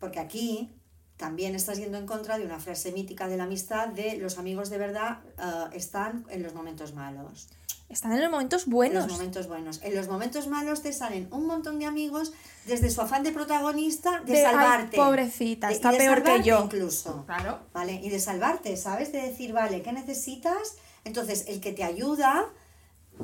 porque 0.00 0.18
aquí 0.18 0.74
también 1.22 1.54
estás 1.54 1.78
yendo 1.78 1.98
en 1.98 2.06
contra 2.06 2.36
de 2.36 2.44
una 2.44 2.58
frase 2.58 2.90
mítica 2.90 3.28
de 3.28 3.36
la 3.36 3.44
amistad 3.44 3.86
de 3.86 4.16
los 4.16 4.38
amigos 4.38 4.70
de 4.70 4.78
verdad 4.78 5.20
ah, 5.38 5.70
están 5.72 6.26
en 6.30 6.42
los 6.42 6.52
momentos 6.52 6.94
malos. 6.94 7.46
Están 7.88 8.10
en 8.12 8.22
los 8.22 8.30
momentos 8.30 8.64
En 8.64 8.70
buenos. 8.72 9.04
los 9.04 9.12
momentos 9.12 9.46
buenos. 9.46 9.80
En 9.84 9.94
los 9.94 10.08
momentos 10.08 10.48
malos 10.48 10.82
te 10.82 10.92
salen 10.92 11.28
un 11.30 11.46
montón 11.46 11.78
de 11.78 11.86
amigos 11.86 12.32
desde 12.66 12.90
su 12.90 13.00
afán 13.02 13.22
de 13.22 13.30
protagonista 13.30 14.20
de, 14.26 14.32
De, 14.32 14.44
"Ay, 14.46 14.52
salvarte. 14.52 14.96
pobrecita, 14.96 15.68
De- 15.68 15.74
está 15.74 15.92
de 15.92 15.98
peor 15.98 16.22
que 16.24 16.42
yo. 16.42 16.64
Incluso. 16.64 17.24
Claro. 17.26 17.60
¿Vale? 17.72 17.92
Y 18.02 18.08
de 18.10 18.18
salvarte, 18.18 18.76
¿sabes? 18.76 19.12
De 19.12 19.20
decir, 19.22 19.52
vale, 19.52 19.82
¿qué 19.82 19.92
necesitas? 19.92 20.74
Entonces, 21.04 21.44
el 21.46 21.60
que 21.60 21.72
te 21.72 21.84
ayuda 21.84 22.46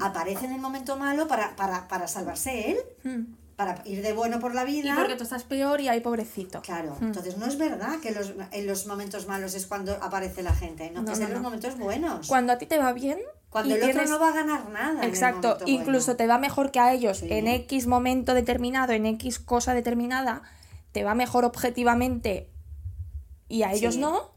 aparece 0.01 0.45
en 0.47 0.53
el 0.53 0.61
momento 0.61 0.97
malo 0.97 1.27
para, 1.27 1.57
para, 1.57 1.89
para 1.89 2.07
salvarse 2.07 2.71
él, 2.71 2.79
Mm. 3.03 3.25
Para 3.59 3.83
ir 3.85 4.03
de 4.03 4.13
bueno 4.13 4.39
por 4.39 4.55
la 4.55 4.63
Y 4.63 4.83
vida. 4.83 4.95
porque 4.97 5.17
tú 5.17 5.25
estás 5.25 5.43
peor 5.43 5.81
y 5.81 5.89
hay 5.89 5.99
pobrecito. 5.99 6.63
Claro, 6.63 6.97
Mm. 7.01 7.07
entonces 7.07 7.37
no 7.39 7.47
es 7.47 7.59
verdad 7.59 7.99
que 8.01 8.13
los, 8.13 8.33
en 8.53 8.67
los 8.69 8.87
momentos 8.87 9.27
malos 9.27 9.55
es 9.57 9.67
cuando 9.67 9.95
aparece 10.01 10.45
la 10.45 10.55
gente, 10.55 10.93
no, 10.93 11.03
No, 11.03 11.11
es 11.13 11.19
no, 11.19 11.25
en 11.27 11.33
los 11.33 11.41
no. 11.43 11.49
momentos 11.49 11.77
buenos. 11.77 12.29
Cuando 12.29 12.53
a 12.53 12.59
ti 12.59 12.67
te 12.67 12.79
va 12.79 12.93
bien. 12.93 13.19
Cuando 13.51 13.71
y 13.71 13.73
el 13.73 13.79
otro 13.83 13.93
tienes- 13.95 14.11
no 14.11 14.21
va 14.21 14.29
a 14.29 14.33
ganar 14.33 14.69
nada. 14.71 15.05
Exacto, 15.05 15.59
incluso 15.67 16.07
bueno. 16.07 16.17
te 16.19 16.27
va 16.29 16.39
mejor 16.39 16.71
que 16.71 16.79
a 16.79 16.93
ellos 16.93 17.19
Sí. 17.19 17.27
en 17.31 17.49
X 17.49 17.89
momento 17.89 18.33
determinado, 18.33 18.93
en 18.93 19.07
X 19.07 19.41
cosa 19.41 19.75
determinada, 19.75 20.43
te 20.93 21.03
va 21.03 21.17
mejor 21.17 21.45
objetivamente 21.45 22.49
y 23.49 23.65
a 23.65 23.73
ellos 23.73 23.95
Sí. 23.95 24.01
no. 24.01 24.31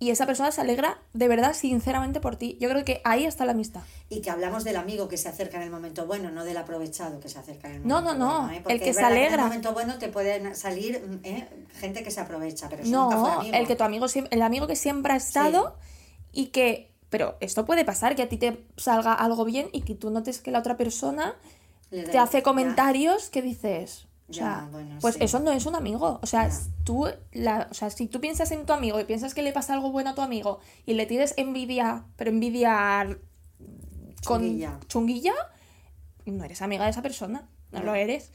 Y 0.00 0.10
esa 0.10 0.26
persona 0.26 0.52
se 0.52 0.60
alegra 0.60 0.98
de 1.12 1.26
verdad, 1.26 1.54
sinceramente 1.54 2.20
por 2.20 2.36
ti. 2.36 2.56
Yo 2.60 2.68
creo 2.68 2.84
que 2.84 3.00
ahí 3.04 3.24
está 3.24 3.44
la 3.44 3.50
amistad. 3.52 3.80
Y 4.08 4.20
que 4.20 4.30
hablamos 4.30 4.62
del 4.62 4.76
amigo 4.76 5.08
que 5.08 5.16
se 5.16 5.28
acerca 5.28 5.56
en 5.56 5.64
el 5.64 5.70
momento 5.70 6.06
bueno, 6.06 6.30
no 6.30 6.44
del 6.44 6.56
aprovechado 6.56 7.18
que 7.18 7.28
se 7.28 7.38
acerca 7.40 7.68
en 7.68 7.74
el 7.74 7.86
No, 7.86 7.96
momento 8.00 8.14
no, 8.18 8.28
no, 8.42 8.46
bueno. 8.46 8.52
¿eh? 8.54 8.62
el 8.68 8.78
que 8.78 8.92
se 8.94 9.00
verdad 9.00 9.10
En 9.12 9.16
alegra. 9.18 9.34
el 9.42 9.48
momento 9.48 9.72
bueno 9.72 9.98
te 9.98 10.08
pueden 10.08 10.54
salir 10.54 11.20
¿eh? 11.24 11.48
gente 11.80 12.04
que 12.04 12.12
se 12.12 12.20
aprovecha, 12.20 12.68
pero 12.68 12.82
eso 12.82 12.90
nunca 12.92 13.16
fue 13.18 13.28
No, 13.30 13.40
amigo. 13.40 13.56
el 13.56 13.66
que 13.66 13.74
tu 13.76 13.82
amigo 13.84 14.06
el 14.30 14.42
amigo 14.42 14.66
que 14.68 14.76
siempre 14.76 15.12
ha 15.12 15.16
estado 15.16 15.76
y 16.32 16.46
que. 16.46 16.92
Pero 17.10 17.36
esto 17.40 17.64
puede 17.64 17.84
pasar, 17.86 18.14
que 18.14 18.22
a 18.22 18.28
ti 18.28 18.36
te 18.36 18.66
salga 18.76 19.14
algo 19.14 19.44
bien 19.46 19.68
y 19.72 19.80
que 19.80 19.94
tú 19.94 20.10
notes 20.10 20.40
que 20.40 20.50
la 20.50 20.58
otra 20.58 20.76
persona 20.76 21.34
te 21.90 22.18
hace 22.18 22.38
ya. 22.38 22.42
comentarios 22.42 23.30
que 23.30 23.40
dices. 23.42 24.06
O 24.28 24.32
Ya, 24.32 24.38
sea, 24.42 24.68
bueno, 24.70 24.96
pues 25.00 25.14
sí. 25.14 25.24
eso 25.24 25.38
no 25.40 25.52
es 25.52 25.64
un 25.66 25.74
amigo. 25.74 26.18
O 26.22 26.26
sea, 26.26 26.48
Ya. 26.48 26.54
tú, 26.84 27.06
la, 27.32 27.66
o 27.70 27.74
sea, 27.74 27.88
si 27.90 28.06
tú 28.08 28.20
piensas 28.20 28.50
en 28.50 28.66
tu 28.66 28.72
amigo 28.74 29.00
y 29.00 29.04
piensas 29.04 29.32
que 29.34 29.42
le 29.42 29.52
pasa 29.52 29.72
algo 29.74 29.90
bueno 29.90 30.10
a 30.10 30.14
tu 30.14 30.20
amigo 30.20 30.60
y 30.86 30.94
le 30.94 31.06
tienes 31.06 31.34
envidia, 31.38 32.04
pero 32.16 32.30
envidia 32.30 33.18
con 34.24 34.40
Chunguilla. 34.42 34.78
chunguilla, 34.88 35.34
no 36.26 36.44
eres 36.44 36.60
amiga 36.62 36.84
de 36.84 36.90
esa 36.90 37.02
persona. 37.02 37.48
No, 37.72 37.82
lo 37.82 37.94
eres. 37.94 38.30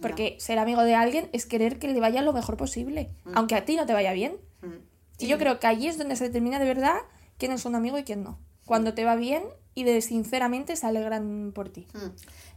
Porque 0.00 0.36
ser 0.40 0.58
amigo 0.58 0.82
de 0.82 0.94
alguien 0.94 1.28
es 1.32 1.44
querer 1.46 1.78
que 1.78 1.88
le 1.88 2.00
vaya 2.00 2.22
lo 2.22 2.32
mejor 2.32 2.56
posible, 2.56 3.10
aunque 3.34 3.54
a 3.54 3.64
ti 3.66 3.76
no 3.76 3.84
te 3.86 3.92
vaya 3.92 4.12
bien. 4.12 4.36
Mm. 4.62 4.74
Y 5.18 5.26
yo 5.26 5.36
creo 5.38 5.60
que 5.60 5.66
allí 5.66 5.86
es 5.88 5.98
donde 5.98 6.16
se 6.16 6.24
determina 6.24 6.58
de 6.58 6.64
verdad 6.64 6.96
quién 7.36 7.52
es 7.52 7.64
un 7.66 7.74
amigo 7.74 7.98
y 7.98 8.04
quién 8.04 8.22
no. 8.22 8.38
Cuando 8.64 8.94
te 8.94 9.04
va 9.04 9.14
bien 9.16 9.42
y 9.74 9.84
de 9.84 10.00
sinceramente 10.02 10.76
se 10.76 10.86
alegran 10.86 11.52
por 11.54 11.68
ti. 11.68 11.86
Mm. 11.94 12.10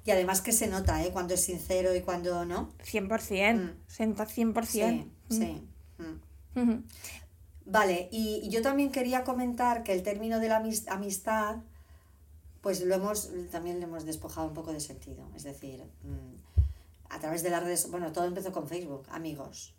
Y 0.06 0.12
además 0.12 0.42
que 0.42 0.52
se 0.52 0.68
nota, 0.68 1.04
¿eh? 1.04 1.12
Cuando 1.12 1.34
es 1.34 1.44
sincero 1.44 1.96
y 1.96 2.02
cuando 2.02 2.46
no. 2.46 2.72
100%. 2.84 3.56
Mm. 3.56 3.76
Senta 3.88 4.26
100%. 4.26 4.66
Sí, 4.66 5.12
sí. 5.30 5.68
Mm. 5.98 6.60
Ujú. 6.60 6.84
Vale, 7.66 8.10
y, 8.12 8.50
yo 8.50 8.62
también 8.62 8.92
quería 8.92 9.24
comentar 9.24 9.84
que 9.84 9.94
el 9.94 10.04
término 10.04 10.40
de 10.40 10.50
la 10.50 10.58
amis- 10.62 10.88
amistad, 10.90 11.58
pues 12.62 12.82
lo 12.82 12.94
hemos, 12.96 13.32
también 13.52 13.80
le 13.80 13.86
hemos 13.86 14.06
despojado 14.06 14.48
un 14.48 14.54
poco 14.54 14.74
de 14.74 14.80
sentido. 14.82 15.30
Es 15.36 15.44
decir, 15.44 15.84
mm, 16.04 16.64
a 17.10 17.20
través 17.20 17.42
de 17.44 17.50
las 17.50 17.64
redes, 17.64 17.90
bueno, 17.90 18.12
todo 18.12 18.26
empezó 18.26 18.52
con 18.52 18.68
Facebook, 18.68 19.04
amigos. 19.12 19.74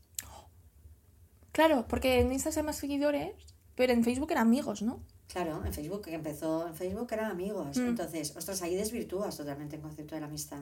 Claro, 1.53 1.87
porque 1.89 2.21
en 2.21 2.33
Insta 2.33 2.51
hay 2.57 2.63
más 2.63 2.77
seguidores, 2.77 3.33
pero 3.77 3.93
en 3.93 4.03
Facebook 4.03 4.31
eran 4.33 4.47
amigos, 4.49 4.83
¿no? 4.83 5.01
Claro, 5.29 5.65
en 5.65 5.73
Facebook, 5.73 6.03
que 6.03 6.15
empezó 6.15 6.67
en 6.69 6.75
Facebook 6.75 7.09
eran 7.13 7.31
amigos. 7.31 7.77
Mm. 7.77 7.89
Entonces, 7.89 8.37
ostras, 8.37 8.63
ahí 8.63 8.75
desvirtúas 8.75 9.37
totalmente 9.37 9.77
el 9.77 9.83
concepto 9.83 10.15
de 10.15 10.21
la 10.21 10.27
amistad. 10.29 10.61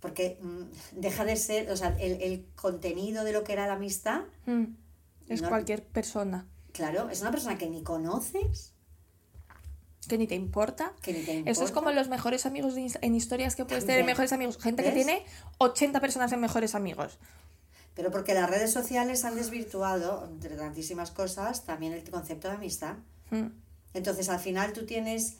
Porque 0.00 0.38
mm, 0.40 0.62
deja 1.00 1.24
de 1.24 1.36
ser, 1.36 1.70
o 1.70 1.76
sea, 1.76 1.96
el, 1.98 2.20
el 2.22 2.46
contenido 2.54 3.24
de 3.24 3.32
lo 3.32 3.44
que 3.44 3.52
era 3.52 3.66
la 3.66 3.74
amistad, 3.74 4.22
Mm. 4.46 4.64
Es 5.28 5.42
No. 5.42 5.48
cualquier 5.50 5.84
persona 5.84 6.46
claro, 6.72 7.10
es 7.10 7.20
una 7.20 7.30
persona 7.30 7.58
que 7.58 7.68
ni 7.68 7.82
conoces, 7.82 8.72
que 10.08 10.16
ni 10.16 10.26
te 10.26 10.34
importa. 10.36 10.92
que 11.02 11.12
ni 11.12 11.20
te 11.24 11.32
importa. 11.32 11.50
Eso 11.50 11.64
es 11.64 11.70
como 11.72 11.90
los 11.92 12.08
mejores 12.08 12.46
amigos 12.46 12.74
de 12.74 12.90
en 13.00 13.14
historias 13.14 13.54
que 13.56 13.64
puedes 13.64 13.84
tener 13.84 14.04
mejores 14.04 14.32
amigos. 14.32 14.56
Gente 14.58 14.82
que 14.82 14.92
tiene 14.92 15.24
80 15.58 16.00
personas 16.00 16.32
en 16.32 16.40
mejores 16.40 16.74
amigos. 16.74 17.18
Pero 17.94 18.10
porque 18.10 18.32
las 18.32 18.48
redes 18.48 18.72
sociales 18.72 19.24
han 19.24 19.34
desvirtuado, 19.34 20.24
entre 20.30 20.56
tantísimas 20.56 21.10
cosas, 21.10 21.64
también 21.64 21.92
el 21.92 22.08
concepto 22.08 22.48
de 22.48 22.54
amistad. 22.54 22.94
Mm. 23.30 23.48
Entonces, 23.98 24.28
al 24.28 24.40
final 24.40 24.72
tú 24.72 24.86
tienes... 24.86 25.34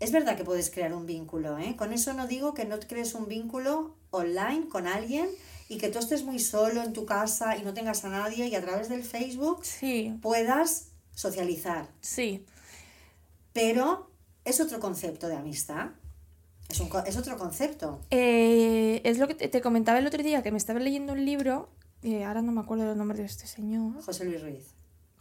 Es 0.00 0.10
verdad 0.12 0.36
que 0.36 0.44
puedes 0.44 0.70
crear 0.70 0.92
un 0.94 1.06
vínculo, 1.06 1.58
¿eh? 1.58 1.76
Con 1.76 1.92
eso 1.92 2.12
no 2.12 2.26
digo 2.26 2.54
que 2.54 2.64
no 2.64 2.78
crees 2.80 3.14
un 3.14 3.28
vínculo 3.28 3.94
online 4.10 4.68
con 4.68 4.86
alguien 4.86 5.28
y 5.68 5.78
que 5.78 5.88
tú 5.88 5.98
estés 6.00 6.24
muy 6.24 6.38
solo 6.38 6.82
en 6.82 6.92
tu 6.92 7.06
casa 7.06 7.56
y 7.56 7.62
no 7.62 7.72
tengas 7.72 8.04
a 8.04 8.08
nadie 8.08 8.48
y 8.48 8.54
a 8.54 8.60
través 8.60 8.88
del 8.88 9.04
Facebook 9.04 9.64
Sí, 9.64 10.18
puedas 10.20 10.88
socializar. 11.14 11.88
sí. 12.00 12.44
Pero 13.52 14.10
es 14.44 14.60
otro 14.60 14.80
concepto 14.80 15.28
de 15.28 15.36
amistad. 15.36 15.90
Es, 16.68 16.80
un, 16.80 16.88
es 17.06 17.16
otro 17.18 17.36
concepto. 17.36 18.00
Eh, 18.10 19.02
es 19.04 19.18
lo 19.18 19.28
que 19.28 19.34
te, 19.34 19.48
te 19.48 19.60
comentaba 19.60 19.98
el 19.98 20.06
otro 20.06 20.22
día, 20.22 20.42
que 20.42 20.50
me 20.50 20.56
estaba 20.56 20.80
leyendo 20.80 21.12
un 21.12 21.24
libro, 21.24 21.68
eh, 22.02 22.24
ahora 22.24 22.40
no 22.42 22.50
me 22.50 22.60
acuerdo 22.62 22.90
el 22.90 22.96
nombre 22.98 23.18
de 23.18 23.24
este 23.26 23.46
señor, 23.46 24.02
José 24.02 24.24
Luis 24.24 24.40
Ruiz. 24.42 24.64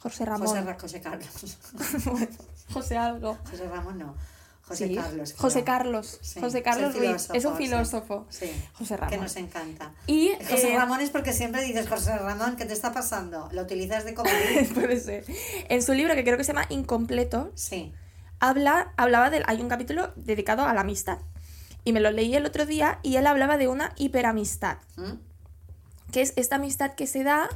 José 0.02 0.26
Ramón. 0.26 0.48
José, 0.48 0.76
José 0.80 1.02
Carlos. 1.02 1.28
José 2.74 2.98
algo. 2.98 3.38
José 3.50 3.68
Ramón 3.68 3.98
no. 4.00 4.16
José 4.64 4.88
Sí, 4.88 4.96
Carlos. 4.96 5.34
José. 5.38 5.64
Carlos. 5.64 6.20
Sí, 6.22 6.40
José 6.40 6.64
Carlos 6.64 6.96
Ruiz. 6.96 7.30
Es 7.34 7.44
un 7.46 7.58
filósofo. 7.58 8.26
Sí, 8.30 8.50
José 8.74 8.96
que 8.96 9.02
Ramón. 9.02 9.20
nos 9.22 9.36
encanta. 9.36 9.92
Y 10.08 10.32
José 10.50 10.74
eh, 10.74 10.78
Ramón 10.78 11.02
es 11.02 11.10
porque 11.10 11.34
siempre 11.34 11.62
dices 11.64 11.90
José 11.90 12.18
Ramón, 12.18 12.56
¿qué 12.56 12.66
te 12.66 12.74
está 12.74 12.94
pasando? 12.94 13.50
¿Lo 13.52 13.64
utilizas 13.64 14.06
de 14.06 14.14
comodín? 14.14 14.70
puede 14.74 15.00
ser. 15.00 15.26
En 15.68 15.82
su 15.84 15.94
libro, 15.94 16.16
que 16.16 16.24
creo 16.24 16.38
que 16.38 16.44
se 16.46 16.54
llama 16.54 16.68
Incompleto, 16.70 17.52
Sí. 17.56 17.92
habla, 18.40 18.94
hablaba 18.98 19.30
del. 19.30 19.44
Hay 19.48 19.62
un 19.62 19.68
capítulo 19.68 20.14
dedicado 20.16 20.64
a 20.64 20.74
la 20.74 20.82
amistad. 20.82 21.18
Y 21.84 21.92
me 21.94 22.00
lo 22.00 22.12
leí 22.12 22.34
el 22.36 22.46
otro 22.46 22.66
día 22.66 23.00
y 23.04 23.16
él 23.18 23.28
hablaba 23.28 23.58
de 23.58 23.68
una 23.68 23.94
hiperamistad. 23.98 24.78
¿Mm? 24.96 25.14
que 26.12 26.22
es 26.22 26.34
esta 26.36 26.58
amistad 26.58 26.92
que 26.96 27.08
se 27.08 27.24
da, 27.24 27.48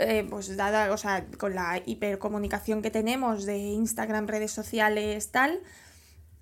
eh, 0.00 0.26
pues 0.28 0.56
dada, 0.56 0.92
o 0.92 0.96
sea, 0.96 1.26
con 1.38 1.54
la 1.54 1.82
hipercomunicación 1.84 2.82
que 2.82 2.90
tenemos 2.90 3.44
de 3.46 3.58
Instagram, 3.58 4.26
redes 4.26 4.52
sociales, 4.52 5.30
tal, 5.30 5.60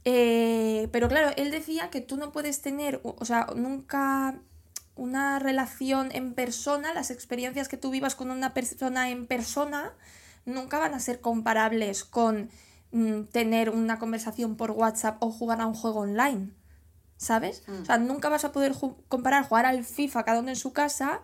Eh, 0.05 0.89
pero 0.91 1.09
claro, 1.09 1.31
él 1.37 1.51
decía 1.51 1.91
que 1.91 2.01
tú 2.01 2.17
no 2.17 2.33
puedes 2.33 2.63
tener, 2.63 3.01
o 3.03 3.25
sea, 3.25 3.49
nunca 3.55 4.41
una 4.95 5.39
relación 5.39 6.11
en 6.13 6.35
persona, 6.35 6.95
las 6.95 7.11
experiencias 7.11 7.69
que 7.69 7.77
tú 7.77 7.91
vivas 7.91 8.15
con 8.15 8.31
una 8.31 8.55
persona 8.55 9.11
en 9.11 9.27
persona, 9.27 9.93
nunca 10.47 10.79
van 10.79 10.95
a 10.95 11.01
ser 11.01 11.21
comparables 11.21 12.05
con 12.05 12.49
mm, 12.93 13.25
tener 13.25 13.71
una 13.71 13.99
conversación 13.99 14.57
por 14.57 14.71
WhatsApp 14.71 15.23
o 15.23 15.31
jugar 15.31 15.61
a 15.61 15.67
un 15.67 15.75
juego 15.75 16.01
online. 16.01 16.51
¿Sabes? 17.17 17.65
Mm. 17.67 17.83
O 17.83 17.85
sea, 17.85 17.99
nunca 17.99 18.29
vas 18.29 18.45
a 18.45 18.53
poder 18.53 18.73
comparar 19.09 19.45
jugar 19.45 19.67
al 19.67 19.85
FIFA 19.85 20.25
cada 20.25 20.41
uno 20.41 20.51
en 20.51 20.57
su 20.57 20.73
casa 20.73 21.21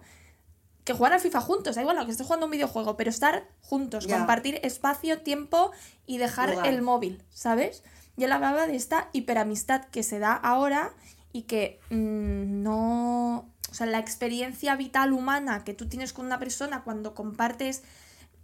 que 0.84 0.92
jugar 0.92 1.12
al 1.14 1.20
FIFA 1.20 1.40
juntos. 1.40 1.74
Da 1.76 1.80
igual 1.82 2.04
que 2.04 2.10
estés 2.12 2.26
jugando 2.26 2.46
un 2.46 2.52
videojuego, 2.52 2.96
pero 2.96 3.10
estar 3.10 3.48
juntos, 3.62 4.06
compartir 4.06 4.60
espacio, 4.62 5.22
tiempo 5.22 5.72
y 6.06 6.18
dejar 6.18 6.66
el 6.66 6.82
móvil, 6.82 7.22
¿sabes? 7.30 7.82
Y 8.16 8.24
él 8.24 8.32
hablaba 8.32 8.66
de 8.66 8.76
esta 8.76 9.08
hiperamistad 9.12 9.86
que 9.86 10.02
se 10.02 10.18
da 10.18 10.34
ahora 10.34 10.92
y 11.32 11.42
que 11.42 11.80
mm, 11.90 12.62
no. 12.62 13.50
O 13.70 13.74
sea, 13.74 13.86
la 13.86 13.98
experiencia 13.98 14.76
vital 14.76 15.12
humana 15.12 15.64
que 15.64 15.74
tú 15.74 15.88
tienes 15.88 16.12
con 16.12 16.26
una 16.26 16.38
persona 16.38 16.84
cuando 16.84 17.12
compartes 17.14 17.82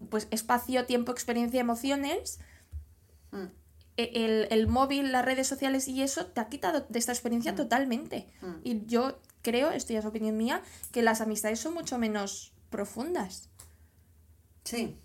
pues 0.09 0.27
espacio, 0.31 0.87
tiempo, 0.87 1.13
experiencia, 1.13 1.61
emociones, 1.61 2.41
Mm. 3.33 3.45
e- 3.97 4.11
el, 4.25 4.49
el 4.51 4.67
móvil, 4.67 5.13
las 5.13 5.25
redes 5.25 5.47
sociales 5.47 5.87
y 5.87 6.03
eso 6.03 6.27
te 6.27 6.41
ha 6.41 6.49
quitado 6.49 6.85
de 6.89 6.99
esta 6.99 7.13
experiencia 7.13 7.55
totalmente. 7.55 8.27
Mm. 8.41 8.55
Y 8.65 8.87
yo 8.87 9.21
creo, 9.43 9.71
esto 9.71 9.93
ya 9.93 9.99
es 10.01 10.05
opinión 10.07 10.37
mía, 10.37 10.63
que 10.93 11.03
las 11.03 11.21
amistades 11.21 11.61
son 11.61 11.75
mucho 11.75 11.99
menos 11.99 12.53
profundas. 12.71 13.49
Sí. 14.65 14.97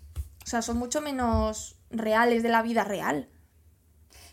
O 0.44 0.46
sea, 0.46 0.62
son 0.62 0.76
mucho 0.78 1.00
menos 1.00 1.76
reales 1.90 2.42
de 2.42 2.48
la 2.50 2.62
vida 2.62 2.84
real. 2.84 3.28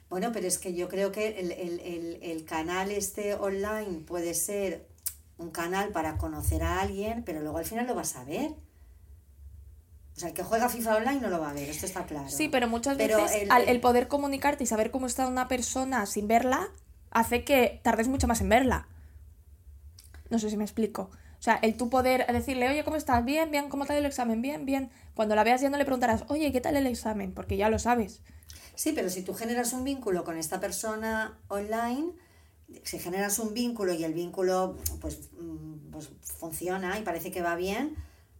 Bueno, 0.09 0.31
pero 0.31 0.45
es 0.47 0.59
que 0.59 0.75
yo 0.75 0.87
creo 0.89 1.11
que 1.11 1.39
el, 1.39 1.51
el- 1.51 1.79
el- 1.79 2.19
el 2.21 2.45
canal 2.45 2.91
este 2.91 3.33
online 3.33 4.01
puede 4.05 4.33
ser 4.35 4.87
un 5.39 5.49
canal 5.49 5.89
para 5.89 6.17
conocer 6.19 6.61
a 6.63 6.81
alguien, 6.81 7.23
pero 7.23 7.41
luego 7.41 7.57
al 7.57 7.65
final 7.65 7.87
lo 7.87 7.95
vas 7.95 8.15
a 8.15 8.23
ver. 8.23 8.51
O 10.15 10.19
sea, 10.19 10.29
el 10.29 10.35
que 10.35 10.43
juega 10.43 10.69
FIFA 10.69 10.97
online 10.97 11.21
no 11.21 11.29
lo 11.29 11.39
va 11.39 11.49
a 11.49 11.53
ver, 11.53 11.67
esto 11.67 11.87
está 11.87 12.05
claro. 12.05 12.29
Sí, 12.29 12.47
pero 12.47 12.67
muchas 12.67 12.97
Pero 12.97 13.17
veces 13.23 13.41
el- 13.41 13.51
al- 13.51 13.67
el 13.67 13.79
poder 13.81 14.07
comunicarte 14.07 14.63
y 14.63 14.67
saber 14.67 14.91
cómo 14.91 15.07
está 15.07 15.27
una 15.27 15.47
persona 15.47 16.05
sin 16.05 16.27
verla 16.27 16.69
hace 17.09 17.43
que 17.43 17.79
tardes 17.83 18.07
mucho 18.07 18.27
más 18.27 18.39
en 18.41 18.49
verla. 18.49 18.87
No 20.33 20.39
sé 20.39 20.49
si 20.49 20.57
me 20.57 20.63
explico. 20.63 21.11
O 21.37 21.43
sea, 21.43 21.59
el 21.61 21.77
tú 21.77 21.91
poder 21.91 22.25
decirle, 22.25 22.67
oye, 22.67 22.83
¿cómo 22.83 22.95
estás? 22.95 23.23
Bien, 23.23 23.51
bien, 23.51 23.69
¿cómo 23.69 23.85
tal 23.85 23.97
el 23.97 24.05
examen? 24.07 24.41
Bien, 24.41 24.65
bien. 24.65 24.89
Cuando 25.13 25.35
la 25.35 25.43
veas 25.43 25.61
ya 25.61 25.69
no 25.69 25.77
le 25.77 25.85
preguntarás, 25.85 26.23
oye, 26.27 26.51
¿qué 26.51 26.59
tal 26.59 26.75
el 26.75 26.87
examen? 26.87 27.33
Porque 27.33 27.55
ya 27.55 27.69
lo 27.69 27.77
sabes. 27.77 28.21
Sí, 28.73 28.93
pero 28.95 29.11
si 29.11 29.21
tú 29.21 29.35
generas 29.35 29.73
un 29.73 29.83
vínculo 29.83 30.23
con 30.23 30.35
esta 30.39 30.59
persona 30.59 31.37
online, 31.49 32.13
si 32.81 32.97
generas 32.97 33.37
un 33.37 33.53
vínculo 33.53 33.93
y 33.93 34.03
el 34.03 34.15
vínculo 34.15 34.75
pues, 35.01 35.29
mm, 35.39 35.91
pues 35.91 36.09
funciona 36.19 36.97
y 36.97 37.03
parece 37.03 37.29
que 37.29 37.43
va 37.43 37.55
bien, 37.55 37.95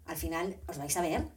al 0.07 0.17
final 0.17 0.55
os 0.65 0.79
vais 0.79 0.97
a 0.97 1.01
ver. 1.01 1.27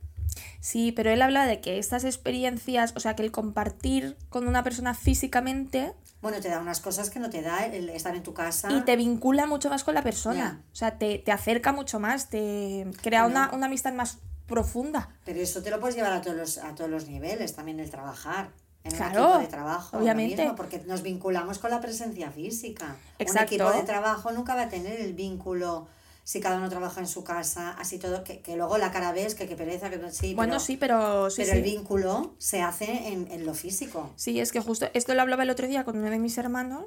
Sí, 0.61 0.90
pero 0.90 1.11
él 1.11 1.20
habla 1.20 1.44
de 1.44 1.61
que 1.61 1.78
estas 1.78 2.04
experiencias, 2.04 2.94
o 2.96 3.00
sea, 3.00 3.14
que 3.14 3.24
el 3.24 3.30
compartir 3.30 4.16
con 4.30 4.48
una 4.48 4.64
persona 4.64 4.94
físicamente 4.94 5.92
Bueno, 6.23 6.41
te 6.41 6.49
da 6.49 6.61
unas 6.61 6.81
cosas 6.81 7.11
que 7.11 7.19
no 7.21 7.31
te 7.31 7.43
da 7.43 7.67
el 7.67 7.89
estar 7.91 8.14
en 8.17 8.23
tu 8.23 8.33
casa. 8.35 8.71
y 8.73 8.81
te 8.83 8.97
vincula 8.97 9.47
mucho 9.47 9.69
más 9.71 9.85
con 9.85 9.95
la 9.95 10.03
persona. 10.03 10.37
Ya. 10.37 10.61
O 10.73 10.75
sea, 10.77 10.99
te, 10.99 11.19
te 11.19 11.31
acerca 11.33 11.73
mucho 11.73 12.01
más, 12.01 12.29
te 12.29 12.87
crea 13.03 13.25
Bueno. 13.25 13.39
una, 13.41 13.51
una 13.55 13.67
amistad 13.67 13.93
más 13.93 14.19
profunda. 14.47 15.09
Pero 15.25 15.41
eso 15.41 15.62
te 15.62 15.71
lo 15.71 15.79
puedes 15.81 15.95
llevar 15.97 16.12
a 16.12 16.21
todos 16.23 16.37
los, 16.37 16.59
a 16.59 16.75
todos 16.75 16.89
los 16.91 17.07
niveles, 17.09 17.55
también 17.55 17.81
el 17.81 17.91
trabajar. 17.91 18.51
En 18.85 18.93
Claro, 18.93 19.21
un 19.21 19.27
equipo 19.27 19.39
de 19.41 19.47
trabajo, 19.49 19.99
obviamente. 19.99 20.37
mismo, 20.43 20.55
porque 20.55 20.79
nos 20.87 21.03
vinculamos 21.03 21.59
con 21.59 21.71
la 21.73 21.81
presencia 21.81 22.31
física. 22.31 22.95
Exacto. 23.19 23.55
Un 23.57 23.61
equipo 23.62 23.79
de 23.81 23.83
trabajo 23.85 24.31
nunca 24.31 24.55
va 24.55 24.62
a 24.62 24.69
tener 24.69 25.01
el 25.01 25.12
vínculo 25.12 25.89
si 26.27 26.41
cada 26.41 26.57
uno 26.57 26.68
trabaja 26.68 27.01
en 27.01 27.07
su 27.07 27.22
casa, 27.22 27.70
así 27.79 28.01
todo, 28.01 28.24
que, 28.24 28.41
que 28.41 28.57
luego 28.57 28.79
la 28.79 28.91
cara 28.91 29.12
ves, 29.12 29.37
que, 29.37 29.47
que 29.47 29.55
pereza, 29.55 29.91
que 29.91 30.11
sí, 30.11 30.35
bueno, 30.35 30.55
pero, 30.55 30.61
sí, 30.61 30.77
pero 30.77 31.31
sí, 31.31 31.37
pero 31.43 31.53
sí. 31.53 31.57
el 31.59 31.62
vínculo 31.62 32.35
se 32.39 32.62
hace 32.62 33.12
en, 33.12 33.31
en 33.31 33.47
lo 33.47 33.55
físico. 33.55 34.11
Sí, 34.16 34.41
es 34.41 34.51
que 34.51 34.59
justo 34.59 34.89
esto 34.93 35.14
lo 35.14 35.22
hablaba 35.22 35.45
el 35.45 35.51
otro 35.51 35.68
día 35.68 35.85
con 35.85 35.97
uno 35.97 36.11
de 36.11 36.18
mis 36.18 36.37
hermanos, 36.37 36.87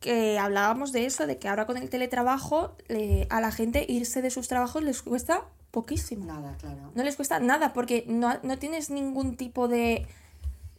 que 0.00 0.38
hablábamos 0.38 0.92
de 0.92 1.04
eso, 1.04 1.26
de 1.26 1.36
que 1.36 1.50
ahora 1.50 1.66
con 1.66 1.76
el 1.76 1.90
teletrabajo 1.90 2.78
eh, 2.88 3.26
a 3.28 3.42
la 3.42 3.52
gente 3.52 3.84
irse 3.86 4.22
de 4.22 4.30
sus 4.30 4.48
trabajos 4.48 4.82
les 4.82 5.02
cuesta 5.02 5.44
poquísimo. 5.70 6.24
Nada, 6.24 6.56
claro. 6.58 6.90
No 6.94 7.04
les 7.04 7.14
cuesta 7.16 7.40
nada 7.40 7.74
porque 7.74 8.06
no, 8.08 8.38
no 8.42 8.58
tienes 8.58 8.88
ningún 8.88 9.36
tipo 9.36 9.68
de 9.68 10.06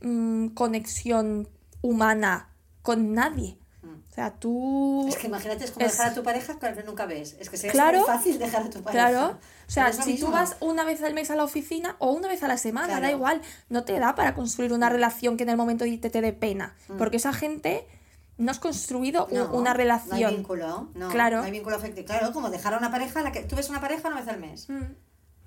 mm, 0.02 0.48
conexión 0.56 1.48
humana 1.84 2.50
con 2.82 3.14
nadie. 3.14 3.59
O 3.82 4.14
sea, 4.14 4.32
tú... 4.32 5.06
Es 5.08 5.16
que 5.16 5.28
imagínate, 5.28 5.64
es 5.64 5.72
como 5.72 5.86
Es- 5.86 5.94
dejar 5.94 6.12
a 6.12 6.14
tu 6.14 6.22
pareja 6.24 6.60
que 6.60 6.84
nunca 6.84 7.06
ves. 7.06 7.38
Es 7.40 7.50
que 7.50 7.56
sería 7.58 7.72
Claro. 7.72 8.00
muy 8.00 8.08
fácil 8.08 8.38
dejar 8.38 8.64
a 8.64 8.70
tu 8.70 8.82
pareja. 8.82 9.10
Claro, 9.10 9.38
o 9.68 9.72
sea, 9.72 9.94
si 9.94 10.18
tú 10.20 10.28
vas 10.28 10.58
una 10.60 10.84
vez 10.84 11.02
al 11.02 11.14
mes 11.14 11.32
a 11.32 11.36
la 11.36 11.44
oficina 11.46 11.96
o 12.00 12.12
una 12.12 12.28
vez 12.28 12.44
a 12.44 12.48
la 12.50 12.58
semana, 12.58 12.88
Claro. 12.88 13.02
da 13.04 13.12
igual, 13.12 13.42
no 13.70 13.84
te 13.86 13.98
da 14.00 14.16
para 14.16 14.36
construir 14.36 14.74
una 14.74 14.90
relación 14.90 15.38
que 15.38 15.44
en 15.44 15.50
el 15.50 15.58
momento 15.58 15.86
irte 15.86 16.10
te 16.10 16.20
dé 16.22 16.34
pena, 16.34 16.76
porque 16.98 17.18
esa 17.18 17.32
gente 17.34 17.88
no 18.38 18.52
has 18.52 18.60
construido 18.60 19.28
Mm. 19.32 19.34
No, 19.36 19.54
una 19.54 19.72
No 19.72 19.78
relación. 19.78 20.30
hay 20.30 20.36
vínculo, 20.36 20.90
no. 20.96 21.10
Claro. 21.10 21.38
No 21.38 21.44
hay 21.44 21.52
vínculo 21.52 21.76
afectivo. 21.78 22.08
Claro, 22.08 22.34
como 22.34 22.50
dejar 22.50 22.74
a 22.74 22.78
una 22.78 22.92
pareja, 22.92 23.22
la 23.22 23.32
que 23.32 23.42
tú 23.44 23.56
ves 23.56 23.70
una 23.70 23.80
pareja 23.82 24.08
una 24.10 24.18
vez 24.20 24.28
al 24.28 24.40
mes. 24.40 24.70
Mm, 24.70 24.84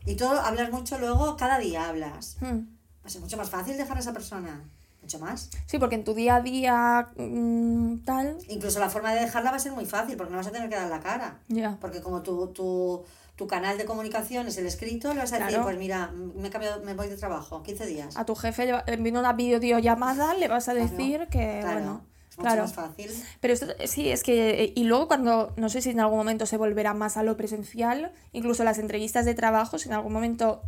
Y 0.07 0.17
tú 0.17 0.27
hablas 0.27 0.71
mucho 0.73 0.99
luego, 0.99 1.37
cada 1.37 1.59
día 1.59 1.89
hablas. 1.89 2.37
mm. 2.41 2.47
Va 2.47 3.07
a 3.07 3.09
ser 3.09 3.21
mucho 3.21 3.37
más 3.37 3.51
fácil 3.51 3.77
dejar 3.77 3.97
a 3.97 4.01
esa 4.01 4.13
persona. 4.13 4.65
Mucho 5.03 5.19
más. 5.19 5.51
Sí, 5.67 5.79
porque 5.79 5.97
en 5.97 6.05
tu 6.05 6.15
día 6.15 6.37
a 6.37 6.41
día 6.41 7.09
mm, 7.17 8.05
tal, 8.05 8.39
Incluso 8.49 8.79
la 8.79 8.89
forma 8.89 9.13
de 9.13 9.21
dejarla 9.21 9.51
va 9.51 9.57
a 9.57 9.61
ser 9.61 9.73
muy 9.73 9.85
fácil, 9.85 10.17
porque 10.17 10.31
no 10.31 10.37
vas 10.39 10.47
a 10.47 10.53
tener 10.53 10.69
que 10.69 10.77
dar 10.77 10.89
la 10.89 11.01
cara. 11.01 11.41
ya. 11.49 11.77
Porque 11.81 12.01
como 12.01 12.23
tu, 12.23 12.47
tu, 12.49 13.03
tu 13.35 13.47
canal 13.49 13.77
de 13.79 13.85
comunicación 13.85 14.47
es 14.47 14.57
el 14.59 14.67
escrito, 14.67 15.13
le 15.13 15.19
vas 15.21 15.33
a 15.33 15.37
decir, 15.39 15.49
Claro. 15.51 15.65
pues 15.65 15.77
mira, 15.77 16.13
me, 16.13 16.47
he 16.47 16.51
cambiado, 16.51 16.83
me 16.85 16.95
voy 16.95 17.09
de 17.09 17.17
trabajo, 17.17 17.63
15 17.65 17.87
días. 17.87 18.17
A 18.17 18.25
tu 18.25 18.37
jefe 18.37 18.73
vino 18.99 19.19
una 19.19 19.33
videollamada, 19.33 20.35
le 20.35 20.47
vas 20.49 20.69
a 20.69 20.73
Claro, 20.75 20.89
decir 20.89 21.27
que, 21.31 21.59
Claro, 21.63 21.73
bueno, 21.79 22.05
es 22.31 22.39
mucho 22.39 22.47
claro. 22.47 22.63
más 22.63 22.73
fácil. 22.75 23.11
Pero 23.41 23.55
esto 23.55 23.67
sí, 23.87 24.09
es 24.11 24.23
que. 24.23 24.63
eh, 24.65 24.73
Y 24.77 24.85
luego, 24.85 25.09
cuando. 25.09 25.53
No 25.57 25.69
sé 25.69 25.83
si 25.83 25.91
en 25.91 25.99
algún 25.99 26.19
momento 26.19 26.47
se 26.47 26.57
volverá 26.57 26.95
más 26.95 27.17
a 27.17 27.25
lo 27.25 27.37
presencial, 27.37 28.13
incluso 28.33 28.63
las 28.63 28.79
entrevistas 28.79 29.25
de 29.25 29.35
trabajo, 29.35 29.79
si 29.79 29.89
en 29.89 29.95
algún 29.95 30.13
momento. 30.13 30.63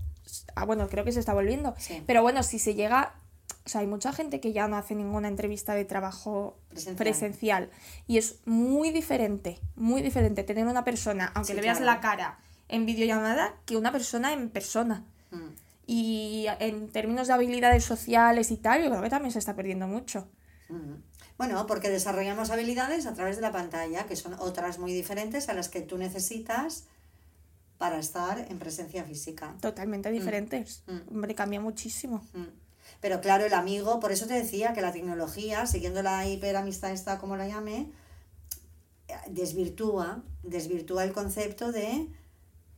Ah, 0.57 0.65
bueno, 0.65 0.89
creo 0.89 1.05
que 1.05 1.13
se 1.13 1.21
está 1.21 1.35
volviendo. 1.35 1.75
Sí. 1.79 2.03
Pero 2.07 2.23
bueno, 2.23 2.43
si 2.43 2.59
se 2.59 2.75
llega. 2.75 3.15
O 3.67 3.69
sea, 3.69 3.81
hay 3.81 3.87
mucha 3.87 4.13
gente 4.13 4.41
que 4.41 4.53
ya 4.53 4.69
no 4.69 4.77
hace 4.77 4.95
ninguna 4.95 5.29
entrevista 5.29 5.75
de 5.75 5.87
trabajo 5.87 6.59
Presencial. 6.69 6.97
presencial. 6.97 7.71
Y 8.07 8.19
es 8.19 8.41
muy 8.45 8.91
diferente, 8.91 9.59
muy 9.75 10.03
diferente 10.03 10.45
tener 10.45 10.67
una 10.67 10.85
persona, 10.85 11.33
aunque 11.35 11.53
Sí, 11.53 11.57
le 11.57 11.63
veas 11.63 11.79
claro. 11.79 11.95
la 11.95 12.01
cara 12.01 12.39
en 12.69 12.85
videollamada, 12.85 13.55
que 13.65 13.77
una 13.77 13.91
persona 13.91 14.33
en 14.35 14.51
persona. 14.51 15.05
Mm. 15.31 15.49
Y 15.87 16.47
en 16.61 16.89
términos 16.89 17.29
de 17.29 17.35
habilidades 17.35 17.85
sociales 17.85 18.51
y 18.51 18.57
tal, 18.59 18.83
yo 18.83 18.91
creo 18.91 19.03
que 19.03 19.11
también 19.11 19.33
se 19.33 19.39
está 19.39 19.55
perdiendo 19.57 19.87
mucho. 19.87 20.29
Mm. 20.69 20.95
Bueno, 21.39 21.67
porque 21.67 21.89
desarrollamos 21.91 22.51
habilidades 22.51 23.07
a 23.07 23.15
través 23.15 23.37
de 23.37 23.43
la 23.43 23.51
pantalla, 23.53 24.05
que 24.07 24.17
son 24.17 24.35
otras 24.35 24.79
muy 24.79 24.93
diferentes 24.93 25.49
a 25.49 25.55
las 25.55 25.69
que 25.69 25.81
tú 25.81 25.99
necesitas 25.99 26.85
para 27.79 27.99
estar 27.99 28.39
en 28.51 28.59
presencia 28.59 29.05
física. 29.05 29.57
Totalmente 29.61 30.11
diferentes. 30.11 30.85
Mm. 30.87 31.15
Hombre, 31.15 31.35
cambia 31.35 31.61
muchísimo. 31.61 32.25
Pero 33.05 33.21
claro, 33.21 33.45
el 33.45 33.53
amigo, 33.53 34.01
por 34.01 34.13
eso 34.13 34.27
te 34.27 34.33
decía 34.33 34.73
que 34.73 34.81
la 34.81 34.91
tecnología, 34.91 35.67
siguiendo 35.67 36.03
la 36.03 36.27
hiperamistad 36.27 36.91
esta, 36.91 37.19
como 37.19 37.37
la 37.37 37.47
llame, 37.47 37.91
desvirtúa, 39.29 40.23
desvirtúa 40.43 41.05
el 41.05 41.13
concepto 41.13 41.71
de 41.71 42.09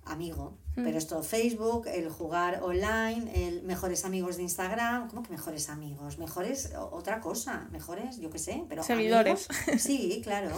amigo. 0.04 0.58
Mm. 0.74 0.82
Pero 0.82 0.98
esto, 0.98 1.22
Facebook, 1.22 1.86
el 1.86 2.10
jugar 2.10 2.60
online, 2.64 3.46
el 3.46 3.62
mejores 3.62 4.04
amigos 4.04 4.36
de 4.36 4.42
Instagram, 4.42 5.06
¿cómo 5.10 5.22
que 5.22 5.30
mejores 5.30 5.68
amigos? 5.68 6.18
Mejores 6.18 6.72
otra 6.90 7.20
cosa, 7.20 7.68
mejores, 7.70 8.18
yo 8.18 8.28
qué 8.28 8.40
sé, 8.40 8.64
pero 8.68 8.82
Seguidores. 8.82 9.46
amigos, 9.48 9.80
sí, 9.80 10.22
claro. 10.24 10.50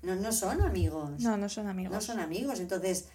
No, 0.00 0.14
no 0.14 0.32
son 0.32 0.62
amigos. 0.62 1.20
No, 1.20 1.36
no 1.36 1.50
son 1.50 1.66
amigos. 1.66 1.92
No 1.92 2.00
son 2.00 2.20
amigos. 2.20 2.58
Entonces, 2.58 3.08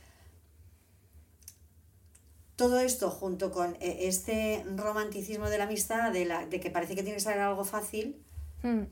todo 2.60 2.82
esto 2.82 3.10
junto 3.10 3.51
con 3.51 3.78
eh, 3.80 3.99
este 4.01 4.66
romanticismo 4.76 5.49
de 5.49 5.57
la 5.57 5.64
amistad, 5.64 6.12
de, 6.12 6.26
la, 6.26 6.45
de 6.45 6.60
que 6.60 6.70
parece 6.70 6.93
que 6.93 7.03
tiene 7.03 7.16
que 7.16 7.24
ser 7.24 7.39
algo 7.39 7.64
fácil, 7.64 8.22
Mm. 8.62 8.84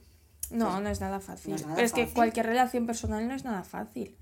No, 0.51 0.79
no 0.79 0.89
es 0.89 1.01
nada 1.01 1.19
fácil. 1.19 1.49
no 1.49 1.55
es 1.57 1.63
nada 1.63 1.75
Pero 1.75 1.85
es 1.85 1.91
que 1.91 2.07
cualquier 2.07 2.45
relación 2.45 2.85
personal 2.85 3.27
no 3.27 3.33
es 3.33 3.43
nada 3.43 3.63
fácil. 3.63 4.15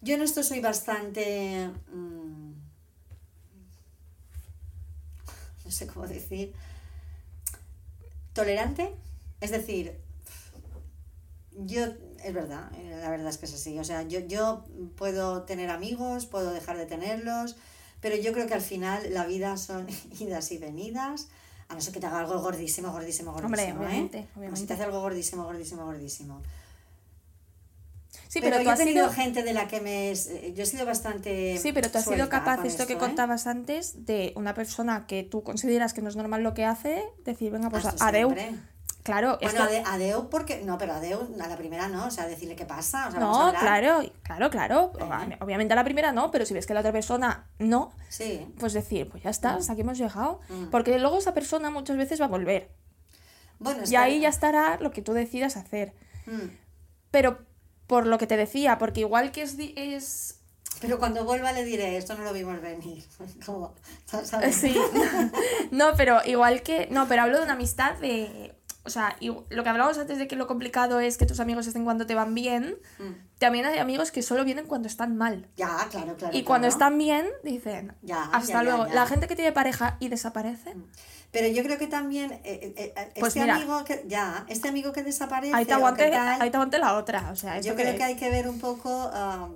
yo 0.00 0.14
en 0.14 0.22
esto 0.22 0.44
soy 0.44 0.60
bastante... 0.60 1.70
mm, 1.92 2.52
no 5.64 5.70
sé 5.72 5.88
cómo 5.88 6.06
decir. 6.06 6.52
Tolerante. 8.32 8.94
Es 9.40 9.50
decir, 9.50 9.98
yo... 11.50 11.86
Es 12.22 12.32
verdad, 12.32 12.70
eh, 12.76 12.98
la 13.00 13.10
verdad 13.10 13.30
es 13.30 13.38
que 13.38 13.46
es 13.46 13.54
así. 13.54 13.76
O 13.80 13.84
sea, 13.84 14.02
yo, 14.02 14.20
yo 14.20 14.64
puedo 14.96 15.42
tener 15.42 15.70
amigos, 15.70 16.26
puedo 16.26 16.52
dejar 16.52 16.76
de 16.76 16.86
tenerlos, 16.86 17.56
pero 18.02 18.16
yo 18.16 18.32
creo 18.34 18.46
que 18.46 18.52
al 18.54 18.60
final 18.60 19.14
la 19.14 19.24
vida 19.24 19.56
son 19.56 19.86
idas 20.20 20.52
y 20.52 20.58
venidas. 20.58 21.28
A 21.68 21.74
no 21.74 21.80
ser 21.80 21.94
que 21.94 22.00
te 22.00 22.06
haga 22.06 22.18
algo 22.20 22.38
gordísimo, 22.42 22.92
gordísimo, 22.92 23.32
gordísimo. 23.32 23.46
Hombre, 23.46 23.64
¿eh? 23.64 23.72
obviamente, 23.72 24.18
Como 24.18 24.26
si 24.34 24.38
obviamente. 24.40 24.66
te 24.66 24.72
hace 24.74 24.82
algo 24.82 25.00
gordísimo, 25.00 25.44
gordísimo, 25.44 25.86
gordísimo. 25.86 26.42
Sí, 28.28 28.40
pero, 28.40 28.56
pero, 28.56 28.56
tú 28.58 28.62
yo 28.64 28.68
he 28.68 28.72
has 28.72 28.78
tenido 28.78 29.04
sido... 29.10 29.12
gente 29.22 29.42
de 29.42 29.52
la 29.54 29.68
que 29.68 29.80
me. 29.80 30.10
eh, 30.12 30.52
Yo 30.54 30.62
he 30.64 30.66
sido 30.66 30.84
bastante. 30.84 31.58
Sí, 31.58 31.72
pero 31.72 31.90
tú 31.90 31.96
has 31.98 32.04
sido 32.04 32.28
capaz, 32.28 32.62
esto 32.64 32.86
que 32.86 32.94
¿eh? 32.94 32.98
contabas 32.98 33.46
antes, 33.46 34.04
de 34.04 34.32
una 34.36 34.52
persona 34.54 35.06
que 35.06 35.22
tú 35.22 35.42
consideras 35.42 35.94
que 35.94 36.02
no 36.02 36.08
es 36.10 36.16
normal 36.16 36.42
lo 36.42 36.52
que 36.52 36.64
hace, 36.66 37.04
decir, 37.24 37.50
venga, 37.52 37.70
pues 37.70 37.86
Ah, 37.86 37.94
adeu. 38.00 38.34
siempre. 38.34 38.58
Claro, 39.02 39.36
Bueno, 39.42 39.64
ade- 39.64 39.82
adeu 39.84 40.28
porque. 40.30 40.62
No, 40.62 40.78
pero 40.78 40.92
adeu 40.94 41.28
a 41.42 41.48
la 41.48 41.56
primera 41.56 41.88
no. 41.88 42.06
O 42.06 42.10
sea, 42.12 42.26
decirle 42.28 42.54
qué 42.54 42.64
pasa. 42.66 43.08
O 43.08 43.10
sea, 43.10 43.18
vamos 43.20 43.38
a 43.38 43.52
No, 43.52 43.58
claro, 43.58 44.02
claro, 44.22 44.50
claro. 44.50 44.92
Eh. 45.00 45.36
Obviamente 45.40 45.72
a 45.72 45.76
la 45.76 45.82
primera 45.84 46.12
no, 46.12 46.30
pero 46.30 46.46
si 46.46 46.54
ves 46.54 46.66
que 46.66 46.74
la 46.74 46.80
otra 46.80 46.92
persona 46.92 47.48
no, 47.58 47.92
Sí. 48.08 48.46
pues 48.60 48.72
decir, 48.74 49.08
pues 49.08 49.24
ya 49.24 49.30
está, 49.30 49.54
hasta 49.54 49.72
aquí 49.72 49.80
hemos 49.80 49.98
llegado. 49.98 50.40
Mm. 50.48 50.66
Porque 50.70 50.96
luego 51.00 51.18
esa 51.18 51.34
persona 51.34 51.68
muchas 51.70 51.96
veces 51.96 52.20
va 52.20 52.26
a 52.26 52.28
volver. 52.28 52.70
Bueno, 53.58 53.82
es 53.82 53.88
Y 53.90 53.92
que- 53.92 53.98
ahí 53.98 54.20
ya 54.20 54.28
estará 54.28 54.76
lo 54.80 54.92
que 54.92 55.02
tú 55.02 55.12
decidas 55.14 55.56
hacer. 55.56 55.94
Mm. 56.26 56.50
Pero 57.10 57.38
por 57.88 58.06
lo 58.06 58.18
que 58.18 58.28
te 58.28 58.36
decía, 58.36 58.78
porque 58.78 59.00
igual 59.00 59.32
que 59.32 59.42
es... 59.42 59.56
es... 59.58 60.38
Pero 60.80 60.98
cuando 60.98 61.24
vuelva 61.24 61.52
le 61.52 61.64
diré, 61.64 61.96
esto 61.96 62.14
no 62.16 62.24
lo 62.24 62.32
vimos 62.32 62.60
venir. 62.60 63.04
Como, 63.46 63.74
¿sabes? 64.06 64.54
Sí. 64.56 64.76
no, 65.70 65.92
pero 65.96 66.20
igual 66.24 66.62
que... 66.62 66.86
No, 66.90 67.06
pero 67.08 67.22
hablo 67.22 67.38
de 67.38 67.44
una 67.44 67.52
amistad 67.54 67.94
de... 67.96 68.54
O 68.84 68.90
sea, 68.90 69.16
y 69.20 69.28
lo 69.28 69.62
que 69.62 69.68
hablábamos 69.68 69.96
antes 69.98 70.18
de 70.18 70.26
que 70.26 70.34
lo 70.34 70.46
complicado 70.48 70.98
es 70.98 71.16
que 71.16 71.24
tus 71.26 71.38
amigos 71.38 71.66
estén 71.68 71.84
cuando 71.84 72.04
te 72.06 72.14
van 72.16 72.34
bien, 72.34 72.76
Mm. 72.98 73.38
también 73.38 73.64
hay 73.64 73.78
amigos 73.78 74.10
que 74.10 74.22
solo 74.22 74.44
vienen 74.44 74.66
cuando 74.66 74.88
están 74.88 75.16
mal. 75.16 75.48
Ya, 75.56 75.86
claro, 75.90 76.16
claro. 76.16 76.36
Y 76.36 76.42
cuando 76.42 76.66
claro. 76.66 76.72
están 76.78 76.98
bien, 76.98 77.26
dicen, 77.44 77.94
Ya, 78.02 78.24
hasta 78.24 78.54
ya, 78.54 78.62
luego. 78.64 78.86
ya. 78.88 78.94
La 78.94 79.06
gente 79.06 79.28
que 79.28 79.36
tiene 79.36 79.52
pareja 79.52 79.96
y 80.00 80.08
desaparece, 80.08 80.74
Pero 81.30 81.48
yo 81.48 81.62
creo 81.62 81.78
que 81.78 81.86
también 81.86 82.30
eh, 82.32 82.40
eh, 82.44 82.92
eh, 82.94 83.10
Pues 83.18 83.28
este 83.28 83.40
mira. 83.40 83.56
amigo 83.56 83.84
que 83.84 84.04
ya, 84.06 84.44
este 84.48 84.68
amigo 84.68 84.92
que 84.92 85.02
desaparece 85.02 85.54
ahí 85.54 85.64
te, 85.64 85.72
aguante, 85.72 86.10
tal, 86.10 86.42
ahí 86.42 86.50
te 86.50 86.56
aguante 86.58 86.78
la 86.78 86.94
otra. 86.94 87.30
O 87.30 87.36
sea, 87.36 87.58
yo 87.60 87.74
creo 87.74 87.92
que- 87.92 87.96
que 87.98 88.04
hay 88.04 88.16
que 88.16 88.28
ver 88.28 88.46
un 88.48 88.58
poco 88.60 88.90
ah, 89.14 89.48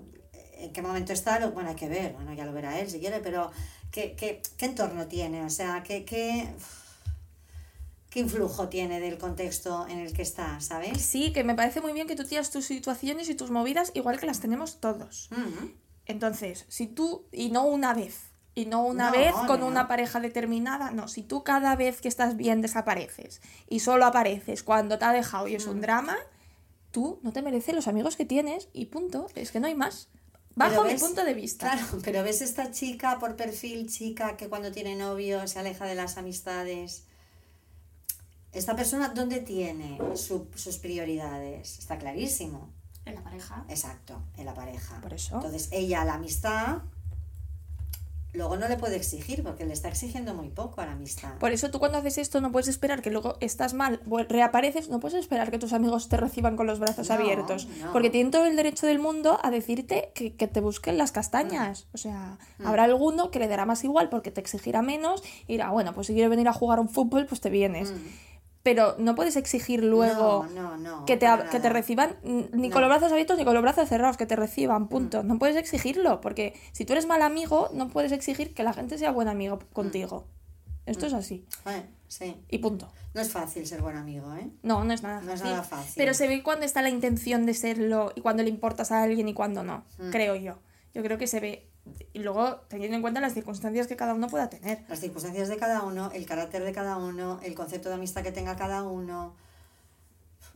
en 0.59 0.73
qué 0.73 0.81
momento 0.81 1.13
está, 1.13 1.39
lo- 1.39 1.51
bueno, 1.51 1.69
hay 1.69 1.75
que 1.77 1.89
ver, 1.89 2.15
bueno, 2.15 2.33
ya 2.33 2.47
lo 2.47 2.53
verá 2.55 2.79
él 2.79 2.89
si 2.89 2.99
quiere, 2.99 3.19
pero 3.21 3.51
qué, 3.91 4.15
qué, 4.17 4.41
qué 4.57 4.65
entorno 4.67 5.07
tiene, 5.07 5.45
o 5.45 5.51
sea, 5.51 5.83
qué, 5.83 6.07
qué, 6.07 6.49
qué 8.11 8.21
influjo 8.21 8.69
tiene 8.69 9.01
del 9.01 9.19
contexto 9.19 9.87
en 9.89 9.99
el 9.99 10.13
que 10.13 10.23
está, 10.23 10.61
¿sabes? 10.61 11.01
Sí, 11.03 11.33
que 11.33 11.45
me 11.45 11.55
parece 11.55 11.81
muy 11.81 11.93
bien 11.93 12.07
que 12.07 12.17
tú 12.17 12.25
tienes 12.25 12.51
tus 12.51 12.65
situaciones 12.67 13.29
y 13.29 13.35
tus 13.35 13.51
movidas 13.51 13.91
igual 13.95 14.19
que 14.19 14.27
las 14.27 14.41
tenemos 14.41 14.81
todos. 14.81 15.29
Mm. 15.31 15.67
Entonces, 16.07 16.65
si 16.69 16.87
tú, 16.87 17.27
y 17.33 17.51
no 17.51 17.65
una 17.67 17.93
vez, 17.93 18.31
y 18.55 18.65
no 18.67 18.85
una 18.87 19.11
No, 19.11 19.19
vez 19.19 19.35
no, 19.35 19.47
con 19.47 19.61
no. 19.61 19.67
una 19.67 19.87
pareja 19.89 20.21
determinada, 20.21 20.91
no, 20.93 21.09
si 21.09 21.23
tú 21.23 21.43
cada 21.45 21.77
vez 21.77 22.01
que 22.01 22.09
estás 22.09 22.37
bien 22.37 22.63
desapareces 22.63 23.43
y 23.69 23.81
solo 23.81 24.07
apareces 24.07 24.63
cuando 24.63 24.99
te 24.99 25.05
ha 25.05 25.13
dejado 25.13 25.47
y 25.49 25.55
es 25.57 25.67
Mm. 25.67 25.71
un 25.71 25.81
drama, 25.83 26.17
tú 26.91 27.19
no 27.23 27.33
te 27.33 27.43
mereces 27.43 27.75
los 27.75 27.89
amigos 27.89 28.17
que 28.17 28.25
tienes 28.25 28.69
y 28.73 28.87
punto, 28.87 29.27
es 29.35 29.51
que 29.51 29.61
no 29.61 29.67
hay 29.67 29.75
más. 29.75 30.09
Bajo 30.55 30.85
mi 30.85 30.93
ves- 30.93 31.03
punto 31.03 31.23
de 31.23 31.35
vista. 31.35 31.71
Claro, 31.73 31.99
pero 32.03 32.23
ves 32.23 32.41
esta 32.41 32.71
chica 32.71 33.19
por 33.19 33.37
perfil, 33.37 33.91
chica 33.91 34.39
que 34.39 34.49
cuando 34.49 34.73
tiene 34.73 34.95
novio 34.97 35.47
se 35.49 35.59
aleja 35.59 35.85
de 35.85 35.95
las 35.97 36.17
amistades. 36.17 37.05
Esta 38.53 38.75
persona, 38.75 39.09
¿dónde 39.11 39.41
tiene 39.41 39.99
su- 40.15 40.49
sus 40.55 40.79
prioridades? 40.79 41.79
Está 41.79 41.99
clarísimo. 41.99 42.71
En 43.05 43.15
la 43.15 43.23
pareja. 43.23 43.65
Exacto, 43.69 44.21
en 44.37 44.47
la 44.47 44.55
pareja. 44.55 45.01
Por 45.01 45.13
eso. 45.15 45.37
Entonces, 45.37 45.69
ella 45.71 46.05
la 46.05 46.15
amistad, 46.15 46.79
luego 48.33 48.57
no 48.57 48.67
le 48.69 48.77
puede 48.77 48.97
exigir 48.97 49.43
porque 49.45 49.65
le 49.65 49.73
está 49.73 49.89
exigiendo 49.89 50.35
muy 50.35 50.49
poco 50.49 50.81
a 50.81 50.87
la 50.87 50.93
amistad. 50.93 51.39
Por 51.39 51.53
eso 51.53 51.71
tú 51.71 51.79
cuando 51.79 51.99
haces 51.99 52.19
esto 52.19 52.41
no 52.41 52.51
puedes 52.53 52.69
esperar 52.69 53.01
que 53.03 53.11
luego 53.11 53.37
estás 53.41 53.73
mal, 53.75 54.01
reapareces, 54.29 54.89
no 54.91 55.01
puedes 55.01 55.19
esperar 55.19 55.51
que 55.51 55.59
tus 55.59 55.73
amigos 55.73 56.09
te 56.09 56.17
reciban 56.17 56.57
con 56.57 56.67
los 56.67 56.79
brazos 56.81 57.09
No, 57.09 57.15
abiertos. 57.15 57.67
no. 57.81 57.93
Porque 57.93 58.11
tienen 58.11 58.31
todo 58.33 58.45
el 58.45 58.57
derecho 58.57 58.87
del 58.87 58.99
mundo 58.99 59.39
a 59.43 59.51
decirte 59.51 60.11
que, 60.15 60.35
que 60.35 60.49
te 60.49 60.61
busquen 60.61 60.99
las 60.99 61.13
castañas. 61.13 61.87
O 61.95 61.99
sea, 61.99 62.37
Mm. 62.59 62.67
habrá 62.67 62.85
alguno 62.85 63.31
que 63.31 63.39
le 63.39 63.49
dará 63.49 63.65
más 63.67 63.85
igual 63.85 64.09
porque 64.11 64.31
te 64.31 64.41
exigirá 64.41 64.83
menos 64.83 65.23
y 65.47 65.53
dirá, 65.53 65.71
bueno, 65.71 65.95
pues 65.95 66.09
si 66.09 66.13
quieres 66.13 66.29
venir 66.31 66.49
a 66.49 66.53
jugar 66.53 66.81
un 66.81 66.89
fútbol, 66.89 67.27
pues 67.27 67.41
te 67.41 67.51
vienes. 67.51 67.93
Mm. 67.93 67.97
Pero 68.67 68.97
no 68.99 69.15
puedes 69.15 69.37
exigir 69.37 69.85
luego 69.85 70.45
no, 70.53 70.77
no, 70.77 70.99
no, 70.99 71.05
que, 71.05 71.17
te, 71.17 71.29
que 71.53 71.61
te 71.61 71.69
reciban 71.69 72.17
mm, 72.25 72.41
ni 72.53 72.69
con. 72.69 72.81
Mm. 72.81 72.87
los 72.87 72.89
brazos 72.89 73.13
abiertos 73.13 73.39
ni 73.39 73.45
con 73.45 73.55
los 73.55 73.63
brazos 73.63 73.89
cerrados, 73.89 74.17
que 74.17 74.27
te 74.27 74.35
reciban, 74.35 74.89
punto. 74.89 75.23
No 75.23 75.39
puedes 75.39 75.55
exigirlo, 75.55 76.21
porque 76.21 76.53
si 76.73 76.85
tú 76.85 76.93
eres 76.95 77.07
mal 77.07 77.23
amigo, 77.23 77.69
no 77.73 77.89
puedes 77.89 78.11
exigir 78.11 78.55
que 78.55 78.65
la 78.65 78.73
gente 78.73 78.99
sea 78.99 79.13
buen 79.13 79.29
amigo 79.29 79.61
contigo. 79.73 80.27
Esto 80.85 81.07
es 81.07 81.13
así. 81.13 81.47
Bueno, 81.63 81.85
sí. 82.09 82.37
Y 82.49 82.59
punto. 82.59 82.89
No 83.15 83.21
es 83.21 83.31
fácil 83.31 83.65
ser 83.69 83.83
buen 83.83 83.97
amigo, 83.97 84.35
¿eh? 84.35 84.51
No, 84.65 84.83
no 84.85 84.93
es 84.93 85.03
nada 85.05 85.21
No 85.21 85.33
es 85.33 85.39
fácil. 85.41 85.51
nada 85.53 85.63
fácil. 85.63 85.93
Pero 85.97 86.13
se 86.13 86.27
ve 86.27 86.43
cuando 86.43 86.67
está 86.67 86.83
la 86.83 86.91
intención 86.91 87.47
de 87.47 87.55
serlo 87.55 88.11
y 88.17 88.21
cuando 88.21 88.43
le 88.43 88.51
importas 88.51 88.91
a 88.91 89.03
alguien 89.05 89.29
y 89.29 89.35
cuando 89.35 89.63
no, 89.63 89.85
Mm. 89.99 90.11
creo 90.11 90.35
yo. 90.35 90.59
Yo 90.93 91.03
creo 91.05 91.19
que 91.19 91.29
se 91.29 91.39
ve. 91.39 91.71
Y 92.13 92.21
luego, 92.21 92.57
teniendo 92.69 92.97
en 92.97 93.03
cuenta 93.03 93.21
las 93.21 93.35
circunstancias 93.35 93.87
que 93.87 93.97
cada 93.97 94.15
uno 94.15 94.29
pueda 94.29 94.49
tener. 94.51 94.85
Las 94.89 95.01
circunstancias 95.01 95.49
de 95.49 95.57
cada 95.57 95.83
uno, 95.83 96.11
el 96.13 96.27
carácter 96.27 96.65
de 96.65 96.73
cada 96.73 96.97
uno, 96.97 97.39
el 97.43 97.55
concepto 97.55 97.89
de 97.89 97.97
amistad 97.97 98.23
que 98.23 98.33
tenga 98.33 98.57
cada 98.57 98.83
uno. 98.83 99.35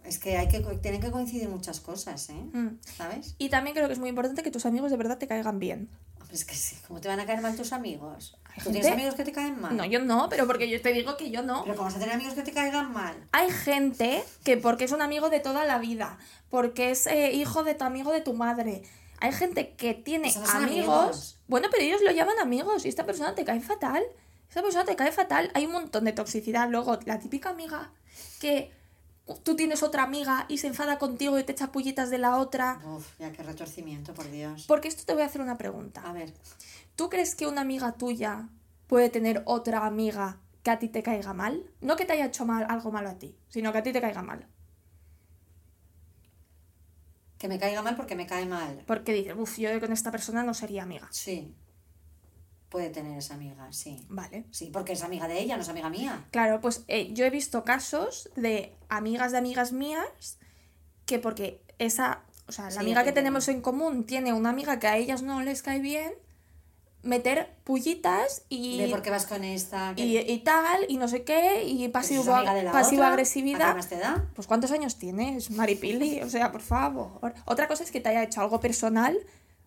Es 0.04 0.18
que 0.18 0.38
hay 0.38 0.48
que 0.48 0.60
tienen 0.82 1.00
que 1.00 1.10
coincidir 1.10 1.48
muchas 1.48 1.80
cosas, 1.80 2.30
¿eh? 2.30 2.34
Mm. 2.52 2.78
¿Sabes? 2.96 3.34
Y 3.38 3.50
también 3.50 3.74
creo 3.74 3.86
que 3.86 3.92
es 3.92 3.98
muy 3.98 4.08
importante 4.08 4.42
que 4.42 4.50
tus 4.50 4.64
amigos 4.64 4.90
de 4.90 4.96
verdad 4.96 5.18
te 5.18 5.26
caigan 5.26 5.58
bien. 5.58 5.90
Hombre, 6.18 6.34
es 6.34 6.44
que 6.46 6.54
sí, 6.54 6.76
¿cómo 6.88 7.00
te 7.00 7.08
van 7.08 7.20
a 7.20 7.26
caer 7.26 7.42
mal 7.42 7.54
tus 7.54 7.72
amigos? 7.72 8.38
¿Tú 8.56 8.70
tienes 8.70 8.82
gente- 8.86 8.92
amigos 8.94 9.14
que 9.14 9.24
te 9.24 9.32
caen 9.32 9.60
mal? 9.60 9.76
No, 9.76 9.84
yo 9.84 10.00
no, 10.00 10.28
pero 10.30 10.46
porque 10.46 10.68
yo 10.70 10.80
te 10.80 10.92
digo 10.92 11.16
que 11.18 11.30
yo 11.30 11.42
no. 11.42 11.64
Pero 11.64 11.76
¿cómo 11.76 11.86
vas 11.86 11.96
a 11.96 11.98
tener 12.00 12.14
amigos 12.14 12.32
que 12.34 12.42
te 12.42 12.52
caigan 12.52 12.92
mal? 12.92 13.14
Hay 13.32 13.50
gente 13.50 14.24
que 14.42 14.56
porque 14.56 14.84
es 14.84 14.92
un 14.92 15.02
amigo 15.02 15.28
de 15.28 15.40
toda 15.40 15.64
la 15.64 15.78
vida, 15.78 16.18
porque 16.48 16.90
es 16.90 17.06
eh, 17.06 17.32
hijo 17.32 17.62
de 17.62 17.74
tu 17.74 17.84
amigo 17.84 18.10
de 18.10 18.22
tu 18.22 18.32
madre. 18.32 18.82
Hay 19.20 19.32
gente 19.32 19.74
que 19.74 19.94
tiene 19.94 20.32
amigos. 20.54 21.38
Bueno, 21.46 21.68
pero 21.70 21.82
ellos 21.82 22.02
lo 22.02 22.10
llaman 22.10 22.38
amigos 22.40 22.84
y 22.84 22.88
esta 22.88 23.04
persona 23.06 23.34
te 23.34 23.44
cae 23.44 23.60
fatal. 23.60 24.02
Esta 24.48 24.62
persona 24.62 24.84
te 24.84 24.96
cae 24.96 25.12
fatal. 25.12 25.50
Hay 25.54 25.66
un 25.66 25.72
montón 25.72 26.04
de 26.04 26.12
toxicidad. 26.12 26.68
Luego, 26.68 26.98
la 27.04 27.18
típica 27.18 27.50
amiga 27.50 27.92
que 28.40 28.72
tú 29.44 29.54
tienes 29.54 29.82
otra 29.82 30.02
amiga 30.02 30.46
y 30.48 30.58
se 30.58 30.66
enfada 30.66 30.98
contigo 30.98 31.38
y 31.38 31.44
te 31.44 31.52
echa 31.52 31.70
pullitas 31.70 32.10
de 32.10 32.18
la 32.18 32.38
otra. 32.38 32.80
Uf, 32.84 33.06
ya 33.18 33.30
qué 33.30 33.42
retorcimiento, 33.42 34.12
por 34.14 34.30
Dios. 34.30 34.64
Porque 34.66 34.88
esto 34.88 35.04
te 35.04 35.12
voy 35.12 35.22
a 35.22 35.26
hacer 35.26 35.40
una 35.40 35.56
pregunta. 35.56 36.02
A 36.04 36.12
ver, 36.12 36.32
¿Tú 37.00 37.08
crees 37.08 37.34
que 37.34 37.46
una 37.46 37.62
amiga 37.62 37.92
tuya 37.92 38.50
puede 38.86 39.08
tener 39.08 39.42
otra 39.46 39.86
amiga 39.86 40.36
que 40.62 40.70
a 40.70 40.78
ti 40.78 40.88
te 40.88 41.02
caiga 41.02 41.32
mal? 41.32 41.64
No 41.80 41.96
que 41.96 42.04
te 42.04 42.12
haya 42.12 42.26
hecho 42.26 42.44
mal, 42.44 42.66
algo 42.68 42.92
malo 42.92 43.08
a 43.08 43.14
ti, 43.14 43.34
sino 43.48 43.72
que 43.72 43.78
a 43.78 43.82
ti 43.82 43.90
te 43.90 44.02
caiga 44.02 44.20
mal. 44.20 44.46
Que 47.40 47.48
me 47.48 47.58
caiga 47.58 47.80
mal 47.80 47.96
porque 47.96 48.14
me 48.14 48.26
cae 48.26 48.44
mal. 48.44 48.82
Porque 48.86 49.14
dices, 49.14 49.34
uff, 49.34 49.56
yo 49.56 49.80
con 49.80 49.92
esta 49.92 50.10
persona 50.12 50.42
no 50.42 50.52
sería 50.52 50.82
amiga. 50.82 51.08
Sí. 51.10 51.54
Puede 52.68 52.90
tener 52.90 53.16
esa 53.16 53.32
amiga, 53.32 53.72
sí. 53.72 54.04
Vale. 54.10 54.44
Sí, 54.50 54.68
porque 54.70 54.92
es 54.92 55.02
amiga 55.02 55.26
de 55.26 55.40
ella, 55.40 55.56
no 55.56 55.62
es 55.62 55.68
amiga 55.70 55.88
mía. 55.88 56.26
Claro, 56.32 56.60
pues 56.60 56.84
eh, 56.86 57.14
yo 57.14 57.24
he 57.24 57.30
visto 57.30 57.64
casos 57.64 58.28
de 58.36 58.76
amigas 58.90 59.32
de 59.32 59.38
amigas 59.38 59.72
mías 59.72 60.38
que 61.06 61.18
porque 61.18 61.62
esa, 61.78 62.24
o 62.46 62.52
sea, 62.52 62.66
la 62.66 62.72
Sí, 62.72 62.78
amiga 62.80 63.04
que 63.04 63.10
te 63.12 63.14
tenemos 63.20 63.48
en 63.48 63.62
común 63.62 64.04
tiene 64.04 64.34
una 64.34 64.50
amiga 64.50 64.78
que 64.78 64.86
a 64.88 64.98
ellas 64.98 65.22
no 65.22 65.40
les 65.40 65.62
cae 65.62 65.80
bien, 65.80 66.12
meter 67.02 67.50
pullitas 67.64 68.42
y, 68.48 68.78
De 68.78 68.88
por 68.88 69.02
qué 69.02 69.10
vas 69.10 69.26
con 69.26 69.44
esta. 69.44 69.94
y, 69.96 70.18
y 70.18 70.38
tal, 70.40 70.84
y 70.88 70.96
no 70.98 71.08
sé 71.08 71.22
qué, 71.22 71.64
y 71.64 71.88
pasivo, 71.88 72.24
pasivo 72.24 72.40
otra, 72.40 72.78
¿a 72.80 72.90
qué 72.90 73.02
agresividad. 73.02 73.74
más 73.74 73.88
te? 73.88 73.98
Pues 74.34 74.46
¿cuántos 74.46 74.70
años 74.70 74.98
tienes, 74.98 75.50
Maripili? 75.50 76.20
O 76.22 76.28
sea, 76.28 76.52
por 76.52 76.60
favor. 76.60 77.34
Otra 77.46 77.68
cosa 77.68 77.84
es 77.84 77.90
que 77.90 78.00
te 78.00 78.10
haya 78.10 78.22
hecho 78.22 78.40
algo 78.40 78.60
personal. 78.60 79.18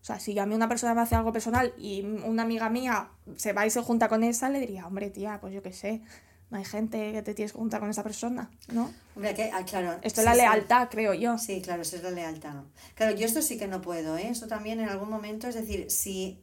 O 0.02 0.06
sea, 0.06 0.20
si 0.20 0.38
a 0.38 0.46
mí 0.46 0.54
una 0.54 0.68
persona 0.68 0.94
me 0.94 1.02
hace 1.02 1.16
algo 1.16 1.32
personal 1.32 1.74
y 1.78 2.02
una 2.02 2.44
amiga 2.44 2.70
mía 2.70 3.10
se 3.38 3.54
va 3.54 3.66
y 3.66 3.70
se 3.70 3.82
junta 3.82 4.10
con 4.10 4.24
esa, 4.24 4.50
le 4.50 4.60
diría, 4.60 4.86
hombre, 4.86 5.10
tía, 5.10 5.40
pues 5.40 5.54
yo 5.54 5.64
qué 5.64 5.72
sé, 5.72 6.02
no 6.50 6.58
hay 6.58 6.66
gente 6.66 7.14
que 7.14 7.22
te 7.22 7.34
tienes 7.34 7.54
que 7.54 7.58
juntar 7.58 7.80
con 7.80 7.90
esa 7.90 8.04
persona, 8.04 8.52
¿no? 8.68 8.94
Hombre, 9.16 9.34
que, 9.34 9.50
ah, 9.52 9.64
claro. 9.64 9.94
Esto 10.02 10.22
sí, 10.22 10.22
es 10.22 10.26
la 10.26 10.34
sí. 10.34 10.42
lealtad, 10.42 10.90
creo 10.92 11.14
yo. 11.14 11.38
Sí, 11.38 11.62
claro, 11.62 11.82
eso 11.82 11.96
es 11.96 12.04
la 12.04 12.12
lealtad. 12.12 12.64
Claro, 12.96 13.16
yo 13.16 13.26
esto 13.26 13.42
sí 13.42 13.58
que 13.58 13.68
no 13.68 13.82
puedo, 13.82 14.18
¿eh? 14.18 14.28
Esto 14.30 14.48
también 14.48 14.80
en 14.80 14.90
algún 14.90 15.10
momento, 15.10 15.48
es 15.48 15.56
decir, 15.56 15.90
si 15.90 16.43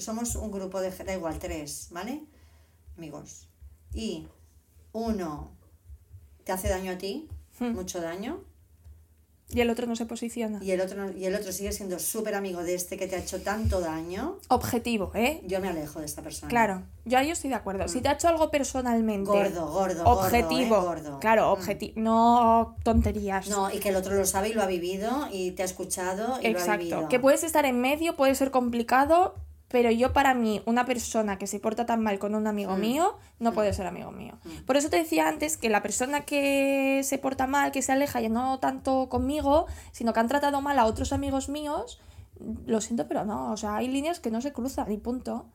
somos 0.00 0.36
un 0.36 0.50
grupo 0.50 0.80
de, 0.80 0.90
da 0.90 1.14
igual, 1.14 1.38
tres, 1.38 1.88
¿vale? 1.90 2.22
Amigos. 2.96 3.48
Y 3.92 4.26
uno 4.92 5.50
te 6.44 6.52
hace 6.52 6.68
daño 6.68 6.92
a 6.92 6.98
ti, 6.98 7.28
Hmm. 7.58 7.72
mucho 7.74 8.00
daño, 8.00 8.40
Y 9.48 9.60
el 9.60 9.70
otro 9.70 9.86
no 9.86 9.94
se 9.94 10.06
posiciona. 10.06 10.58
y 10.62 10.72
el 10.72 10.80
otro, 10.80 10.96
no- 11.06 11.16
y 11.16 11.24
el 11.24 11.34
otro 11.36 11.52
sigue 11.52 11.70
siendo 11.72 11.98
súper 12.00 12.34
amigo 12.34 12.62
de 12.64 12.74
este 12.74 12.96
que 12.96 13.06
te 13.06 13.14
ha 13.14 13.20
hecho 13.20 13.40
tanto 13.42 13.80
daño, 13.80 14.38
Objetivo, 14.48 15.12
¿eh? 15.14 15.40
yo 15.46 15.60
me 15.60 15.68
alejo 15.68 16.00
de 16.00 16.06
esta 16.06 16.20
persona. 16.20 16.48
Claro, 16.50 16.82
yo 17.04 17.16
ahí 17.16 17.30
estoy 17.30 17.50
de 17.50 17.56
acuerdo. 17.56 17.86
Si 17.86 18.00
te 18.00 18.08
ha 18.08 18.12
hecho 18.14 18.26
algo 18.28 18.50
personalmente. 18.50 19.30
Gordo, 19.30 19.70
gordo, 19.70 20.04
objetivo, 20.04 20.80
gordo, 20.82 20.92
¿eh? 20.92 21.02
Gordo. 21.04 21.20
claro, 21.20 21.48
Mm. 21.48 21.52
objetivo, 21.52 21.92
no 22.00 22.76
tonterías. 22.82 23.48
No, 23.48 23.72
y 23.72 23.78
que 23.78 23.90
el 23.90 23.96
otro 23.96 24.14
lo 24.16 24.26
sabe 24.26 24.48
y 24.48 24.52
lo 24.52 24.62
ha 24.62 24.66
vivido 24.66 25.28
y 25.32 25.52
te 25.52 25.62
ha 25.62 25.66
escuchado 25.66 26.40
y 26.40 26.48
lo 26.50 26.58
ha 26.58 26.60
Exacto. 26.62 26.78
vivido. 26.84 27.08
Que 27.08 27.20
puedes 27.20 27.44
estar 27.44 27.64
en 27.66 27.80
medio, 27.80 28.16
puede 28.16 28.34
ser 28.34 28.50
complicado, 28.50 29.36
pero 29.68 29.90
yo 29.90 30.12
para 30.12 30.32
mí, 30.34 30.62
una 30.64 30.84
persona 30.86 31.38
que 31.38 31.46
se 31.46 31.58
porta 31.60 31.86
tan 31.86 32.00
mal 32.02 32.18
con 32.18 32.34
un 32.34 32.46
amigo 32.46 32.76
Mm. 32.76 32.80
mío, 32.80 33.16
no 33.40 33.52
puede 33.52 33.72
ser 33.72 33.86
amigo 33.86 34.12
mío. 34.12 34.34
Por 34.66 34.76
eso 34.76 34.88
te 34.90 34.96
decía 34.96 35.26
antes 35.28 35.56
que 35.56 35.68
la 35.68 35.82
persona 35.82 36.20
que 36.22 37.00
se 37.04 37.18
porta 37.18 37.46
mal, 37.46 37.72
que 37.72 37.82
se 37.82 37.92
aleja, 37.92 38.20
ya 38.20 38.28
no 38.28 38.58
tanto 38.60 39.08
conmigo, 39.08 39.66
sino 39.92 40.12
que 40.12 40.20
han 40.20 40.28
tratado 40.28 40.60
mal 40.62 40.78
a 40.78 40.84
otros 40.86 41.12
amigos 41.12 41.48
míos, 41.48 42.00
lo 42.66 42.80
siento, 42.80 43.08
pero 43.08 43.24
no, 43.24 43.52
o 43.52 43.56
sea, 43.56 43.76
hay 43.76 43.88
líneas 43.88 44.20
que 44.20 44.30
no 44.30 44.40
se 44.40 44.52
cruzan 44.52 44.92
y 44.92 44.98
punto. 44.98 45.46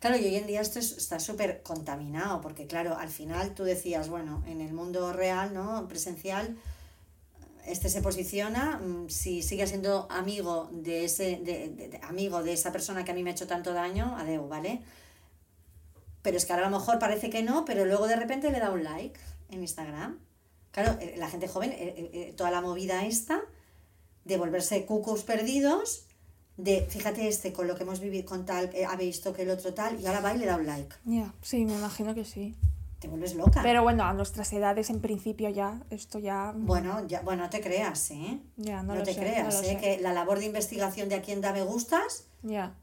Claro, 0.00 0.16
y 0.16 0.24
hoy 0.24 0.36
en 0.36 0.46
día 0.46 0.62
esto 0.62 0.78
es- 0.78 0.96
está 0.96 1.20
súper 1.20 1.62
contaminado, 1.62 2.40
porque 2.40 2.66
claro, 2.66 2.96
al 2.96 3.10
final 3.10 3.54
tú 3.54 3.64
decías, 3.64 4.08
bueno, 4.08 4.42
en 4.46 4.62
el 4.62 4.72
mundo 4.72 5.12
real, 5.12 5.52
¿no? 5.52 5.86
Presencial, 5.88 6.56
este 7.66 7.88
se 7.88 8.02
posiciona, 8.02 8.78
mm, 8.78 9.08
si 9.08 9.42
sigue 9.42 9.66
siendo 9.66 10.06
amigo 10.10 10.68
de 10.72 11.04
ese, 11.04 11.36
de, 11.36 12.00
amigo 12.02 12.42
de 12.42 12.52
esa 12.52 12.72
persona 12.72 13.04
que 13.04 13.10
a 13.10 13.14
mí 13.14 13.22
me 13.22 13.30
ha 13.30 13.32
hecho 13.32 13.46
tanto 13.46 13.72
daño, 13.72 14.16
adeu, 14.16 14.48
¿vale? 14.48 14.82
Pero 16.22 16.36
es 16.36 16.44
que 16.44 16.52
ahora 16.52 16.66
a 16.66 16.70
lo 16.70 16.78
mejor 16.78 16.98
parece 16.98 17.30
que 17.30 17.42
no, 17.42 17.64
pero 17.64 17.84
luego 17.84 18.06
de 18.06 18.16
repente 18.16 18.50
le 18.50 18.60
da 18.60 18.70
un 18.70 18.84
like 18.84 19.18
en 19.50 19.60
Instagram. 19.62 20.18
Claro, 20.70 20.98
eh, 21.00 21.14
la 21.16 21.28
gente 21.28 21.48
joven, 21.48 21.72
eh, 21.72 22.10
eh, 22.12 22.34
toda 22.36 22.50
la 22.50 22.60
movida 22.60 23.04
esta 23.06 23.40
de 24.24 24.36
volverse 24.36 24.84
cucos 24.84 25.24
perdidos, 25.24 26.04
de 26.56 26.86
fíjate 26.88 27.26
este 27.26 27.52
con 27.52 27.66
lo 27.66 27.74
que 27.74 27.84
hemos 27.84 28.00
vivido 28.00 28.26
con 28.26 28.44
tal, 28.44 28.70
ha 28.86 28.96
visto 28.96 29.32
que 29.32 29.42
el 29.42 29.50
otro 29.50 29.72
tal, 29.72 29.98
y 29.98 30.06
ahora 30.06 30.20
va 30.20 30.34
y 30.34 30.38
le 30.38 30.46
da 30.46 30.56
un 30.56 30.66
like. 30.66 30.94
Ya, 31.04 31.32
sí, 31.42 31.64
me 31.64 31.74
imagino 31.74 32.14
que 32.14 32.24
sí. 32.24 32.54
Te 33.00 33.08
vuelves 33.08 33.34
loca. 33.34 33.60
Pero 33.62 33.82
bueno, 33.82 34.04
a 34.04 34.12
nuestras 34.12 34.52
edades 34.52 34.90
en 34.90 35.00
principio 35.00 35.48
ya, 35.48 35.80
esto 35.90 36.18
ya... 36.18 36.52
bueno, 36.54 37.06
ya, 37.08 37.22
bueno, 37.22 37.44
no 37.44 37.50
te 37.50 37.60
creas, 37.60 38.10
¿eh? 38.10 38.38
Ya, 38.56 38.82
no 38.82 38.92
No, 38.92 38.98
lo 39.00 39.02
te 39.04 39.14
sé, 39.14 39.20
creas, 39.20 39.54
no 39.54 39.60
lo 39.60 39.66
¿eh? 39.66 39.70
sé. 39.72 39.76
Que 39.78 40.00
la 40.02 40.12
labor 40.12 40.38
de 40.38 40.44
investigación 40.46 41.08
de 41.08 41.14
a 41.16 41.22
quién 41.22 41.40
da 41.40 41.52
me 41.52 41.62
gustas, 41.62 42.26
Ya. 42.42 42.74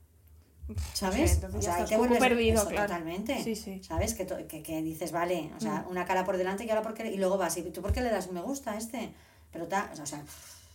¿sabes? 0.93 1.36
entonces 1.36 1.59
o 1.59 1.61
ya 1.61 1.65
sea, 1.65 1.76
ahí 1.76 1.84
estás 1.84 1.89
te 1.89 1.97
vuelves 1.97 2.20
perdido, 2.20 2.57
eso, 2.61 2.68
claro. 2.70 2.88
totalmente. 2.88 3.41
Sí, 3.43 3.55
sí. 3.55 3.82
¿Sabes? 3.84 4.15
Que, 4.15 4.26
que, 4.26 4.63
que 4.63 4.82
dices, 4.82 5.11
vale, 5.11 5.51
o 5.55 5.59
sea, 5.61 5.84
Mm. 5.88 5.91
una 5.91 6.05
cara 6.05 6.26
por 6.26 6.36
delante 6.38 6.65
y 6.65 6.70
ahora 6.70 6.82
por 6.82 6.93
qué, 6.93 7.09
y 7.11 7.18
luego 7.18 7.38
vas, 7.38 7.55
¿y 7.57 7.61
tú 7.63 7.82
por 7.82 7.93
qué 7.93 8.01
le 8.01 8.09
das 8.09 8.28
un 8.28 8.34
me 8.34 8.41
gusta 8.41 8.72
a 8.72 8.78
este? 8.78 9.13
Pero 9.53 9.68
ta, 9.68 9.91
o 10.01 10.05
sea, 10.05 10.24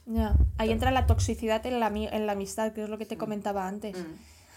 Ya. 0.06 0.34
Ahí 0.58 0.70
entra 0.70 0.90
la 0.92 1.06
toxicidad 1.06 1.64
en 1.66 1.78
la, 1.80 1.88
en 1.88 2.26
la 2.26 2.32
amistad, 2.32 2.72
que 2.72 2.84
es 2.84 2.88
lo 2.88 2.96
que 2.98 3.06
te 3.06 3.16
comentaba 3.18 3.66
antes. 3.68 3.96
mm, 3.98 4.14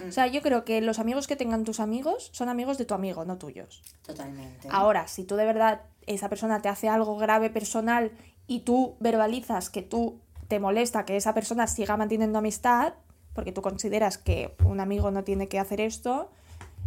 O 0.07 0.11
sea, 0.11 0.27
yo 0.27 0.41
creo 0.41 0.65
que 0.65 0.81
los 0.81 0.99
amigos 0.99 1.27
que 1.27 1.35
tengan 1.35 1.63
tus 1.63 1.79
amigos 1.79 2.29
son 2.33 2.49
amigos 2.49 2.77
de 2.77 2.85
tu 2.85 2.93
amigo, 2.93 3.23
no 3.25 3.37
tuyos. 3.37 3.81
totalmente. 4.05 4.67
Ahora, 4.69 5.07
si 5.07 5.23
tú 5.23 5.35
de 5.35 5.45
verdad 5.45 5.81
esa 6.05 6.29
persona 6.29 6.61
te 6.61 6.69
hace 6.69 6.89
algo 6.89 7.17
grave 7.17 7.49
personal 7.49 8.11
y 8.47 8.61
tú 8.61 8.95
verbalizas 8.99 9.69
que 9.69 9.81
tú 9.81 10.19
te 10.47 10.59
molesta 10.59 11.05
que 11.05 11.15
esa 11.15 11.33
persona 11.33 11.67
siga 11.67 11.97
manteniendo 11.97 12.39
amistad, 12.39 12.93
porque 13.33 13.51
tú 13.51 13.61
consideras 13.61 14.17
que 14.17 14.55
un 14.63 14.79
amigo 14.79 15.11
no 15.11 15.23
tiene 15.23 15.47
que 15.47 15.59
hacer 15.59 15.81
esto 15.81 16.29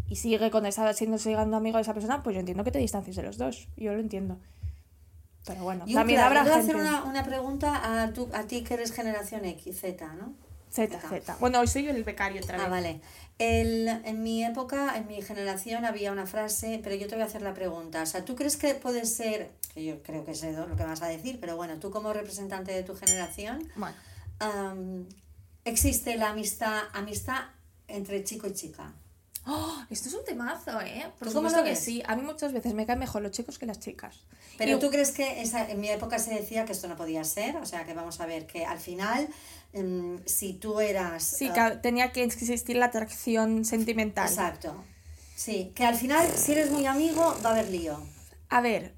y 0.09 0.17
sigue 0.17 0.51
con 0.51 0.67
esa 0.67 0.93
siendo 0.93 1.19
siendo 1.19 1.57
amigo 1.57 1.77
de 1.77 1.83
esa 1.83 1.95
persona, 1.95 2.23
pues 2.23 2.35
yo 2.35 2.41
entiendo 2.41 2.65
que 2.65 2.71
te 2.71 2.79
distancies 2.79 3.17
de 3.17 3.23
los 3.23 3.37
dos. 3.37 3.69
Yo 3.77 3.93
lo 3.93 4.01
entiendo. 4.01 4.39
Pero 5.47 5.63
bueno, 5.63 5.85
Y 5.87 5.95
también 5.95 6.21
habrá 6.21 6.45
te 6.45 6.51
voy 6.51 6.59
a 6.59 6.63
hacer 6.63 6.77
una, 6.77 7.05
una 7.05 7.25
pregunta 7.25 8.03
a, 8.03 8.13
tu, 8.13 8.29
a 8.33 8.43
ti 8.45 8.63
que 8.63 8.75
eres 8.75 8.93
generación 8.93 9.45
X, 9.45 9.81
Z, 9.81 10.07
¿no? 10.15 10.35
Z, 10.71 11.01
Z. 11.01 11.37
Bueno, 11.41 11.61
hoy 11.61 11.67
soy 11.67 11.85
yo 11.85 11.91
el 11.91 12.05
becario 12.05 12.41
otra 12.43 12.57
vez. 12.59 12.67
Ah, 12.67 12.71
vale. 12.71 13.01
El, 13.39 13.87
en 13.89 14.23
mi 14.23 14.45
época, 14.45 14.97
en 14.97 15.07
mi 15.07 15.23
generación, 15.23 15.85
había 15.85 16.11
una 16.13 16.27
frase, 16.27 16.81
pero 16.83 16.95
yo 16.97 17.07
te 17.07 17.15
voy 17.15 17.23
a 17.23 17.27
hacer 17.27 17.43
la 17.43 17.55
pregunta. 17.55 18.03
O 18.03 18.07
sea, 18.07 18.25
¿tú 18.25 18.35
crees 18.35 18.57
que 18.57 18.75
puede 18.75 19.07
ser, 19.07 19.51
que 19.75 19.85
yo 19.85 20.03
creo 20.03 20.25
que 20.25 20.35
sé 20.35 20.53
lo 20.53 20.75
que 20.77 20.85
vas 20.85 21.03
a 21.03 21.07
decir, 21.09 21.39
pero 21.41 21.57
bueno, 21.57 21.79
tú 21.79 21.91
como 21.91 22.13
representante 22.13 22.73
de 22.73 22.83
tu 22.83 22.95
generación, 22.97 23.71
Bueno, 23.77 23.95
existe 25.65 26.17
la 26.17 26.31
amistad, 26.31 26.83
amistad 26.93 27.45
entre 27.87 28.25
chico 28.25 28.47
y 28.47 28.53
chica? 28.55 28.93
¡Oh! 29.51 29.83
esto 29.89 30.09
es 30.11 30.15
un 30.15 30.25
temazo, 30.27 30.79
¿eh? 30.83 31.07
Por 31.19 31.29
¿Tú 31.29 31.35
cómo 31.35 31.49
lo 31.49 31.57
que 31.65 31.71
ves? 31.71 31.79
sí. 31.79 32.03
A 32.07 32.17
mí 32.17 32.23
muchas 32.23 32.53
veces 32.53 32.75
me 32.75 32.85
caen 32.85 32.99
mejor 32.99 33.23
los 33.23 33.31
chicos 33.33 33.59
que 33.59 33.65
las 33.65 33.79
chicas. 33.81 34.21
Pero 34.59 34.77
Y- 34.77 34.81
tú 34.81 34.91
crees 34.91 35.11
que 35.13 35.41
esa, 35.41 35.71
en 35.71 35.81
mi 35.81 35.89
época 35.89 36.19
se 36.19 36.35
decía 36.35 36.67
que 36.67 36.73
esto 36.73 36.87
no 36.87 36.97
podía 36.97 37.25
ser, 37.25 37.57
o 37.57 37.65
sea, 37.65 37.87
que 37.87 37.95
vamos 37.95 38.21
a 38.21 38.27
ver 38.27 38.47
que 38.47 38.67
al 38.67 38.79
final, 38.79 39.27
mm, 39.73 40.17
si 40.27 40.55
tú 40.55 40.81
eras... 40.81 41.23
Sí, 41.23 41.49
ah, 41.55 41.71
que 41.73 41.77
tenía 41.79 42.13
que 42.13 42.23
existir 42.25 42.77
la 42.77 42.87
atracción 42.87 43.65
sentimental. 43.65 44.29
Exacto. 44.29 44.85
Sí, 45.37 45.73
que 45.75 45.85
al 45.85 45.95
final, 45.95 46.27
si 46.35 46.53
eres 46.53 46.71
muy 46.71 46.87
amigo, 46.87 47.37
va 47.45 47.51
a 47.51 47.53
haber 47.53 47.69
lío. 47.71 47.99
A 48.49 48.61
ver, 48.61 48.95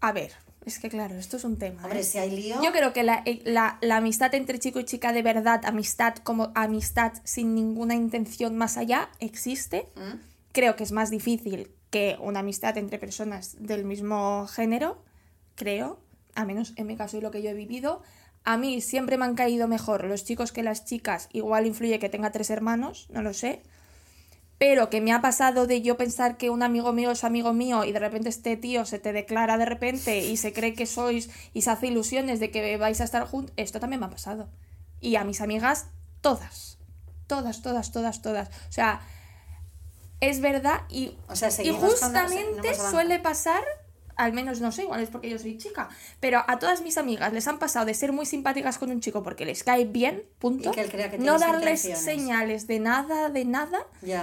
a 0.00 0.12
ver, 0.12 0.32
es 0.64 0.78
que 0.78 0.88
claro, 0.88 1.16
esto 1.16 1.36
es 1.36 1.44
un 1.44 1.58
tema. 1.58 1.82
Hombre, 1.84 2.00
¿eh? 2.00 2.04
si 2.04 2.18
hay 2.18 2.30
lío... 2.30 2.62
Yo 2.62 2.72
creo 2.72 2.92
que 2.92 3.02
la, 3.02 3.22
eh, 3.26 3.40
la- 3.44 3.78
la 3.82 3.96
amistad 3.98 4.34
entre 4.34 4.58
chico 4.58 4.80
y 4.80 4.84
chica 4.84 5.12
de 5.12 5.22
verdad, 5.22 5.60
amistad 5.64 6.14
como 6.16 6.52
amistad 6.54 7.12
sin 7.24 7.54
ninguna 7.54 7.94
intención 7.94 8.56
más 8.56 8.76
allá, 8.76 9.10
existe. 9.20 9.88
¿Mm? 9.96 10.20
Creo 10.52 10.74
que 10.76 10.84
es 10.84 10.92
más 10.92 11.10
difícil 11.10 11.70
que 11.90 12.16
una 12.20 12.40
amistad 12.40 12.78
entre 12.78 12.98
personas 12.98 13.56
del 13.60 13.84
mismo 13.84 14.46
género, 14.48 15.02
creo, 15.54 16.00
a 16.34 16.44
menos 16.44 16.72
en 16.76 16.86
mi 16.86 16.96
caso 16.96 17.18
y 17.18 17.20
lo 17.20 17.30
que 17.30 17.42
yo 17.42 17.50
he 17.50 17.54
vivido. 17.54 18.02
A 18.46 18.56
mí 18.56 18.80
siempre 18.80 19.18
me 19.18 19.24
han 19.24 19.34
caído 19.34 19.66
mejor 19.66 20.04
los 20.04 20.24
chicos 20.24 20.52
que 20.52 20.62
las 20.62 20.84
chicas, 20.84 21.28
igual 21.32 21.66
influye 21.66 21.98
que 21.98 22.08
tenga 22.08 22.30
tres 22.30 22.48
hermanos, 22.48 23.08
no 23.10 23.20
lo 23.20 23.34
sé. 23.34 23.60
Pero 24.56 24.88
que 24.88 25.00
me 25.00 25.12
ha 25.12 25.20
pasado 25.20 25.66
de 25.66 25.82
yo 25.82 25.96
pensar 25.96 26.36
que 26.36 26.48
un 26.48 26.62
amigo 26.62 26.92
mío 26.92 27.10
es 27.10 27.24
amigo 27.24 27.52
mío 27.52 27.82
y 27.84 27.90
de 27.90 27.98
repente 27.98 28.28
este 28.28 28.56
tío 28.56 28.86
se 28.86 29.00
te 29.00 29.12
declara 29.12 29.58
de 29.58 29.66
repente 29.66 30.20
y 30.20 30.36
se 30.36 30.52
cree 30.52 30.74
que 30.74 30.86
sois 30.86 31.28
y 31.54 31.62
se 31.62 31.70
hace 31.70 31.88
ilusiones 31.88 32.38
de 32.38 32.52
que 32.52 32.76
vais 32.76 33.00
a 33.00 33.04
estar 33.04 33.26
juntos, 33.26 33.52
esto 33.56 33.80
también 33.80 33.98
me 33.98 34.06
ha 34.06 34.10
pasado. 34.10 34.48
Y 35.00 35.16
a 35.16 35.24
mis 35.24 35.40
amigas, 35.40 35.88
todas. 36.20 36.78
Todas, 37.26 37.62
todas, 37.62 37.90
todas, 37.90 38.22
todas. 38.22 38.48
O 38.68 38.72
sea, 38.72 39.00
es 40.20 40.40
verdad 40.40 40.82
y, 40.88 41.16
O 41.28 41.34
sea, 41.34 41.50
y 41.64 41.70
justamente 41.70 42.74
suele 42.76 43.18
pasar, 43.18 43.64
al 44.16 44.32
menos 44.32 44.60
no 44.60 44.72
sé, 44.72 44.82
igual 44.84 45.00
es 45.02 45.10
porque 45.10 45.28
yo 45.30 45.38
soy 45.38 45.58
chica, 45.58 45.88
pero 46.20 46.42
a 46.48 46.58
todas 46.58 46.80
mis 46.82 46.96
amigas 46.98 47.32
les 47.32 47.46
han 47.48 47.58
pasado 47.58 47.84
de 47.86 47.94
ser 47.94 48.12
muy 48.12 48.24
simpáticas 48.26 48.78
con 48.78 48.90
un 48.90 49.00
chico 49.00 49.22
porque 49.22 49.44
les 49.44 49.62
cae 49.62 49.84
bien, 49.84 50.22
punto, 50.38 50.70
Y 50.70 50.72
que 50.72 50.80
él 50.80 50.90
crea 50.90 51.10
que 51.10 51.18
no 51.18 51.38
darles 51.38 51.82
señales 51.82 52.66
de 52.66 52.80
nada, 52.80 53.28
de 53.28 53.44
nada, 53.44 53.78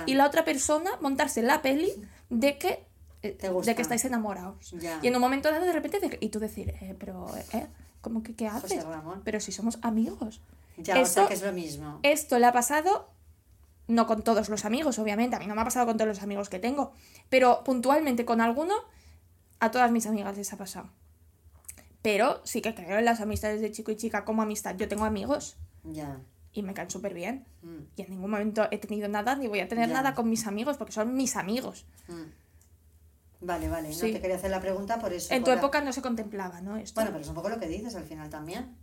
y 0.05 0.15
la 0.15 0.25
otra 0.25 0.43
persona 0.43 0.91
montarse 1.01 1.39
en 1.41 1.47
la 1.47 1.61
peli 1.61 1.91
de 2.29 2.57
que 2.57 2.83
eh, 3.21 3.31
Te 3.31 3.49
gusta. 3.49 3.71
de 3.71 3.75
que 3.75 3.81
estáis 3.83 4.03
enamorados. 4.05 4.73
Y 5.01 5.07
en 5.07 5.15
un 5.15 5.21
momento 5.21 5.49
dado 5.51 5.65
de 5.65 5.71
repente 5.71 5.99
de- 5.99 6.17
y 6.19 6.29
tú 6.29 6.39
decir, 6.39 6.73
eh, 6.81 6.95
pero 6.99 7.27
eh, 7.53 7.67
¿cómo 8.01 8.21
que 8.23 8.35
qué 8.35 8.47
haces? 8.47 8.83
Pero 9.23 9.39
si 9.39 9.51
somos 9.51 9.77
amigos. 9.81 10.41
Ya, 10.77 10.93
o 10.93 10.95
sea 10.95 11.03
Esto- 11.03 11.27
que 11.27 11.33
es 11.35 11.41
lo 11.43 11.53
mismo. 11.53 11.99
Esto 12.03 12.39
le 12.39 12.47
ha 12.47 12.51
pasado, 12.51 13.09
no 13.87 14.07
con 14.07 14.23
todos 14.23 14.49
los 14.49 14.65
amigos, 14.65 14.97
obviamente, 14.99 15.35
a 15.35 15.39
mí 15.39 15.45
no 15.47 15.55
me 15.55 15.61
ha 15.61 15.65
pasado 15.65 15.85
con 15.85 15.97
todos 15.97 16.07
los 16.07 16.23
amigos 16.23 16.49
que 16.49 16.57
tengo, 16.59 16.93
pero 17.29 17.63
puntualmente 17.63 18.25
con 18.25 18.41
alguno, 18.41 18.73
a 19.63 19.71
todas 19.71 19.91
mis 19.91 20.05
amigas 20.07 20.35
les 20.37 20.51
ha 20.53 20.57
pasado. 20.57 20.89
Pero 22.01 22.41
sí 22.43 22.61
que 22.61 22.75
creo 22.75 22.99
en 22.99 23.05
las 23.05 23.21
amistades 23.21 23.61
de 23.61 23.71
chico 23.71 23.91
y 23.91 23.95
chica 23.95 24.25
como 24.25 24.41
amistad. 24.41 24.75
Yo 24.75 24.87
tengo 24.89 25.05
amigos 25.05 25.55
Ya. 25.83 26.19
y 26.51 26.61
me 26.63 26.73
caen 26.73 26.89
súper 26.89 27.13
bien. 27.13 27.45
Mm, 27.61 27.77
Y 27.95 28.01
en 28.01 28.09
ningún 28.09 28.29
momento 28.29 28.67
he 28.71 28.77
tenido 28.77 29.07
nada 29.07 29.35
ni 29.35 29.47
voy 29.47 29.61
a 29.61 29.67
tener 29.69 29.87
Ya. 29.87 29.93
nada 29.95 30.13
con 30.13 30.29
mis 30.29 30.45
amigos 30.47 30.77
porque 30.77 30.91
son 30.93 31.15
mis 31.15 31.35
amigos. 31.35 31.85
mm. 32.09 32.23
Vale, 33.45 33.67
vale. 33.67 33.89
No 33.89 33.93
Sí. 33.95 34.13
te 34.13 34.21
quería 34.21 34.37
hacer 34.37 34.51
la 34.51 34.61
pregunta 34.61 34.99
por 34.99 35.11
eso. 35.11 35.33
En 35.33 35.43
tu 35.43 35.49
la- 35.51 35.57
época 35.57 35.81
no 35.81 35.91
se 35.91 36.01
contemplaba, 36.01 36.61
¿no? 36.61 36.77
Esto. 36.77 36.95
Bueno, 36.95 37.11
pero 37.11 37.23
es 37.23 37.27
un 37.29 37.35
poco 37.35 37.49
lo 37.49 37.59
que 37.59 37.67
dices 37.67 37.93
al 37.95 38.03
final 38.05 38.29
también. 38.29 38.75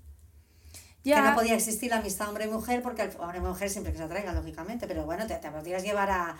ya, 1.02 1.16
Que 1.22 1.28
no 1.30 1.34
podía 1.34 1.54
existir 1.54 1.88
la 1.88 1.96
amistad 1.96 2.28
hombre 2.28 2.44
y 2.44 2.48
mujer, 2.48 2.82
porque 2.82 3.08
hombre 3.20 3.38
y 3.38 3.40
mujer 3.40 3.70
siempre 3.70 3.90
que 3.90 3.96
se 3.96 4.04
atraigan, 4.04 4.34
lógicamente, 4.34 4.86
pero 4.86 5.06
bueno, 5.06 5.26
te, 5.26 5.34
te 5.36 5.50
podrías 5.50 5.82
llevar 5.82 6.10
a 6.10 6.36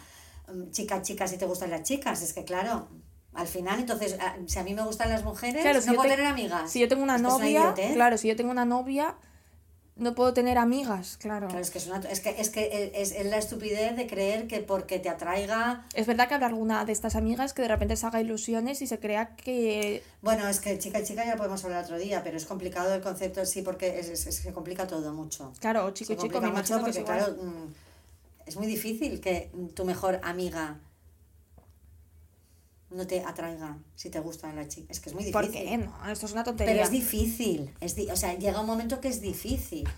mm, 0.52 0.70
chica, 0.70 1.00
chica 1.00 1.26
si 1.26 1.38
te 1.38 1.46
gustan 1.46 1.70
las 1.70 1.82
chicas, 1.82 2.20
es 2.20 2.34
que 2.34 2.44
claro, 2.44 2.88
al 3.34 3.46
final, 3.46 3.78
entonces, 3.80 4.16
ah, 4.20 4.36
si 4.46 4.58
a 4.58 4.64
mí 4.64 4.74
me 4.74 4.82
gustan 4.82 5.08
las 5.10 5.24
mujeres, 5.24 5.62
Claro, 5.62 5.80
no 5.86 5.94
puedo 5.94 6.02
te- 6.02 6.16
tener 6.16 6.26
amigas. 6.26 6.70
si 6.70 6.80
yo 6.80 6.88
tengo 6.88 7.02
una 7.02 7.18
novia, 7.18 7.74
claro, 7.94 8.18
si 8.18 8.28
yo 8.28 8.36
tengo 8.36 8.50
una 8.50 8.64
novia, 8.64 9.14
no 9.96 10.14
puedo 10.14 10.32
tener 10.32 10.56
amigas, 10.56 11.18
claro. 11.18 11.46
Claro, 11.48 11.60
es 11.62 11.70
que 11.70 11.76
es, 11.78 11.86
una, 11.86 11.98
es 11.98 12.20
que, 12.20 12.30
es, 12.40 12.48
que 12.48 12.90
es, 12.94 13.12
es 13.12 13.26
la 13.26 13.36
estupidez 13.36 13.96
de 13.96 14.06
creer 14.06 14.46
que 14.46 14.60
porque 14.60 14.98
te 14.98 15.10
atraiga... 15.10 15.84
Es 15.94 16.06
verdad 16.06 16.26
que 16.26 16.32
habrá 16.34 16.46
alguna 16.46 16.86
de 16.86 16.92
estas 16.92 17.16
amigas 17.16 17.52
que 17.52 17.60
de 17.60 17.68
repente 17.68 17.96
se 17.96 18.06
haga 18.06 18.18
ilusiones 18.20 18.80
y 18.80 18.86
se 18.86 18.98
crea 18.98 19.36
que... 19.36 20.02
Bueno, 20.22 20.48
es 20.48 20.58
que 20.60 20.78
chica 20.78 21.00
y 21.00 21.04
chica 21.04 21.24
ya 21.26 21.36
podemos 21.36 21.62
hablar 21.64 21.84
otro 21.84 21.98
día, 21.98 22.22
pero 22.24 22.38
es 22.38 22.46
complicado 22.46 22.94
el 22.94 23.02
concepto, 23.02 23.44
sí, 23.44 23.60
porque 23.60 24.00
es, 24.00 24.18
se 24.18 24.52
complica 24.54 24.86
todo 24.86 25.12
mucho. 25.12 25.52
Claro, 25.60 25.90
chico 25.90 26.14
y 26.14 26.16
chico, 26.16 26.40
me 26.40 26.48
mucho 26.50 26.76
que 26.78 26.80
porque, 26.80 27.04
claro, 27.04 27.34
mm, 27.34 27.74
es 28.46 28.56
muy 28.56 28.66
difícil 28.66 29.20
que 29.20 29.50
tu 29.74 29.84
mejor 29.84 30.18
amiga 30.22 30.78
no 32.90 33.06
te 33.06 33.20
atraiga 33.24 33.78
si 33.94 34.10
te 34.10 34.20
gusta 34.20 34.52
la 34.52 34.66
chica. 34.68 34.86
Es 34.90 35.00
que 35.00 35.08
es 35.10 35.14
muy 35.14 35.24
difícil. 35.24 35.32
¿Por 35.40 35.50
qué? 35.50 35.78
No, 35.78 36.10
esto 36.10 36.26
es 36.26 36.32
una 36.32 36.44
tontería. 36.44 36.72
Pero 36.74 36.84
es 36.84 36.90
difícil. 36.90 37.74
Es 37.80 37.94
di- 37.94 38.10
o 38.10 38.16
sea, 38.16 38.34
llega 38.36 38.60
un 38.60 38.66
momento 38.66 39.00
que 39.00 39.08
es 39.08 39.20
difícil. 39.20 39.88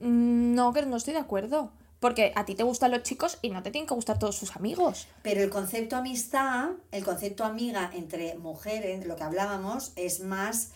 Mm, 0.00 0.54
No, 0.54 0.72
que 0.72 0.84
no 0.84 0.96
estoy 0.96 1.14
de 1.14 1.20
acuerdo. 1.20 1.70
Porque 2.00 2.32
a 2.34 2.44
ti 2.44 2.56
te 2.56 2.64
gustan 2.64 2.90
los 2.90 3.04
chicos 3.04 3.38
y 3.42 3.50
no 3.50 3.62
te 3.62 3.70
tienen 3.70 3.86
que 3.86 3.94
gustar 3.94 4.18
todos 4.18 4.34
sus 4.36 4.56
amigos. 4.56 5.06
Pero 5.22 5.40
el 5.40 5.50
concepto 5.50 5.94
amistad, 5.94 6.70
el 6.90 7.04
concepto 7.04 7.44
amiga 7.44 7.92
entre 7.94 8.34
mujeres, 8.36 9.06
lo 9.06 9.14
que 9.14 9.22
hablábamos, 9.22 9.92
es 9.94 10.18
más 10.18 10.70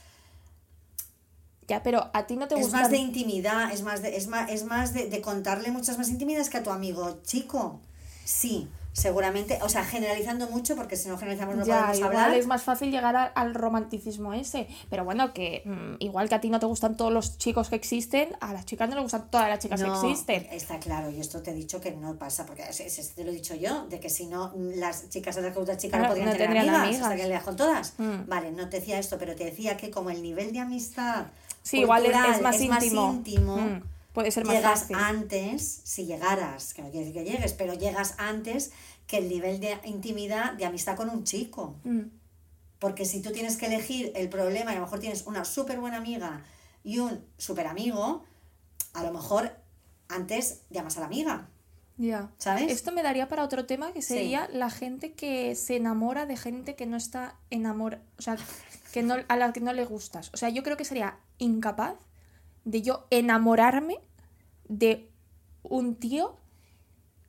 Ya, 1.67 1.83
pero 1.83 2.11
a 2.15 2.29
ti 2.29 2.37
no 2.37 2.47
te 2.47 2.55
Es 2.55 2.61
gusta. 2.63 2.79
más 2.83 2.91
de 2.93 2.99
intimidad, 2.99 3.73
es 3.73 3.83
más 3.83 4.01
de, 4.03 4.17
es 4.17 4.29
más, 4.29 4.49
es 4.53 4.63
más 4.65 4.95
de, 4.95 5.09
de 5.09 5.21
contarle 5.21 5.73
muchas 5.73 5.99
más 5.99 6.09
intimidades 6.11 6.49
que 6.49 6.59
a 6.59 6.63
tu 6.63 6.71
amigo 6.71 7.19
chico. 7.25 7.81
Sí, 8.25 8.69
seguramente, 8.97 9.59
o 9.63 9.69
sea, 9.69 9.85
generalizando 9.85 10.49
mucho, 10.49 10.75
porque 10.75 10.97
si 10.97 11.09
no 11.11 11.19
generalizamos 11.19 11.55
no 11.57 11.65
Ya, 11.67 11.77
podemos 11.81 11.99
igual 11.99 12.17
hablar. 12.17 12.35
es 12.39 12.47
más 12.47 12.63
fácil 12.63 12.91
llegar 12.91 13.15
a- 13.15 13.25
al 13.27 13.55
romanticismo 13.55 14.33
ese. 14.33 14.69
Pero 14.89 15.05
bueno, 15.05 15.35
que 15.35 15.61
mm, 15.67 15.97
igual 16.03 16.31
que 16.31 16.35
a 16.35 16.41
ti 16.41 16.49
no 16.49 16.59
te 16.61 16.65
gustan 16.67 16.97
todos 16.97 17.13
los 17.13 17.37
chicos 17.37 17.69
que 17.69 17.77
existen, 17.77 18.31
a 18.41 18.55
las 18.55 18.65
chicas 18.65 18.89
no 18.89 18.95
le 18.97 19.03
gustan 19.03 19.31
todas 19.31 19.51
las 19.51 19.59
chicas 19.59 19.81
No, 19.83 20.01
que 20.01 20.09
existen. 20.09 20.47
Está 20.51 20.79
claro, 20.79 21.11
y 21.11 21.21
esto 21.21 21.43
te 21.43 21.51
he 21.51 21.55
dicho 21.55 21.79
que 21.79 21.91
no 21.93 22.15
pasa, 22.17 22.47
porque 22.47 22.63
es- 22.63 22.81
es- 22.81 23.11
te 23.15 23.23
lo 23.23 23.31
he 23.31 23.35
dicho 23.35 23.55
yo, 23.55 23.87
de 23.89 24.01
que 24.01 24.09
si 24.09 24.27
no, 24.27 24.53
las 24.57 25.11
chicas 25.11 25.37
a 25.37 25.43
las 25.43 25.53
que 25.53 25.59
gusta 25.59 25.77
chica 25.77 25.99
no 25.99 26.05
Claro, 26.05 26.15
podrían 26.15 26.29
no 26.31 26.39
tener 26.39 26.59
amigas, 26.59 26.79
amigas. 26.85 27.03
hasta 27.03 27.17
que 27.17 27.29
le 27.29 27.41
con 27.41 27.57
todas. 27.57 27.93
Mm. 27.99 28.27
Vale, 28.29 28.51
no 28.53 28.69
te 28.71 28.81
decía 28.81 28.99
esto, 28.99 29.19
pero 29.19 29.35
te 29.37 29.45
decía 29.45 29.77
que 29.77 29.91
como 29.91 30.09
el 30.09 30.23
nivel 30.23 30.53
de 30.55 30.61
amistad 30.61 31.27
Sí, 31.63 31.81
igual 31.81 32.07
es, 32.07 32.13
cultural 32.13 32.35
es 32.37 32.43
más 32.43 32.61
íntimo. 32.63 33.13
íntimo, 33.13 33.57
Mm, 33.59 33.83
puede 34.17 34.31
ser 34.31 34.45
más 34.47 34.57
llegas 34.57 34.81
fácil. 34.81 34.97
antes, 34.97 35.81
si 35.85 36.07
llegaras, 36.07 36.73
que 36.75 36.81
no 36.83 36.91
quiere 36.91 37.07
decir 37.07 37.23
que 37.23 37.31
llegues, 37.31 37.53
pero 37.53 37.75
llegas 37.75 38.15
antes 38.17 38.73
que 39.07 39.19
el 39.19 39.29
nivel 39.29 39.61
de 39.61 39.79
intimidad, 39.85 40.55
de 40.55 40.65
amistad 40.65 40.97
con 40.97 41.11
un 41.11 41.23
chico. 41.25 41.77
Mm, 41.85 42.01
Porque 42.79 43.05
si 43.05 43.21
tú 43.23 43.31
tienes 43.33 43.57
que 43.57 43.67
elegir 43.67 44.13
el 44.17 44.29
problema 44.29 44.71
y 44.73 44.77
a 44.77 44.79
lo 44.81 44.85
mejor 44.87 45.01
tienes 45.01 45.27
una 45.27 45.45
súper 45.45 45.79
buena 45.81 45.99
amiga 45.99 46.43
y 46.83 46.99
un 46.99 47.25
súper 47.39 47.67
amigo, 47.67 48.25
a 48.95 49.03
lo 49.05 49.13
mejor 49.13 49.55
antes 50.09 50.63
llamas 50.71 50.97
a 50.97 51.01
la 51.01 51.07
amiga, 51.07 51.49
Ya. 51.99 52.31
¿sabes? 52.39 52.71
Esto 52.71 52.93
me 52.93 53.03
daría 53.03 53.29
para 53.29 53.43
otro 53.45 53.65
tema 53.67 53.93
que 53.93 54.03
Sí. 54.03 54.15
sería 54.15 54.49
la 54.53 54.71
gente 54.71 55.13
que 55.13 55.55
se 55.57 55.77
enamora 55.77 56.27
de 56.27 56.37
gente 56.37 56.75
que 56.75 56.85
no 56.87 56.97
está 56.97 57.37
enamorada, 57.51 58.03
o 58.19 58.23
sea, 58.23 58.37
que 58.93 59.03
no, 59.03 59.15
a 59.29 59.37
la 59.37 59.53
que 59.53 59.61
no 59.61 59.73
le 59.73 59.85
gustas. 59.85 60.31
O 60.35 60.37
sea, 60.37 60.49
yo 60.51 60.63
creo 60.63 60.77
que 60.77 60.85
sería 60.85 61.19
incapaz 61.39 61.95
de 62.67 62.83
yo 62.83 63.07
enamorarme 63.11 63.99
de 64.69 65.09
un 65.63 65.95
tío 65.95 66.37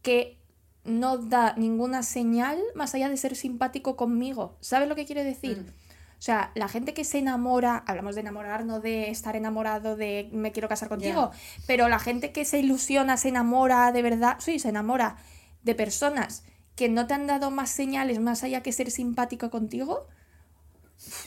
que 0.02 0.42
no 0.84 1.18
da 1.18 1.54
ninguna 1.56 2.02
señal 2.04 2.60
más 2.76 2.96
allá 2.96 3.08
de 3.08 3.18
ser 3.18 3.36
simpático 3.36 3.96
conmigo. 3.96 4.58
¿Sabes 4.62 4.90
lo 4.90 4.96
que 4.96 5.06
quiere 5.06 5.24
decir? 5.24 5.60
Mm. 5.60 5.88
O 6.20 6.22
sea, 6.22 6.52
la 6.56 6.68
gente 6.68 6.96
que 6.96 7.04
se 7.04 7.20
enamora, 7.20 7.84
hablamos 7.86 8.16
de 8.16 8.22
enamorar, 8.22 8.66
no 8.66 8.80
de 8.80 9.12
estar 9.12 9.36
enamorado 9.36 9.96
de 9.96 10.30
me 10.34 10.52
quiero 10.52 10.68
casar 10.68 10.90
contigo, 10.90 11.30
pero 11.68 11.88
la 11.88 12.00
gente 12.00 12.32
que 12.32 12.44
se 12.44 12.58
ilusiona, 12.58 13.18
se 13.18 13.30
enamora 13.30 13.92
de 13.92 14.02
verdad, 14.02 14.38
sí, 14.40 14.58
se 14.58 14.70
enamora 14.70 15.18
de 15.62 15.76
personas 15.76 16.44
que 16.76 16.90
no 16.90 17.06
te 17.06 17.14
han 17.14 17.28
dado 17.28 17.52
más 17.52 17.70
señales 17.70 18.20
más 18.20 18.44
allá 18.44 18.64
que 18.64 18.72
ser 18.72 18.90
simpático 18.90 19.52
contigo, 19.52 20.08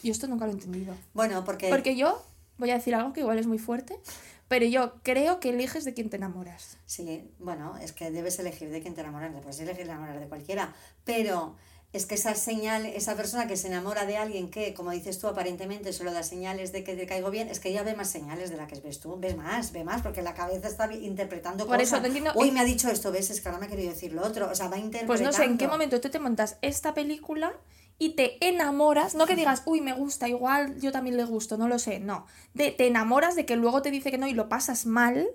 yo 0.02 0.10
esto 0.10 0.26
nunca 0.26 0.46
lo 0.46 0.50
he 0.50 0.54
entendido. 0.54 0.96
Bueno, 1.14 1.44
porque, 1.44 1.68
Porque 1.68 1.94
yo, 1.94 2.24
voy 2.60 2.70
a 2.70 2.74
decir 2.74 2.94
algo 2.94 3.12
que 3.12 3.20
igual 3.20 3.38
es 3.38 3.46
muy 3.48 3.58
fuerte, 3.58 3.98
pero 4.46 4.66
yo 4.66 4.94
creo 5.02 5.40
que 5.40 5.50
eliges 5.50 5.84
de 5.84 5.94
quién 5.94 6.10
te 6.10 6.16
enamoras. 6.16 6.76
sí, 6.86 7.28
bueno, 7.38 7.76
es 7.82 7.92
que 7.92 8.10
debes 8.10 8.38
elegir 8.38 8.70
de 8.70 8.80
quién 8.80 8.94
te 8.94 9.00
enamoras, 9.00 9.32
puedes 9.42 9.58
elegir 9.60 9.86
enamorar 9.86 10.20
de 10.20 10.26
cualquiera, 10.28 10.74
pero 11.04 11.56
es 11.92 12.06
que 12.06 12.14
esa 12.14 12.36
señal, 12.36 12.86
esa 12.86 13.16
persona 13.16 13.48
que 13.48 13.56
se 13.56 13.66
enamora 13.66 14.06
de 14.06 14.16
alguien 14.16 14.48
que, 14.48 14.74
como 14.74 14.92
dices 14.92 15.18
tú, 15.18 15.26
aparentemente 15.26 15.92
solo 15.92 16.12
da 16.12 16.22
señales 16.22 16.70
de 16.70 16.84
que 16.84 16.94
te 16.94 17.04
caigo 17.04 17.32
bien, 17.32 17.48
es 17.48 17.58
que 17.58 17.68
ella 17.70 17.82
ve 17.82 17.94
más 17.96 18.08
señales 18.08 18.48
de 18.50 18.56
las 18.56 18.68
que 18.72 18.78
ves 18.80 19.00
tú, 19.00 19.16
ves 19.18 19.36
más, 19.36 19.72
ve 19.72 19.82
más, 19.82 20.00
porque 20.00 20.22
la 20.22 20.34
cabeza 20.34 20.68
está 20.68 20.92
interpretando 20.94 21.66
Por 21.66 21.80
eso 21.80 21.96
cosas. 21.96 22.02
no 22.02 22.06
entiendo- 22.06 22.32
Uy, 22.36 22.52
me 22.52 22.60
ha 22.60 22.64
dicho 22.64 22.88
esto, 22.88 23.10
ves, 23.10 23.30
es 23.30 23.40
que 23.40 23.48
ahora 23.48 23.58
me 23.58 23.66
ha 23.66 23.68
querido 23.68 23.90
decir 23.90 24.12
lo 24.12 24.22
otro, 24.24 24.48
o 24.48 24.54
sea, 24.54 24.68
va 24.68 24.78
interpretando. 24.78 25.06
Pues 25.08 25.20
no 25.20 25.32
sé 25.32 25.44
en 25.44 25.58
qué 25.58 25.66
momento 25.66 26.00
tú 26.00 26.10
te 26.10 26.20
montas 26.20 26.58
esta 26.62 26.94
película 26.94 27.52
y 28.00 28.14
te 28.14 28.44
enamoras, 28.48 29.14
no 29.14 29.26
que 29.26 29.36
digas, 29.36 29.62
uy, 29.66 29.82
me 29.82 29.92
gusta, 29.92 30.26
igual 30.26 30.80
yo 30.80 30.90
también 30.90 31.18
le 31.18 31.24
gusto, 31.24 31.58
no 31.58 31.68
lo 31.68 31.78
sé, 31.78 32.00
no. 32.00 32.24
De, 32.54 32.70
te 32.70 32.86
enamoras 32.86 33.36
de 33.36 33.44
que 33.44 33.56
luego 33.56 33.82
te 33.82 33.90
dice 33.90 34.10
que 34.10 34.16
no 34.16 34.26
y 34.26 34.32
lo 34.32 34.48
pasas 34.48 34.86
mal 34.86 35.28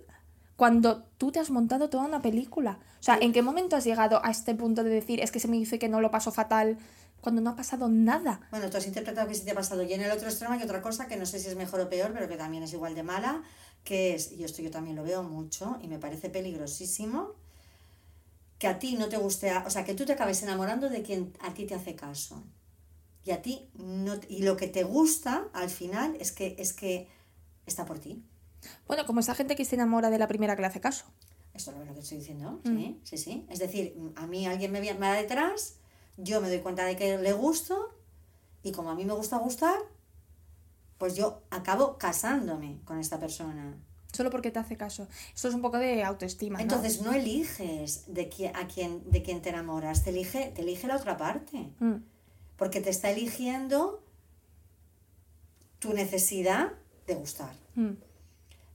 cuando 0.56 1.04
tú 1.20 1.32
te 1.32 1.40
has 1.40 1.52
montado 1.52 1.92
toda 1.92 2.06
una 2.06 2.24
película. 2.24 2.80
O 3.00 3.04
sea, 3.04 3.20
¿en 3.22 3.34
qué 3.34 3.44
momento 3.44 3.76
has 3.76 3.84
llegado 3.84 4.20
a 4.26 4.32
este 4.32 4.56
punto 4.56 4.84
de 4.84 4.90
decir, 4.90 5.22
es 5.22 5.32
que 5.32 5.40
se 5.40 5.48
me 5.48 5.58
dice 5.58 5.78
que 5.78 5.90
no 5.90 6.02
lo 6.02 6.10
paso 6.10 6.32
fatal 6.32 6.80
cuando 7.22 7.40
no 7.40 7.52
ha 7.52 7.56
pasado 7.56 7.88
nada? 7.88 8.42
Bueno, 8.50 8.68
tú 8.72 8.78
has 8.78 8.88
interpretado 8.88 9.28
que 9.28 9.36
sí 9.36 9.46
te 9.46 9.52
ha 9.52 9.56
pasado. 9.56 9.84
Y 9.84 9.94
en 9.94 10.02
el 10.02 10.10
otro 10.10 10.28
extremo 10.28 10.56
hay 10.56 10.64
otra 10.64 10.82
cosa 10.82 11.08
que 11.08 11.18
no 11.18 11.28
sé 11.28 11.38
si 11.38 11.48
es 11.48 11.56
mejor 11.56 11.82
o 11.82 11.90
peor, 11.90 12.14
pero 12.14 12.28
que 12.28 12.36
también 12.36 12.64
es 12.64 12.74
igual 12.74 12.96
de 12.96 13.04
mala, 13.04 13.44
que 13.84 14.16
es, 14.16 14.32
y 14.32 14.44
esto 14.44 14.64
yo 14.64 14.72
también 14.72 14.96
lo 14.96 15.04
veo 15.04 15.22
mucho 15.22 15.78
y 15.84 15.88
me 15.88 16.00
parece 16.00 16.32
peligrosísimo, 16.32 17.36
que 18.60 18.68
a 18.68 18.80
ti 18.80 18.96
no 18.96 19.10
te 19.10 19.18
guste, 19.18 19.54
o 19.58 19.70
sea, 19.70 19.84
que 19.84 19.94
tú 19.96 20.06
te 20.06 20.14
acabes 20.14 20.42
enamorando 20.44 20.90
de 20.90 21.02
quien 21.02 21.34
a 21.42 21.54
ti 21.54 21.66
te 21.66 21.76
hace 21.76 21.96
caso. 21.96 22.44
Y 23.24 23.32
a 23.32 23.42
ti 23.42 23.70
no, 23.74 24.14
y 24.30 24.44
lo 24.44 24.56
que 24.56 24.68
te 24.68 24.84
gusta 24.84 25.48
al 25.54 25.70
final 25.70 26.16
es 26.20 26.32
que, 26.32 26.56
es 26.60 26.74
que 26.74 27.08
está 27.66 27.86
por 27.86 28.00
ti. 28.00 28.24
Bueno, 28.88 29.06
como 29.06 29.20
esa 29.20 29.36
gente 29.36 29.56
que 29.56 29.66
se 29.66 29.76
enamora 29.76 30.10
de 30.10 30.18
la 30.20 30.28
primera 30.28 30.56
que 30.56 30.62
le 30.62 30.68
hace 30.68 30.80
caso. 30.82 31.06
Esto 31.54 31.72
es 31.72 31.88
lo 31.88 31.94
que 31.94 32.00
estoy 32.02 32.18
diciendo, 32.20 32.60
Mm. 32.64 32.78
sí, 32.78 33.00
sí, 33.04 33.18
sí. 33.18 33.46
Es 33.50 33.60
decir, 33.60 33.96
a 34.16 34.28
mí 34.28 34.46
alguien 34.46 34.72
me, 34.72 34.80
me 34.82 34.94
va 34.94 35.14
detrás, 35.14 35.76
yo 36.18 36.40
me 36.42 36.50
doy 36.50 36.60
cuenta 36.60 36.86
de 36.86 36.96
que 36.96 37.18
le 37.18 37.34
gusto, 37.34 37.90
y 38.64 38.72
como 38.72 38.90
a 38.92 38.96
mí 38.96 39.06
me 39.06 39.14
gusta 39.14 39.38
gustar, 39.38 39.78
pues 40.98 41.16
yo 41.16 41.42
acabo 41.50 41.98
casándome 41.98 42.80
con 42.86 43.00
esta 43.00 43.20
persona. 43.20 43.78
Solo 44.16 44.30
porque 44.30 44.52
te 44.52 44.60
hace 44.60 44.78
caso. 44.78 45.08
Esto 45.34 45.50
es 45.50 45.54
un 45.54 45.62
poco 45.62 45.78
de 45.78 46.04
autoestima. 46.04 46.58
¿no? 46.58 46.64
Entonces 46.64 47.02
no 47.02 47.14
eliges 47.14 48.04
de 48.08 48.30
quién, 48.30 48.56
a 48.56 48.68
quién, 48.68 49.10
de 49.10 49.22
quién 49.22 49.42
te 49.42 49.50
enamoras, 49.50 50.04
te 50.04 50.10
elige, 50.10 50.52
te 50.56 50.62
elige 50.62 50.88
la 50.88 50.98
otra 50.98 51.18
parte. 51.18 51.70
Mm. 51.80 51.96
Porque 52.56 52.82
te 52.82 52.90
está 52.90 53.12
eligiendo 53.12 54.02
tu 55.80 55.94
necesidad 55.94 56.72
de 57.06 57.16
gustar. 57.16 57.54
Mm. 57.76 57.92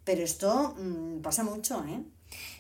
Pero 0.05 0.23
esto 0.23 0.75
mm, 0.79 1.21
pasa 1.21 1.43
mucho, 1.45 1.85
¿eh? 1.87 2.03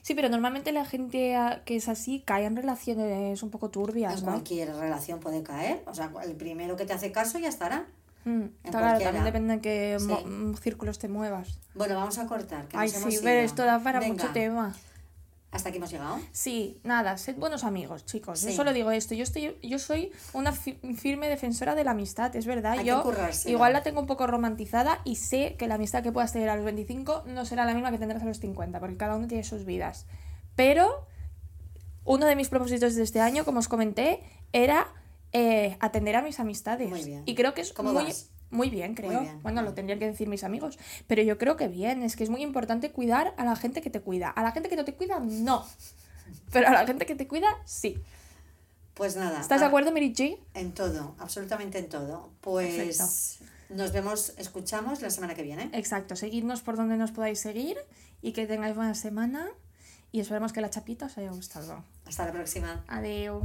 Sí, 0.03 0.15
pero 0.15 0.29
normalmente 0.29 0.73
la 0.73 0.85
gente 0.85 1.37
que 1.65 1.77
es 1.77 1.89
así 1.89 2.23
cae 2.25 2.45
en 2.45 2.57
relaciones 2.57 3.43
un 3.43 3.51
poco 3.51 3.71
turbias, 3.71 4.15
En 4.15 4.27
¿no? 4.27 4.33
cualquier 4.33 4.75
relación 4.75 5.21
puede 5.21 5.43
caer. 5.43 5.83
O 5.87 5.95
sea, 5.95 6.13
el 6.25 6.35
primero 6.35 6.77
que 6.77 6.87
te 6.87 6.93
hace 6.93 7.13
caso 7.13 7.39
ya 7.39 7.49
estará. 7.49 7.87
Mm, 8.25 8.43
claro, 8.71 8.99
también 9.03 9.25
depende 9.25 9.55
en 9.55 9.61
qué 9.61 9.97
Sí. 9.99 10.07
mm, 10.07 10.55
círculos 10.57 10.99
te 10.99 11.09
muevas. 11.09 11.59
Bueno, 11.75 11.95
vamos 11.97 12.19
a 12.19 12.27
cortar. 12.27 12.67
Que 12.69 12.77
Ay, 12.77 12.89
nos 12.89 12.97
hemos 13.03 13.15
sí, 13.15 13.21
pero 13.23 13.37
ido. 13.39 13.45
esto 13.47 13.65
da 13.65 13.79
para 13.83 14.01
Venga, 14.01 14.15
mucho 14.15 14.33
tema. 14.33 14.75
Hasta 15.53 15.71
aquí 15.71 15.79
hemos 15.79 15.91
llegado. 15.91 16.21
Sí, 16.31 16.81
nada, 16.85 17.19
sed 17.19 17.35
buenos 17.37 17.65
amigos, 17.65 18.07
chicos. 18.07 18.41
Yo 18.43 18.51
Sí. 18.51 18.55
solo 18.55 18.73
digo 18.73 18.93
esto. 18.93 19.15
Yo 19.17 19.25
estoy, 19.25 19.57
yo 19.63 19.81
soy 19.81 20.13
una 20.33 20.53
fi- 20.53 20.79
firme 20.97 21.29
defensora 21.29 21.75
de 21.75 21.83
la 21.83 21.91
amistad, 21.91 22.37
es 22.37 22.47
verdad. 22.47 22.73
Hay 22.75 22.79
que 22.81 22.85
yo 22.85 23.03
currárselo. 23.03 23.55
igual 23.57 23.73
la 23.73 23.83
tengo 23.83 24.01
un 24.01 24.07
poco 24.07 24.29
romantizada 24.29 25.01
y 25.05 25.17
sé 25.17 25.57
que 25.59 25.67
la 25.67 25.75
amistad 25.75 26.05
que 26.05 26.13
puedas 26.13 26.33
tener 26.33 26.51
a 26.51 26.55
los 26.57 26.65
25 26.65 27.25
no 27.27 27.45
será 27.45 27.65
la 27.65 27.75
misma 27.75 27.91
que 27.91 27.99
tendrás 27.99 28.23
a 28.23 28.27
los 28.27 28.39
50, 28.39 28.79
porque 28.79 28.97
cada 28.97 29.17
uno 29.17 29.27
tiene 29.27 29.43
sus 29.43 29.65
vidas. 29.65 30.07
Pero 30.55 31.05
uno 32.05 32.27
de 32.27 32.37
mis 32.37 32.49
propósitos 32.49 32.95
de 32.95 33.03
este 33.03 33.21
año, 33.21 33.45
como 33.45 33.59
os 33.59 33.67
comenté, 33.67 34.23
era 34.53 34.87
eh, 35.33 35.77
atender 35.81 36.17
a 36.17 36.23
mis 36.23 36.41
amistades. 36.41 36.91
Muy 36.91 37.05
bien. 37.05 37.23
Y 37.27 37.35
creo 37.35 37.55
que 37.55 37.61
es 37.61 37.73
¿Cómo 37.73 37.93
muy, 37.93 38.05
vas? 38.05 38.31
muy 38.51 38.71
bien, 38.71 38.95
creo. 38.95 39.21
bien. 39.21 39.43
Bueno, 39.43 39.63
lo 39.63 39.75
tendrían 39.75 39.99
que 39.99 40.07
decir 40.07 40.29
mis 40.29 40.45
amigos. 40.45 40.79
Pero 41.07 41.23
yo 41.23 41.39
creo 41.39 41.57
que 41.57 41.69
bien. 41.69 42.03
Es 42.03 42.17
que 42.17 42.25
es 42.25 42.31
muy 42.31 42.43
importante 42.43 42.91
cuidar 42.91 43.35
a 43.37 43.45
la 43.45 43.57
gente 43.57 43.81
que 43.81 43.91
te 43.91 44.01
cuida. 44.01 44.31
A 44.31 44.43
la 44.43 44.53
gente 44.53 44.69
que 44.69 44.77
no 44.77 44.85
te 44.85 44.95
cuida, 44.95 45.21
no. 45.21 45.65
Pero 46.53 46.69
a 46.69 46.73
la 46.73 46.87
gente 46.87 47.07
que 47.07 47.15
te 47.15 47.27
cuida, 47.27 47.49
sí. 47.65 48.03
Pues 48.95 49.17
nada. 49.17 49.41
¿Estás 49.41 49.61
de 49.61 49.67
ah, 49.67 49.69
acuerdo, 49.69 49.93
Mary? 49.93 50.13
En 50.55 50.73
todo, 50.73 51.15
absolutamente 51.19 51.79
en 51.79 51.89
todo. 51.89 52.31
Pues 52.41 52.75
Perfecto. 52.75 53.75
nos 53.75 53.93
vemos, 53.93 54.35
escuchamos 54.37 55.01
la 55.01 55.11
semana 55.11 55.35
que 55.35 55.43
viene. 55.43 55.71
Exacto. 55.73 56.17
Seguidnos 56.17 56.61
por 56.61 56.77
donde 56.77 56.97
nos 56.97 57.13
podáis 57.13 57.41
seguir 57.41 57.79
y 58.21 58.33
que 58.33 58.47
tengáis 58.47 58.77
buena 58.77 58.95
semana. 58.95 59.49
Y 60.13 60.21
esperemos 60.21 60.53
que 60.53 60.61
la 60.61 60.71
chapita 60.71 61.07
os 61.07 61.17
haya 61.17 61.31
gustado. 61.31 61.85
Hasta 62.05 62.27
la 62.27 62.33
próxima. 62.33 62.85
Adiós. 62.89 63.45